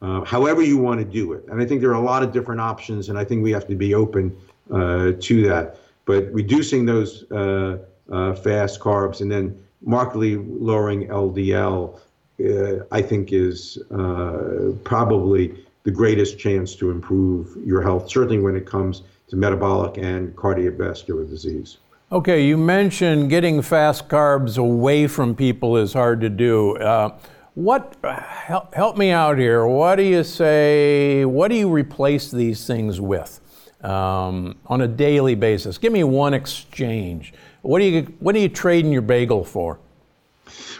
uh, 0.00 0.24
however 0.24 0.62
you 0.62 0.78
want 0.78 1.00
to 1.00 1.04
do 1.04 1.32
it, 1.32 1.44
and 1.48 1.60
I 1.60 1.66
think 1.66 1.80
there 1.80 1.90
are 1.90 2.02
a 2.02 2.04
lot 2.04 2.22
of 2.22 2.32
different 2.32 2.60
options, 2.60 3.08
and 3.08 3.18
I 3.18 3.24
think 3.24 3.42
we 3.42 3.52
have 3.52 3.66
to 3.68 3.74
be 3.74 3.94
open 3.94 4.36
uh, 4.72 5.12
to 5.18 5.48
that. 5.48 5.78
But 6.04 6.32
reducing 6.32 6.86
those 6.86 7.30
uh, 7.30 7.78
uh, 8.10 8.34
fast 8.34 8.80
carbs, 8.80 9.20
and 9.20 9.30
then 9.30 9.58
markedly 9.84 10.36
lowering 10.36 11.08
LDL, 11.08 11.98
uh, 12.44 12.84
I 12.90 13.02
think 13.02 13.32
is 13.32 13.78
uh, 13.90 14.72
probably 14.84 15.54
the 15.84 15.90
greatest 15.90 16.38
chance 16.38 16.74
to 16.76 16.90
improve 16.90 17.56
your 17.64 17.82
health, 17.82 18.08
certainly 18.08 18.38
when 18.38 18.56
it 18.56 18.66
comes 18.66 19.02
to 19.32 19.36
metabolic 19.36 19.98
and 19.98 20.36
cardiovascular 20.36 21.28
disease. 21.28 21.78
Okay, 22.12 22.44
you 22.44 22.56
mentioned 22.56 23.30
getting 23.30 23.62
fast 23.62 24.08
carbs 24.08 24.58
away 24.58 25.06
from 25.06 25.34
people 25.34 25.76
is 25.76 25.92
hard 25.92 26.20
to 26.20 26.28
do. 26.28 26.76
Uh, 26.76 27.18
what 27.54 27.96
help, 28.02 28.74
help 28.74 28.96
me 28.96 29.10
out 29.10 29.38
here? 29.38 29.66
What 29.66 29.96
do 29.96 30.02
you 30.02 30.22
say? 30.22 31.24
What 31.24 31.48
do 31.48 31.56
you 31.56 31.70
replace 31.70 32.30
these 32.30 32.66
things 32.66 33.00
with? 33.00 33.40
um, 33.82 34.56
on 34.66 34.80
a 34.80 34.88
daily 34.88 35.34
basis? 35.34 35.78
Give 35.78 35.92
me 35.92 36.04
one 36.04 36.34
exchange. 36.34 37.34
What 37.62 37.80
do 37.80 37.84
you 37.84 38.02
what 38.20 38.34
are 38.34 38.38
you 38.38 38.48
trading 38.48 38.92
your 38.92 39.02
bagel 39.02 39.44
for? 39.44 39.78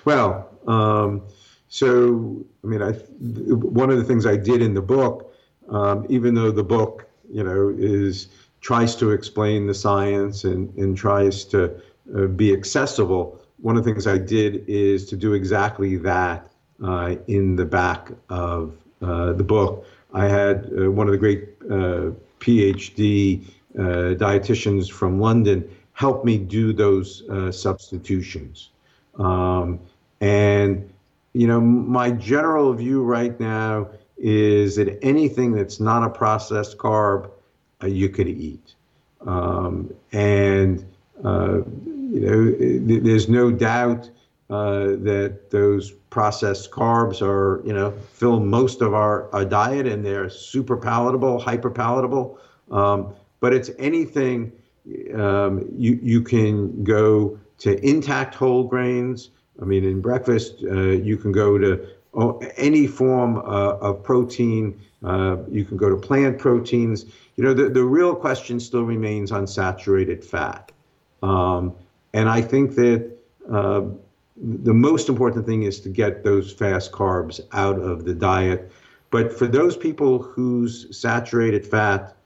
Well, 0.04 0.48
um, 0.66 1.22
so 1.68 2.44
I 2.64 2.66
mean, 2.66 2.82
I 2.82 2.92
one 2.92 3.90
of 3.90 3.98
the 3.98 4.04
things 4.04 4.26
I 4.26 4.36
did 4.36 4.62
in 4.62 4.74
the 4.74 4.82
book, 4.82 5.34
um, 5.68 6.06
even 6.08 6.34
though 6.34 6.50
the 6.50 6.64
book, 6.64 7.08
you 7.30 7.44
know, 7.44 7.74
is 7.76 8.28
tries 8.62 8.96
to 8.96 9.10
explain 9.10 9.66
the 9.66 9.74
science 9.74 10.44
and, 10.44 10.74
and 10.78 10.96
tries 10.96 11.44
to 11.44 11.70
uh, 12.16 12.26
be 12.28 12.52
accessible. 12.52 13.38
One 13.60 13.76
of 13.76 13.84
the 13.84 13.90
things 13.90 14.06
I 14.06 14.18
did 14.18 14.64
is 14.68 15.06
to 15.10 15.16
do 15.16 15.34
exactly 15.34 15.96
that 15.96 16.50
uh, 16.82 17.16
in 17.26 17.56
the 17.56 17.64
back 17.64 18.10
of 18.28 18.72
uh, 19.02 19.32
the 19.32 19.44
book. 19.44 19.84
I 20.14 20.26
had 20.26 20.70
uh, 20.78 20.90
one 20.90 21.06
of 21.08 21.12
the 21.12 21.18
great 21.18 21.48
uh, 21.70 22.10
PhD 22.40 23.44
uh, 23.78 24.14
dietitians 24.14 24.90
from 24.90 25.20
London 25.20 25.68
help 25.92 26.24
me 26.24 26.38
do 26.38 26.72
those 26.72 27.22
substitutions. 27.50 28.70
Um, 29.18 29.78
and, 30.20 30.90
you 31.32 31.46
know, 31.46 31.60
my 31.60 32.10
general 32.10 32.72
view 32.72 33.02
right 33.02 33.38
now 33.38 33.88
is 34.16 34.76
that 34.76 34.98
anything 35.02 35.52
that's 35.52 35.80
not 35.80 36.02
a 36.02 36.10
processed 36.10 36.78
carb, 36.78 37.30
you 37.88 38.08
could 38.08 38.28
eat. 38.28 38.74
Um, 39.26 39.94
and, 40.12 40.84
you 41.22 42.20
know, 42.20 43.00
there's 43.00 43.28
no 43.28 43.50
doubt 43.50 44.10
uh, 44.50 44.96
that 45.00 45.50
those 45.50 45.92
processed 46.10 46.70
carbs 46.70 47.22
are, 47.22 47.62
you 47.66 47.72
know, 47.72 47.90
fill 48.12 48.40
most 48.40 48.82
of 48.82 48.92
our, 48.92 49.32
our 49.34 49.44
diet 49.44 49.86
and 49.86 50.04
they're 50.04 50.28
super 50.28 50.76
palatable, 50.76 51.38
hyper 51.38 51.70
palatable. 51.70 52.38
Um, 52.70 53.14
but 53.40 53.54
it's 53.54 53.70
anything 53.78 54.52
um, 55.14 55.64
you, 55.76 55.98
you 56.02 56.20
can 56.20 56.84
go 56.84 57.38
to 57.58 57.78
intact 57.86 58.34
whole 58.34 58.64
grains. 58.64 59.30
I 59.60 59.64
mean, 59.64 59.84
in 59.84 60.00
breakfast, 60.00 60.56
uh, 60.64 60.80
you 60.80 61.16
can 61.16 61.32
go 61.32 61.56
to 61.58 61.86
any 62.56 62.86
form 62.86 63.38
uh, 63.38 63.76
of 63.78 64.02
protein. 64.02 64.80
Uh, 65.02 65.38
you 65.50 65.64
can 65.64 65.76
go 65.76 65.88
to 65.88 65.96
plant 65.96 66.38
proteins. 66.38 67.06
You 67.36 67.44
know, 67.44 67.54
the, 67.54 67.68
the 67.68 67.84
real 67.84 68.14
question 68.14 68.60
still 68.60 68.84
remains 68.84 69.32
on 69.32 69.46
saturated 69.46 70.24
fat. 70.24 70.70
Um, 71.22 71.74
and 72.12 72.28
I 72.28 72.42
think 72.42 72.74
that 72.74 73.10
uh, 73.50 73.82
the 74.36 74.74
most 74.74 75.08
important 75.08 75.46
thing 75.46 75.62
is 75.62 75.80
to 75.80 75.88
get 75.88 76.24
those 76.24 76.52
fast 76.52 76.92
carbs 76.92 77.40
out 77.52 77.78
of 77.78 78.04
the 78.04 78.14
diet. 78.14 78.70
But 79.10 79.32
for 79.32 79.46
those 79.46 79.76
people 79.76 80.22
whose 80.22 80.96
saturated 80.96 81.66
fat 81.66 82.16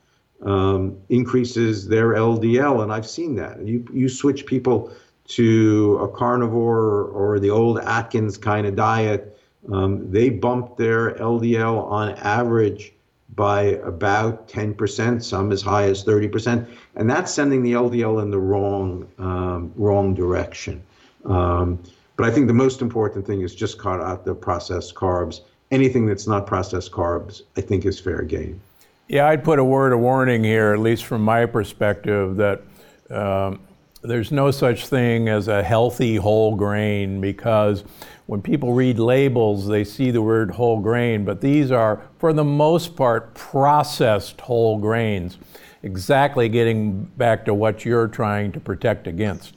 um, 0.42 0.98
increases 1.08 1.88
their 1.88 2.14
LDL, 2.14 2.82
and 2.82 2.92
I've 2.92 3.06
seen 3.06 3.34
that, 3.36 3.64
you 3.64 3.86
you 3.92 4.08
switch 4.08 4.46
people 4.46 4.92
to 5.28 5.98
a 6.00 6.08
carnivore 6.08 7.04
or 7.04 7.40
the 7.40 7.50
old 7.50 7.80
Atkins 7.80 8.36
kind 8.36 8.66
of 8.66 8.76
diet, 8.76 9.35
um, 9.72 10.10
they 10.10 10.30
bump 10.30 10.76
their 10.76 11.12
LDL 11.14 11.84
on 11.84 12.14
average 12.16 12.92
by 13.34 13.62
about 13.84 14.48
10%, 14.48 15.22
some 15.22 15.52
as 15.52 15.60
high 15.60 15.84
as 15.84 16.04
30%, 16.04 16.66
and 16.94 17.10
that's 17.10 17.32
sending 17.32 17.62
the 17.62 17.72
LDL 17.72 18.22
in 18.22 18.30
the 18.30 18.38
wrong 18.38 19.06
um, 19.18 19.72
wrong 19.76 20.14
direction. 20.14 20.82
Um, 21.24 21.82
but 22.16 22.26
I 22.26 22.30
think 22.30 22.46
the 22.46 22.54
most 22.54 22.80
important 22.80 23.26
thing 23.26 23.42
is 23.42 23.54
just 23.54 23.78
cut 23.78 24.00
out 24.00 24.24
the 24.24 24.34
processed 24.34 24.94
carbs. 24.94 25.40
Anything 25.70 26.06
that's 26.06 26.26
not 26.26 26.46
processed 26.46 26.92
carbs, 26.92 27.42
I 27.56 27.60
think, 27.60 27.84
is 27.84 28.00
fair 28.00 28.22
game. 28.22 28.60
Yeah, 29.08 29.28
I'd 29.28 29.44
put 29.44 29.58
a 29.58 29.64
word 29.64 29.92
of 29.92 30.00
warning 30.00 30.42
here, 30.42 30.72
at 30.72 30.80
least 30.80 31.04
from 31.04 31.22
my 31.22 31.46
perspective, 31.46 32.36
that 32.36 32.62
um, 33.10 33.60
there's 34.02 34.32
no 34.32 34.50
such 34.50 34.86
thing 34.86 35.28
as 35.28 35.48
a 35.48 35.62
healthy 35.62 36.16
whole 36.16 36.56
grain 36.56 37.20
because 37.20 37.84
when 38.26 38.42
people 38.42 38.72
read 38.72 38.98
labels, 38.98 39.68
they 39.68 39.84
see 39.84 40.10
the 40.10 40.20
word 40.20 40.50
whole 40.50 40.80
grain, 40.80 41.24
but 41.24 41.40
these 41.40 41.70
are, 41.70 42.02
for 42.18 42.32
the 42.32 42.44
most 42.44 42.96
part, 42.96 43.34
processed 43.34 44.40
whole 44.40 44.78
grains, 44.78 45.38
exactly 45.82 46.48
getting 46.48 47.04
back 47.16 47.44
to 47.44 47.54
what 47.54 47.84
you're 47.84 48.08
trying 48.08 48.50
to 48.52 48.60
protect 48.60 49.06
against. 49.06 49.54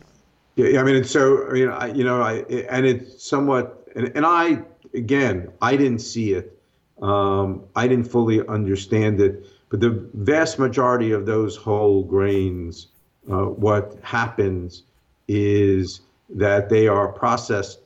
Yeah, 0.55 0.81
I 0.81 0.83
mean, 0.83 0.95
it's 0.95 1.09
so 1.09 1.47
I 1.47 1.53
mean, 1.53 1.69
I, 1.69 1.87
you 1.93 2.03
know, 2.03 2.21
I 2.21 2.43
and 2.69 2.85
it's 2.85 3.23
somewhat, 3.23 3.87
and, 3.95 4.11
and 4.15 4.25
I 4.25 4.61
again, 4.93 5.51
I 5.61 5.75
didn't 5.75 5.99
see 5.99 6.33
it, 6.33 6.59
um, 7.01 7.63
I 7.75 7.87
didn't 7.87 8.05
fully 8.05 8.45
understand 8.47 9.19
it, 9.19 9.47
but 9.69 9.79
the 9.79 10.07
vast 10.13 10.59
majority 10.59 11.11
of 11.11 11.25
those 11.25 11.55
whole 11.55 12.03
grains, 12.03 12.87
uh, 13.31 13.45
what 13.45 13.97
happens 14.03 14.83
is 15.27 16.01
that 16.29 16.69
they 16.69 16.87
are 16.87 17.07
processed. 17.07 17.78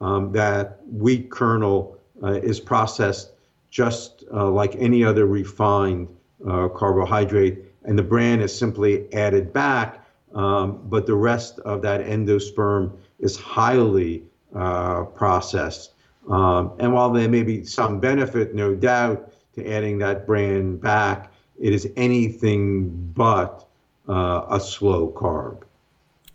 Um, 0.00 0.32
that 0.32 0.80
wheat 0.86 1.30
kernel 1.30 1.98
uh, 2.22 2.32
is 2.32 2.58
processed 2.58 3.32
just 3.70 4.24
uh, 4.32 4.48
like 4.50 4.74
any 4.76 5.04
other 5.04 5.26
refined 5.26 6.08
uh, 6.48 6.68
carbohydrate, 6.68 7.58
and 7.84 7.98
the 7.98 8.02
bran 8.02 8.40
is 8.40 8.56
simply 8.56 9.12
added 9.12 9.52
back 9.52 10.00
um, 10.34 10.80
but 10.84 11.06
the 11.06 11.14
rest 11.14 11.58
of 11.60 11.82
that 11.82 12.04
endosperm 12.04 12.96
is 13.18 13.36
highly 13.36 14.22
uh, 14.54 15.04
processed. 15.04 15.92
Um, 16.28 16.72
and 16.78 16.92
while 16.92 17.10
there 17.10 17.28
may 17.28 17.42
be 17.42 17.64
some 17.64 17.98
benefit, 17.98 18.54
no 18.54 18.74
doubt, 18.74 19.32
to 19.54 19.68
adding 19.68 19.98
that 19.98 20.26
bran 20.26 20.76
back, 20.76 21.32
it 21.58 21.72
is 21.72 21.88
anything 21.96 23.12
but 23.14 23.66
uh, 24.08 24.46
a 24.50 24.60
slow 24.60 25.10
carb. 25.10 25.62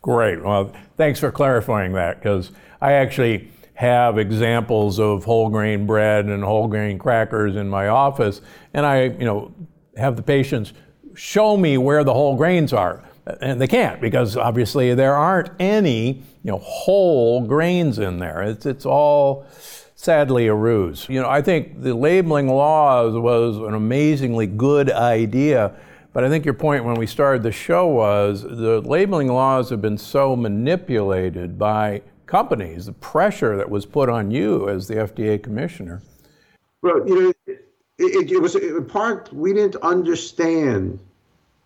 Great. 0.01 0.43
Well, 0.43 0.71
thanks 0.97 1.19
for 1.19 1.31
clarifying 1.31 1.93
that 1.93 2.19
because 2.19 2.51
I 2.81 2.93
actually 2.93 3.49
have 3.75 4.17
examples 4.17 4.99
of 4.99 5.23
whole 5.23 5.49
grain 5.49 5.85
bread 5.85 6.25
and 6.25 6.43
whole 6.43 6.67
grain 6.67 6.97
crackers 6.97 7.55
in 7.55 7.69
my 7.69 7.87
office, 7.87 8.41
and 8.73 8.85
I, 8.85 9.03
you 9.03 9.25
know, 9.25 9.53
have 9.95 10.15
the 10.15 10.23
patients 10.23 10.73
show 11.13 11.55
me 11.55 11.77
where 11.77 12.03
the 12.03 12.13
whole 12.13 12.35
grains 12.35 12.73
are 12.73 13.03
and 13.25 13.59
they 13.59 13.67
can't 13.67 13.99
because 14.01 14.37
obviously 14.37 14.93
there 14.93 15.15
aren't 15.15 15.49
any 15.59 16.23
you 16.43 16.51
know 16.51 16.59
whole 16.59 17.41
grains 17.41 17.99
in 17.99 18.19
there. 18.19 18.43
It's 18.43 18.65
it's 18.65 18.85
all 18.85 19.45
sadly 19.95 20.47
a 20.47 20.53
ruse. 20.53 21.07
You 21.09 21.21
know, 21.21 21.29
I 21.29 21.41
think 21.41 21.81
the 21.81 21.95
labeling 21.95 22.47
laws 22.47 23.15
was 23.15 23.57
an 23.57 23.73
amazingly 23.73 24.45
good 24.45 24.91
idea, 24.91 25.73
but 26.13 26.23
I 26.23 26.29
think 26.29 26.45
your 26.45 26.53
point 26.53 26.85
when 26.85 26.95
we 26.95 27.07
started 27.07 27.43
the 27.43 27.51
show 27.51 27.87
was 27.87 28.43
the 28.43 28.81
labeling 28.81 29.29
laws 29.29 29.69
have 29.69 29.81
been 29.81 29.97
so 29.97 30.35
manipulated 30.35 31.57
by 31.57 32.01
companies, 32.27 32.85
the 32.85 32.93
pressure 32.93 33.55
that 33.57 33.69
was 33.69 33.85
put 33.85 34.09
on 34.09 34.31
you 34.31 34.69
as 34.69 34.87
the 34.87 34.95
FDA 34.95 35.41
commissioner. 35.41 36.01
Well, 36.81 37.07
you 37.07 37.21
know, 37.21 37.33
it, 37.47 37.65
it, 37.97 38.31
it 38.31 38.41
was 38.41 38.55
in 38.55 38.85
part 38.85 39.33
we 39.33 39.53
didn't 39.53 39.77
understand 39.77 40.99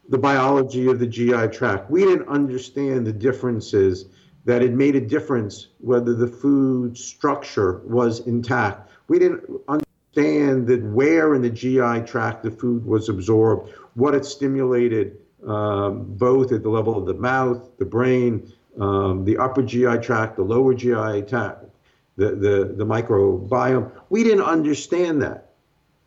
the 0.10 0.18
biology 0.18 0.88
of 0.88 1.00
the 1.00 1.08
GI 1.08 1.50
tract. 1.50 1.90
We 1.90 2.04
didn't 2.04 2.28
understand 2.28 3.06
the 3.06 3.14
differences 3.14 4.06
that 4.46 4.62
it 4.62 4.74
made 4.74 4.96
a 4.96 5.02
difference 5.02 5.68
whether 5.80 6.14
the 6.16 6.28
food 6.28 6.98
structure 6.98 7.82
was 7.86 8.22
intact. 8.22 8.90
We 9.08 9.20
didn't 9.20 9.44
understand 9.68 10.68
that 10.68 10.82
where 10.84 11.36
in 11.36 11.42
the 11.42 11.50
GI 11.50 12.08
tract 12.08 12.44
the 12.44 12.52
food 12.52 12.86
was 12.86 13.10
absorbed, 13.10 13.72
what 13.94 14.16
it 14.16 14.26
stimulated, 14.26 15.18
um, 15.46 16.06
both 16.16 16.52
at 16.52 16.64
the 16.64 16.70
level 16.70 16.98
of 16.98 17.06
the 17.06 17.14
mouth, 17.14 17.78
the 17.78 17.86
brain, 17.86 18.52
um, 18.80 19.26
the 19.26 19.38
upper 19.38 19.62
GI 19.62 20.00
tract, 20.00 20.38
the 20.38 20.44
lower 20.44 20.74
GI 20.74 21.24
tract, 21.24 21.66
the, 22.16 22.32
the, 22.36 22.74
the 22.78 22.86
microbiome. 22.86 23.92
We 24.10 24.24
didn't 24.24 24.46
understand 24.46 25.22
that. 25.22 25.52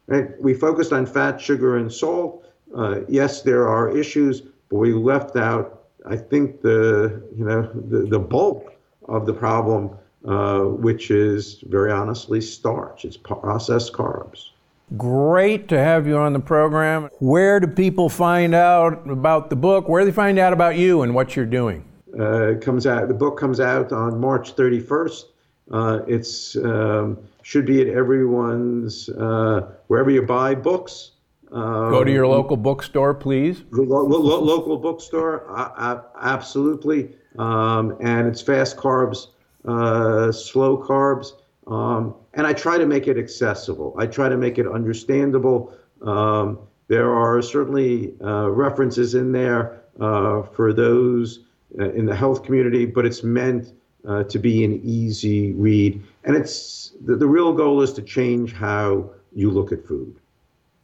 Right? 0.06 0.40
We 0.40 0.54
focused 0.54 0.92
on 0.92 1.06
fat, 1.06 1.40
sugar, 1.40 1.76
and 1.76 1.92
salt 1.92 2.42
uh, 2.74 3.00
yes, 3.08 3.42
there 3.42 3.68
are 3.68 3.96
issues, 3.96 4.40
but 4.40 4.76
we 4.76 4.92
left 4.92 5.36
out, 5.36 5.84
I 6.06 6.16
think, 6.16 6.62
the 6.62 7.22
you 7.36 7.44
know 7.44 7.62
the, 7.88 8.06
the 8.08 8.18
bulk 8.18 8.72
of 9.08 9.26
the 9.26 9.34
problem, 9.34 9.90
uh, 10.24 10.60
which 10.60 11.10
is 11.10 11.62
very 11.66 11.92
honestly 11.92 12.40
starch. 12.40 13.04
It's 13.04 13.16
processed 13.16 13.92
carbs. 13.92 14.50
Great 14.96 15.68
to 15.68 15.78
have 15.78 16.06
you 16.06 16.16
on 16.18 16.32
the 16.32 16.40
program. 16.40 17.08
Where 17.18 17.60
do 17.60 17.66
people 17.66 18.08
find 18.08 18.54
out 18.54 19.08
about 19.08 19.48
the 19.48 19.56
book? 19.56 19.88
Where 19.88 20.02
do 20.02 20.06
they 20.06 20.14
find 20.14 20.38
out 20.38 20.52
about 20.52 20.76
you 20.76 21.02
and 21.02 21.14
what 21.14 21.34
you're 21.34 21.46
doing? 21.46 21.84
Uh, 22.18 22.54
comes 22.60 22.86
out. 22.86 23.08
The 23.08 23.14
book 23.14 23.38
comes 23.38 23.60
out 23.60 23.92
on 23.92 24.20
March 24.20 24.54
31st. 24.54 25.24
Uh, 25.70 26.00
it's 26.06 26.56
um, 26.56 27.18
should 27.42 27.64
be 27.64 27.80
at 27.80 27.88
everyone's 27.88 29.08
uh, 29.08 29.72
wherever 29.86 30.10
you 30.10 30.22
buy 30.22 30.54
books. 30.54 31.12
Um, 31.50 31.90
Go 31.90 32.04
to 32.04 32.10
your 32.10 32.26
local 32.26 32.56
bookstore, 32.56 33.14
please. 33.14 33.62
Lo- 33.70 34.04
lo- 34.04 34.40
local 34.40 34.78
bookstore, 34.78 35.44
uh, 35.50 36.00
absolutely. 36.20 37.14
Um, 37.38 37.96
and 38.00 38.26
it's 38.26 38.40
fast 38.40 38.76
carbs, 38.76 39.28
uh, 39.66 40.32
slow 40.32 40.76
carbs. 40.76 41.32
Um, 41.66 42.14
and 42.34 42.46
I 42.46 42.52
try 42.52 42.78
to 42.78 42.86
make 42.86 43.06
it 43.06 43.18
accessible. 43.18 43.94
I 43.98 44.06
try 44.06 44.28
to 44.28 44.36
make 44.36 44.58
it 44.58 44.66
understandable. 44.66 45.74
Um, 46.02 46.58
there 46.88 47.12
are 47.14 47.40
certainly 47.40 48.14
uh, 48.22 48.50
references 48.50 49.14
in 49.14 49.32
there 49.32 49.82
uh, 50.00 50.42
for 50.42 50.72
those 50.72 51.40
in 51.78 52.06
the 52.06 52.14
health 52.14 52.44
community, 52.44 52.86
but 52.86 53.06
it's 53.06 53.22
meant 53.22 53.72
uh, 54.06 54.24
to 54.24 54.38
be 54.38 54.64
an 54.64 54.80
easy 54.84 55.52
read. 55.52 56.02
And 56.24 56.36
it's 56.36 56.92
the, 57.04 57.16
the 57.16 57.26
real 57.26 57.52
goal 57.52 57.82
is 57.82 57.92
to 57.94 58.02
change 58.02 58.52
how 58.52 59.10
you 59.34 59.50
look 59.50 59.72
at 59.72 59.86
food. 59.86 60.14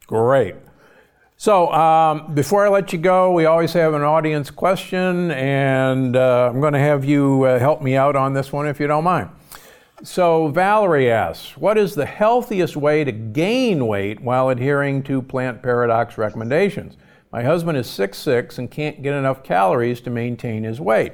Great. 0.07 0.55
So, 1.37 1.71
um, 1.71 2.33
before 2.33 2.65
I 2.65 2.69
let 2.69 2.91
you 2.91 2.99
go, 2.99 3.31
we 3.31 3.45
always 3.45 3.71
have 3.71 3.93
an 3.93 4.01
audience 4.01 4.51
question, 4.51 5.31
and 5.31 6.17
uh, 6.17 6.49
I'm 6.51 6.59
going 6.59 6.73
to 6.73 6.79
have 6.79 7.05
you 7.05 7.43
uh, 7.43 7.59
help 7.59 7.81
me 7.81 7.95
out 7.95 8.17
on 8.17 8.33
this 8.33 8.51
one 8.51 8.67
if 8.67 8.77
you 8.77 8.87
don't 8.87 9.05
mind. 9.05 9.29
So, 10.03 10.49
Valerie 10.49 11.09
asks, 11.09 11.55
What 11.55 11.77
is 11.77 11.95
the 11.95 12.05
healthiest 12.05 12.75
way 12.75 13.05
to 13.05 13.13
gain 13.13 13.87
weight 13.87 14.19
while 14.19 14.49
adhering 14.49 15.01
to 15.03 15.21
Plant 15.21 15.63
Paradox 15.63 16.17
recommendations? 16.17 16.97
My 17.31 17.43
husband 17.43 17.77
is 17.77 17.87
6'6 17.87 18.57
and 18.57 18.71
can't 18.71 19.03
get 19.03 19.13
enough 19.13 19.43
calories 19.43 20.01
to 20.01 20.09
maintain 20.09 20.63
his 20.63 20.81
weight. 20.81 21.13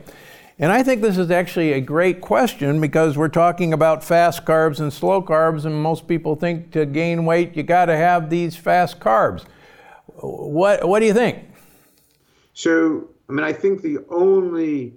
And 0.58 0.72
I 0.72 0.82
think 0.82 1.02
this 1.02 1.18
is 1.18 1.30
actually 1.30 1.74
a 1.74 1.82
great 1.82 2.22
question 2.22 2.80
because 2.80 3.18
we're 3.18 3.28
talking 3.28 3.74
about 3.74 4.02
fast 4.02 4.46
carbs 4.46 4.80
and 4.80 4.94
slow 4.94 5.22
carbs, 5.22 5.66
and 5.66 5.76
most 5.76 6.08
people 6.08 6.38
think 6.38 6.72
to 6.72 6.86
gain 6.86 7.26
weight, 7.26 7.58
you 7.58 7.64
got 7.64 7.86
to 7.86 7.98
have 7.98 8.30
these 8.30 8.56
fast 8.56 9.02
carbs. 9.02 9.44
What, 10.16 10.88
what 10.88 11.02
do 11.02 11.06
you 11.06 11.14
think? 11.14 11.44
So, 12.54 13.10
I 13.28 13.34
mean, 13.34 13.44
I 13.44 13.52
think 13.52 13.82
the 13.82 13.98
only, 14.10 14.94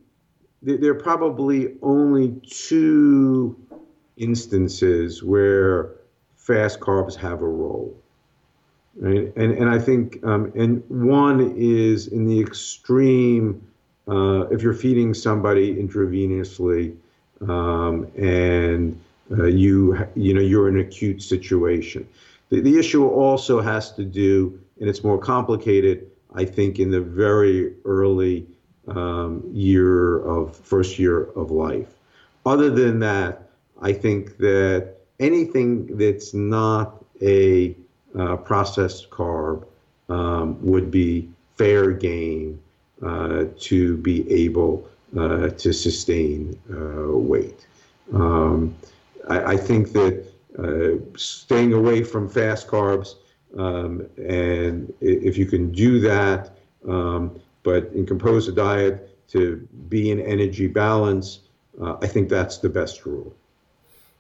there 0.63 0.93
are 0.93 0.95
probably 0.95 1.77
only 1.83 2.41
two 2.49 3.59
instances 4.17 5.25
where 5.25 5.97
fast 6.37 6.79
carbs 6.79 7.17
have 7.17 7.43
a 7.43 7.49
role. 7.49 8.01
Right? 9.01 9.33
And, 9.37 9.53
and 9.53 9.71
I 9.71 9.79
think, 9.79 10.25
um, 10.25 10.53
and 10.57 10.83
one 10.89 11.55
is 11.57 12.09
in 12.09 12.27
the 12.27 12.41
extreme 12.41 13.65
uh, 14.09 14.47
if 14.51 14.63
you're 14.63 14.75
feeding 14.75 15.13
somebody 15.13 15.75
intravenously 15.75 16.97
um, 17.47 18.11
and 18.17 18.99
uh, 19.31 19.45
you 19.45 20.09
you 20.15 20.33
know 20.33 20.41
you're 20.41 20.69
in 20.69 20.77
an 20.77 20.81
acute 20.81 21.23
situation. 21.23 22.09
The, 22.49 22.61
the 22.61 22.79
issue 22.79 23.07
also 23.07 23.61
has 23.61 23.93
to 23.93 24.05
do, 24.05 24.59
and 24.81 24.89
it's 24.89 25.05
more 25.05 25.19
complicated, 25.19 26.11
I 26.35 26.47
think, 26.47 26.79
in 26.79 26.91
the 26.91 27.01
very 27.01 27.75
early 27.85 28.47
um, 28.89 29.45
year 29.53 30.21
of 30.21 30.57
first 30.57 30.99
year 30.99 31.25
of 31.33 31.51
life. 31.51 31.95
Other 32.47 32.71
than 32.71 33.01
that, 33.01 33.51
I 33.83 33.93
think 33.93 34.39
that 34.39 34.95
anything 35.21 35.99
that's 35.99 36.33
not 36.33 37.05
a 37.21 37.77
uh, 38.19 38.37
processed 38.37 39.11
carb 39.11 39.65
um, 40.09 40.59
would 40.61 40.91
be 40.91 41.29
fair 41.57 41.93
game 41.93 42.61
uh, 43.03 43.45
to 43.59 43.97
be 43.99 44.29
able 44.31 44.89
uh, 45.17 45.49
to 45.51 45.73
sustain 45.73 46.59
uh, 46.71 47.17
weight. 47.17 47.67
Um, 48.13 48.75
I, 49.29 49.53
I, 49.53 49.57
think 49.57 49.93
that 49.93 50.27
staying 51.17 51.73
away 51.75 52.03
from 52.03 52.29
fast 52.29 52.67
carbs, 52.67 53.15
um, 53.57 54.07
and 54.17 54.93
if 55.01 55.39
you 55.39 55.47
can 55.47 55.71
do 55.71 56.01
that, 56.01 56.59
um, 56.89 57.39
but 57.63 57.85
in 57.95 58.07
compose 58.07 58.49
a 58.49 58.53
diet 58.53 59.17
to 59.29 59.57
be 59.89 60.11
in 60.11 60.21
energy 60.21 60.67
balance, 60.67 61.41
I 61.81 62.07
think 62.07 62.29
that's 62.29 62.59
the 62.59 62.69
best 62.69 63.07
rule. 63.07 63.35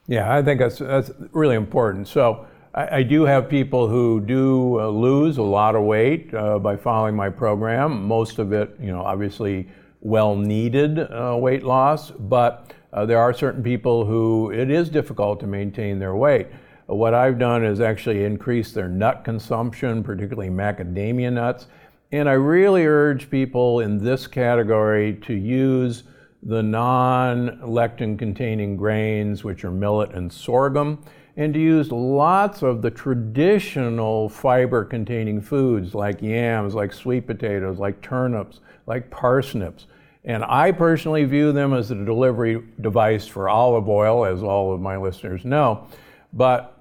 Yeah, 0.07 0.35
I 0.35 0.43
think 0.43 0.61
that's 0.61 0.79
that's 0.79 1.11
really 1.33 1.57
important. 1.57 2.09
So 2.09 2.47
I, 2.79 2.99
I 2.99 3.03
do 3.03 3.25
have 3.25 3.49
people 3.49 3.89
who 3.89 4.21
do 4.21 4.79
uh, 4.81 4.87
lose 4.87 5.39
a 5.39 5.43
lot 5.43 5.75
of 5.75 5.83
weight 5.83 6.33
uh, 6.33 6.61
by 6.61 6.77
following 6.77 7.17
my 7.17 7.29
program. 7.29 8.07
Most 8.07 8.39
of 8.39 8.53
it, 8.53 8.71
you 8.81 8.93
know, 8.93 9.03
obviously 9.03 9.69
well 10.01 10.37
needed 10.37 11.01
uh, 11.01 11.37
weight 11.37 11.65
loss, 11.65 12.13
but 12.13 12.73
uh, 12.93 13.05
there 13.05 13.19
are 13.19 13.35
certain 13.35 13.65
people 13.65 14.05
who 14.05 14.53
it 14.53 14.71
is 14.71 14.89
difficult 14.89 15.41
to 15.41 15.47
maintain 15.49 15.99
their 15.99 16.15
weight. 16.15 16.47
What 16.87 17.15
I've 17.15 17.39
done 17.39 17.65
is 17.65 17.81
actually 17.81 18.25
increase 18.25 18.71
their 18.71 18.89
nut 18.89 19.25
consumption, 19.25 20.05
particularly 20.05 20.49
macadamia 20.49 21.33
nuts. 21.33 21.67
And 22.13 22.29
I 22.29 22.35
really 22.35 22.87
urge 22.87 23.29
people 23.29 23.81
in 23.81 23.99
this 23.99 24.29
category 24.29 25.15
to 25.23 25.35
use 25.35 26.05
the 26.45 26.63
non 26.63 27.59
lectin 27.59 28.17
containing 28.17 28.77
grains, 28.77 29.43
which 29.43 29.65
are 29.65 29.73
millet 29.73 30.15
and 30.15 30.33
sorghum 30.33 31.05
and 31.39 31.55
to 31.55 31.61
use 31.61 31.93
lots 31.93 32.63
of 32.63 32.83
the 32.83 32.91
traditional 32.91 34.29
fiber 34.29 34.85
containing 34.85 35.41
foods 35.41 35.95
like 35.95 36.21
yams, 36.21 36.75
like 36.75 36.93
sweet 36.93 37.29
potatoes, 37.29 37.79
like 37.79 38.03
turnips, 38.03 38.59
like 38.87 39.09
parsnips. 39.09 39.87
And 40.25 40.45
I 40.45 40.73
personally 40.73 41.25
view 41.25 41.53
them 41.53 41.73
as 41.73 41.93
a 41.93 41.95
delivery 41.95 42.61
device 42.81 43.25
for 43.25 43.49
olive 43.49 43.89
oil, 43.89 44.25
as 44.25 44.43
all 44.43 44.75
of 44.75 44.81
my 44.81 44.97
listeners 44.97 45.45
know. 45.45 45.87
But 46.33 46.77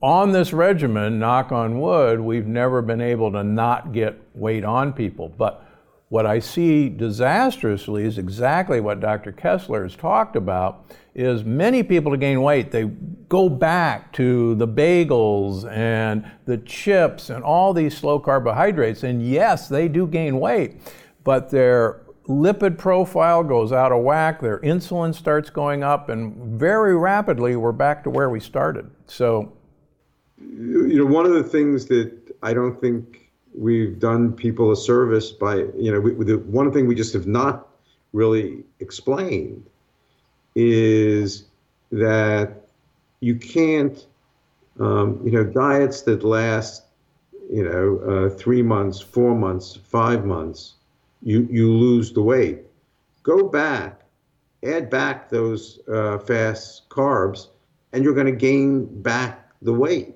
on 0.00 0.32
this 0.32 0.54
regimen, 0.54 1.18
knock 1.18 1.52
on 1.52 1.78
wood, 1.78 2.20
we've 2.20 2.46
never 2.46 2.80
been 2.80 3.02
able 3.02 3.30
to 3.32 3.44
not 3.44 3.92
get 3.92 4.18
weight 4.34 4.64
on 4.64 4.94
people. 4.94 5.28
But 5.28 5.62
what 6.10 6.26
I 6.26 6.40
see 6.40 6.88
disastrously 6.88 8.04
is 8.04 8.18
exactly 8.18 8.80
what 8.80 8.98
Dr. 8.98 9.30
Kessler 9.30 9.84
has 9.84 9.94
talked 9.94 10.34
about 10.34 10.92
is 11.14 11.44
many 11.44 11.84
people 11.84 12.10
to 12.10 12.18
gain 12.18 12.42
weight, 12.42 12.72
they 12.72 12.84
go 13.28 13.48
back 13.48 14.12
to 14.14 14.56
the 14.56 14.66
bagels 14.66 15.70
and 15.70 16.28
the 16.46 16.58
chips 16.58 17.30
and 17.30 17.44
all 17.44 17.72
these 17.72 17.96
slow 17.96 18.18
carbohydrates. 18.18 19.04
And 19.04 19.24
yes, 19.24 19.68
they 19.68 19.86
do 19.86 20.04
gain 20.04 20.40
weight, 20.40 20.82
but 21.22 21.48
their 21.48 22.02
lipid 22.26 22.76
profile 22.76 23.44
goes 23.44 23.70
out 23.70 23.92
of 23.92 24.02
whack, 24.02 24.40
their 24.40 24.58
insulin 24.60 25.14
starts 25.14 25.48
going 25.48 25.84
up, 25.84 26.08
and 26.08 26.58
very 26.58 26.96
rapidly 26.96 27.54
we're 27.54 27.70
back 27.70 28.02
to 28.02 28.10
where 28.10 28.30
we 28.30 28.40
started. 28.40 28.90
So, 29.06 29.52
you 30.40 31.04
know, 31.04 31.06
one 31.06 31.24
of 31.24 31.34
the 31.34 31.44
things 31.44 31.86
that 31.86 32.12
I 32.42 32.52
don't 32.52 32.80
think 32.80 33.19
we've 33.54 33.98
done 33.98 34.32
people 34.32 34.70
a 34.72 34.76
service 34.76 35.32
by, 35.32 35.56
you 35.76 35.92
know, 35.92 36.00
we, 36.00 36.24
the 36.24 36.38
one 36.38 36.72
thing 36.72 36.86
we 36.86 36.94
just 36.94 37.12
have 37.12 37.26
not 37.26 37.68
really 38.12 38.64
explained 38.80 39.64
is 40.54 41.44
that 41.92 42.66
you 43.20 43.34
can't, 43.36 44.06
um, 44.78 45.20
you 45.24 45.32
know, 45.32 45.44
diets 45.44 46.02
that 46.02 46.24
last, 46.24 46.84
you 47.50 47.64
know, 47.64 47.98
uh, 47.98 48.30
three 48.30 48.62
months, 48.62 49.00
four 49.00 49.34
months, 49.34 49.78
five 49.84 50.24
months, 50.24 50.74
you, 51.22 51.46
you 51.50 51.72
lose 51.72 52.12
the 52.12 52.22
weight. 52.22 52.60
Go 53.22 53.48
back, 53.48 54.00
add 54.64 54.88
back 54.88 55.28
those 55.28 55.80
uh, 55.88 56.18
fast 56.18 56.88
carbs, 56.88 57.48
and 57.92 58.04
you're 58.04 58.14
going 58.14 58.26
to 58.26 58.32
gain 58.32 58.86
back 59.02 59.50
the 59.62 59.72
weight. 59.72 60.14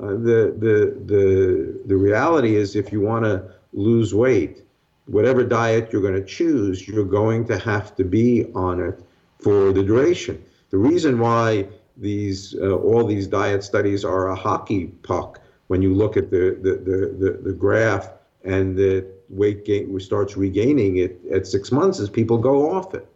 Uh, 0.00 0.12
the, 0.12 0.54
the, 0.58 0.96
the, 1.04 1.80
the 1.86 1.96
reality 1.96 2.56
is 2.56 2.74
if 2.74 2.90
you 2.90 3.00
want 3.00 3.24
to 3.24 3.52
lose 3.74 4.14
weight, 4.14 4.62
whatever 5.06 5.44
diet 5.44 5.92
you're 5.92 6.00
going 6.00 6.14
to 6.14 6.24
choose, 6.24 6.88
you're 6.88 7.04
going 7.04 7.46
to 7.46 7.58
have 7.58 7.94
to 7.96 8.04
be 8.04 8.46
on 8.54 8.80
it 8.80 9.02
for 9.38 9.72
the 9.72 9.82
duration. 9.82 10.42
The 10.70 10.78
reason 10.78 11.18
why 11.18 11.68
these 11.96 12.54
uh, 12.54 12.76
all 12.76 13.04
these 13.04 13.26
diet 13.26 13.62
studies 13.62 14.04
are 14.04 14.28
a 14.28 14.34
hockey 14.34 14.86
puck 15.02 15.40
when 15.66 15.82
you 15.82 15.92
look 15.94 16.16
at 16.16 16.30
the 16.30 16.58
the, 16.62 16.72
the, 16.76 16.98
the, 17.18 17.38
the 17.42 17.52
graph 17.52 18.08
and 18.44 18.76
the 18.76 19.06
weight 19.28 19.64
gain 19.64 19.98
starts 20.00 20.36
regaining 20.36 20.96
it 20.96 21.20
at 21.30 21.46
six 21.46 21.70
months 21.70 22.00
as 22.00 22.08
people 22.08 22.38
go 22.38 22.70
off 22.70 22.94
it. 22.94 23.06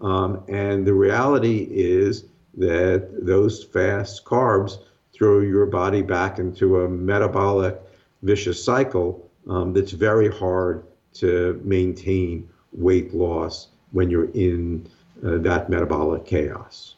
Um, 0.00 0.42
and 0.48 0.86
the 0.86 0.94
reality 0.94 1.66
is 1.70 2.24
that 2.56 3.26
those 3.26 3.64
fast 3.64 4.24
carbs 4.24 4.78
throw 5.20 5.40
your 5.40 5.66
body 5.66 6.00
back 6.00 6.38
into 6.38 6.80
a 6.80 6.88
metabolic 6.88 7.78
vicious 8.22 8.64
cycle 8.64 9.30
um, 9.48 9.74
that's 9.74 9.92
very 9.92 10.30
hard 10.30 10.82
to 11.12 11.60
maintain 11.62 12.48
weight 12.72 13.12
loss 13.12 13.68
when 13.92 14.08
you're 14.08 14.30
in 14.30 14.88
uh, 15.22 15.36
that 15.36 15.68
metabolic 15.68 16.24
chaos. 16.24 16.94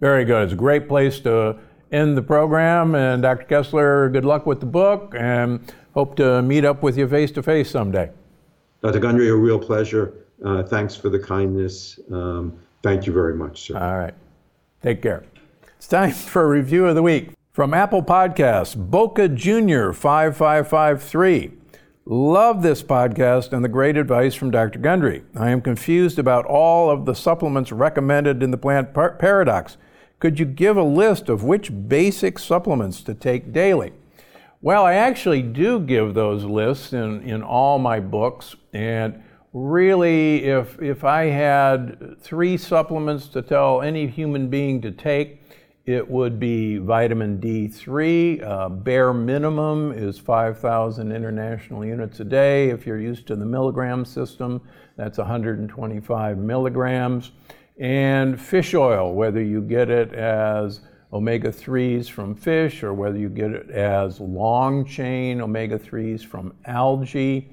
Very 0.00 0.24
good. 0.24 0.44
It's 0.44 0.54
a 0.54 0.56
great 0.56 0.88
place 0.88 1.20
to 1.20 1.58
end 1.92 2.16
the 2.16 2.22
program. 2.22 2.94
And 2.94 3.22
Dr. 3.22 3.44
Kessler, 3.44 4.08
good 4.08 4.24
luck 4.24 4.46
with 4.46 4.60
the 4.60 4.66
book 4.66 5.14
and 5.14 5.60
hope 5.92 6.16
to 6.16 6.40
meet 6.40 6.64
up 6.64 6.82
with 6.82 6.96
you 6.96 7.06
face 7.06 7.30
to 7.32 7.42
face 7.42 7.70
someday. 7.70 8.10
Dr. 8.82 8.98
Gundry, 8.98 9.28
a 9.28 9.34
real 9.36 9.58
pleasure. 9.58 10.14
Uh, 10.42 10.62
thanks 10.62 10.96
for 10.96 11.10
the 11.10 11.18
kindness. 11.18 12.00
Um, 12.10 12.58
thank 12.82 13.06
you 13.06 13.12
very 13.12 13.34
much, 13.34 13.66
sir. 13.66 13.76
All 13.76 13.98
right. 13.98 14.14
Take 14.82 15.02
care. 15.02 15.22
It's 15.76 15.86
time 15.86 16.12
for 16.12 16.44
a 16.44 16.48
review 16.48 16.86
of 16.86 16.94
the 16.94 17.02
week. 17.02 17.32
From 17.52 17.74
Apple 17.74 18.02
Podcasts, 18.02 18.74
Boca 18.74 19.28
Junior 19.28 19.92
5553. 19.92 21.50
Love 22.06 22.62
this 22.62 22.82
podcast 22.82 23.52
and 23.52 23.62
the 23.62 23.68
great 23.68 23.98
advice 23.98 24.34
from 24.34 24.50
Dr. 24.50 24.78
Gundry. 24.78 25.22
I 25.36 25.50
am 25.50 25.60
confused 25.60 26.18
about 26.18 26.46
all 26.46 26.88
of 26.88 27.04
the 27.04 27.14
supplements 27.14 27.70
recommended 27.70 28.42
in 28.42 28.52
the 28.52 28.56
plant 28.56 28.94
par- 28.94 29.16
paradox. 29.16 29.76
Could 30.18 30.40
you 30.40 30.46
give 30.46 30.78
a 30.78 30.82
list 30.82 31.28
of 31.28 31.44
which 31.44 31.70
basic 31.88 32.38
supplements 32.38 33.02
to 33.02 33.12
take 33.12 33.52
daily? 33.52 33.92
Well, 34.62 34.86
I 34.86 34.94
actually 34.94 35.42
do 35.42 35.78
give 35.78 36.14
those 36.14 36.44
lists 36.44 36.94
in, 36.94 37.20
in 37.20 37.42
all 37.42 37.78
my 37.78 38.00
books. 38.00 38.56
And 38.72 39.22
really, 39.52 40.44
if, 40.44 40.80
if 40.80 41.04
I 41.04 41.24
had 41.24 42.18
three 42.18 42.56
supplements 42.56 43.28
to 43.28 43.42
tell 43.42 43.82
any 43.82 44.06
human 44.06 44.48
being 44.48 44.80
to 44.80 44.90
take, 44.90 45.41
it 45.84 46.08
would 46.08 46.38
be 46.38 46.78
vitamin 46.78 47.38
D3. 47.38 48.42
Uh, 48.42 48.68
bare 48.68 49.12
minimum 49.12 49.92
is 49.92 50.18
5,000 50.18 51.10
international 51.10 51.84
units 51.84 52.20
a 52.20 52.24
day. 52.24 52.70
If 52.70 52.86
you're 52.86 53.00
used 53.00 53.26
to 53.28 53.36
the 53.36 53.44
milligram 53.44 54.04
system, 54.04 54.60
that's 54.96 55.18
125 55.18 56.38
milligrams. 56.38 57.32
And 57.78 58.40
fish 58.40 58.74
oil, 58.74 59.12
whether 59.12 59.42
you 59.42 59.60
get 59.60 59.90
it 59.90 60.12
as 60.14 60.82
omega 61.12 61.50
3s 61.50 62.08
from 62.08 62.34
fish 62.34 62.82
or 62.82 62.94
whether 62.94 63.18
you 63.18 63.28
get 63.28 63.50
it 63.50 63.70
as 63.70 64.20
long 64.20 64.84
chain 64.84 65.40
omega 65.40 65.78
3s 65.78 66.24
from 66.24 66.54
algae. 66.66 67.50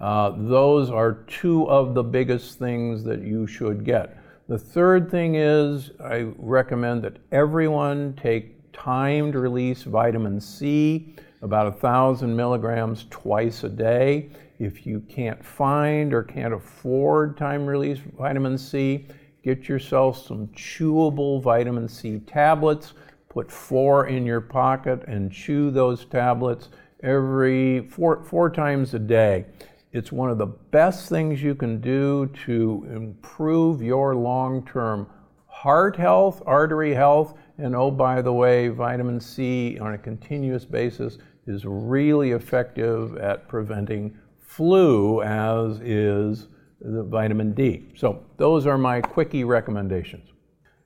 Uh, 0.00 0.32
those 0.36 0.88
are 0.88 1.24
two 1.26 1.68
of 1.68 1.94
the 1.94 2.02
biggest 2.02 2.58
things 2.58 3.02
that 3.04 3.22
you 3.22 3.46
should 3.46 3.84
get. 3.84 4.21
The 4.52 4.58
third 4.58 5.10
thing 5.10 5.36
is 5.36 5.92
I 5.98 6.30
recommend 6.36 7.04
that 7.04 7.16
everyone 7.32 8.12
take 8.22 8.70
timed 8.74 9.34
release 9.34 9.84
vitamin 9.84 10.42
C, 10.42 11.14
about 11.40 11.68
a 11.68 11.72
thousand 11.72 12.36
milligrams 12.36 13.06
twice 13.08 13.64
a 13.64 13.70
day. 13.70 14.28
If 14.58 14.84
you 14.84 15.00
can't 15.08 15.42
find 15.42 16.12
or 16.12 16.22
can't 16.22 16.52
afford 16.52 17.38
time 17.38 17.64
release 17.64 18.00
vitamin 18.18 18.58
C, 18.58 19.06
get 19.42 19.70
yourself 19.70 20.22
some 20.26 20.48
chewable 20.48 21.42
vitamin 21.42 21.88
C 21.88 22.18
tablets. 22.18 22.92
Put 23.30 23.50
four 23.50 24.08
in 24.08 24.26
your 24.26 24.42
pocket 24.42 25.02
and 25.08 25.32
chew 25.32 25.70
those 25.70 26.04
tablets 26.04 26.68
every 27.02 27.88
four, 27.88 28.22
four 28.22 28.50
times 28.50 28.92
a 28.92 28.98
day. 28.98 29.46
It's 29.92 30.10
one 30.10 30.30
of 30.30 30.38
the 30.38 30.46
best 30.46 31.10
things 31.10 31.42
you 31.42 31.54
can 31.54 31.78
do 31.80 32.30
to 32.46 32.86
improve 32.90 33.82
your 33.82 34.16
long 34.16 34.64
term 34.64 35.06
heart 35.46 35.96
health, 35.96 36.42
artery 36.46 36.94
health, 36.94 37.34
and 37.58 37.76
oh, 37.76 37.90
by 37.90 38.22
the 38.22 38.32
way, 38.32 38.68
vitamin 38.68 39.20
C 39.20 39.78
on 39.78 39.92
a 39.92 39.98
continuous 39.98 40.64
basis 40.64 41.18
is 41.46 41.66
really 41.66 42.30
effective 42.30 43.18
at 43.18 43.48
preventing 43.48 44.16
flu, 44.40 45.20
as 45.22 45.78
is 45.80 46.48
the 46.80 47.02
vitamin 47.02 47.52
D. 47.52 47.92
So, 47.94 48.24
those 48.38 48.66
are 48.66 48.78
my 48.78 49.02
quickie 49.02 49.44
recommendations. 49.44 50.30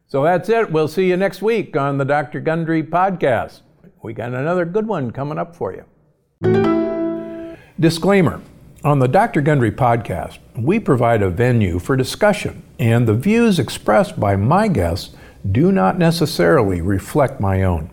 So 0.08 0.22
that's 0.22 0.48
it. 0.48 0.70
We'll 0.70 0.88
see 0.88 1.08
you 1.08 1.16
next 1.16 1.42
week 1.42 1.76
on 1.76 1.98
the 1.98 2.04
Dr. 2.04 2.40
Gundry 2.40 2.82
podcast. 2.82 3.62
We 4.02 4.12
got 4.12 4.32
another 4.32 4.64
good 4.64 4.86
one 4.86 5.10
coming 5.10 5.38
up 5.38 5.56
for 5.56 5.74
you. 5.74 7.56
Disclaimer 7.78 8.40
On 8.86 9.00
the 9.00 9.08
Dr. 9.08 9.40
Gundry 9.40 9.72
podcast, 9.72 10.38
we 10.54 10.78
provide 10.78 11.20
a 11.20 11.28
venue 11.28 11.80
for 11.80 11.96
discussion, 11.96 12.62
and 12.78 13.08
the 13.08 13.14
views 13.14 13.58
expressed 13.58 14.20
by 14.20 14.36
my 14.36 14.68
guests 14.68 15.16
do 15.50 15.72
not 15.72 15.98
necessarily 15.98 16.80
reflect 16.80 17.40
my 17.40 17.64
own. 17.64 17.90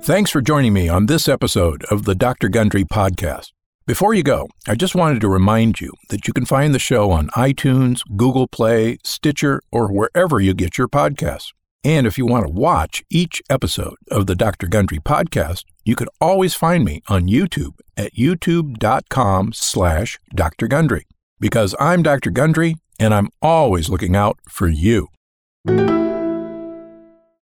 Thanks 0.00 0.30
for 0.30 0.40
joining 0.40 0.72
me 0.72 0.88
on 0.88 1.06
this 1.06 1.28
episode 1.28 1.82
of 1.90 2.04
the 2.04 2.14
Dr. 2.14 2.48
Gundry 2.48 2.84
podcast. 2.84 3.48
Before 3.84 4.14
you 4.14 4.22
go, 4.22 4.46
I 4.68 4.76
just 4.76 4.94
wanted 4.94 5.20
to 5.22 5.28
remind 5.28 5.80
you 5.80 5.92
that 6.10 6.28
you 6.28 6.32
can 6.32 6.44
find 6.44 6.72
the 6.72 6.78
show 6.78 7.10
on 7.10 7.30
iTunes, 7.30 8.02
Google 8.16 8.46
Play, 8.46 8.98
Stitcher, 9.02 9.60
or 9.72 9.92
wherever 9.92 10.38
you 10.38 10.54
get 10.54 10.78
your 10.78 10.86
podcasts. 10.86 11.48
And 11.82 12.06
if 12.06 12.18
you 12.18 12.26
want 12.26 12.46
to 12.46 12.52
watch 12.52 13.02
each 13.08 13.42
episode 13.48 13.96
of 14.10 14.26
the 14.26 14.34
Dr. 14.34 14.66
Gundry 14.66 14.98
podcast, 14.98 15.64
you 15.84 15.96
can 15.96 16.08
always 16.20 16.54
find 16.54 16.84
me 16.84 17.02
on 17.08 17.26
YouTube 17.26 17.74
at 17.96 18.14
youtube.com 18.14 19.52
slash 19.54 20.18
Dr. 20.34 20.68
Gundry. 20.68 21.06
Because 21.38 21.74
I'm 21.80 22.02
Dr. 22.02 22.30
Gundry, 22.30 22.76
and 22.98 23.14
I'm 23.14 23.30
always 23.40 23.88
looking 23.88 24.14
out 24.14 24.38
for 24.46 24.68
you. 24.68 25.08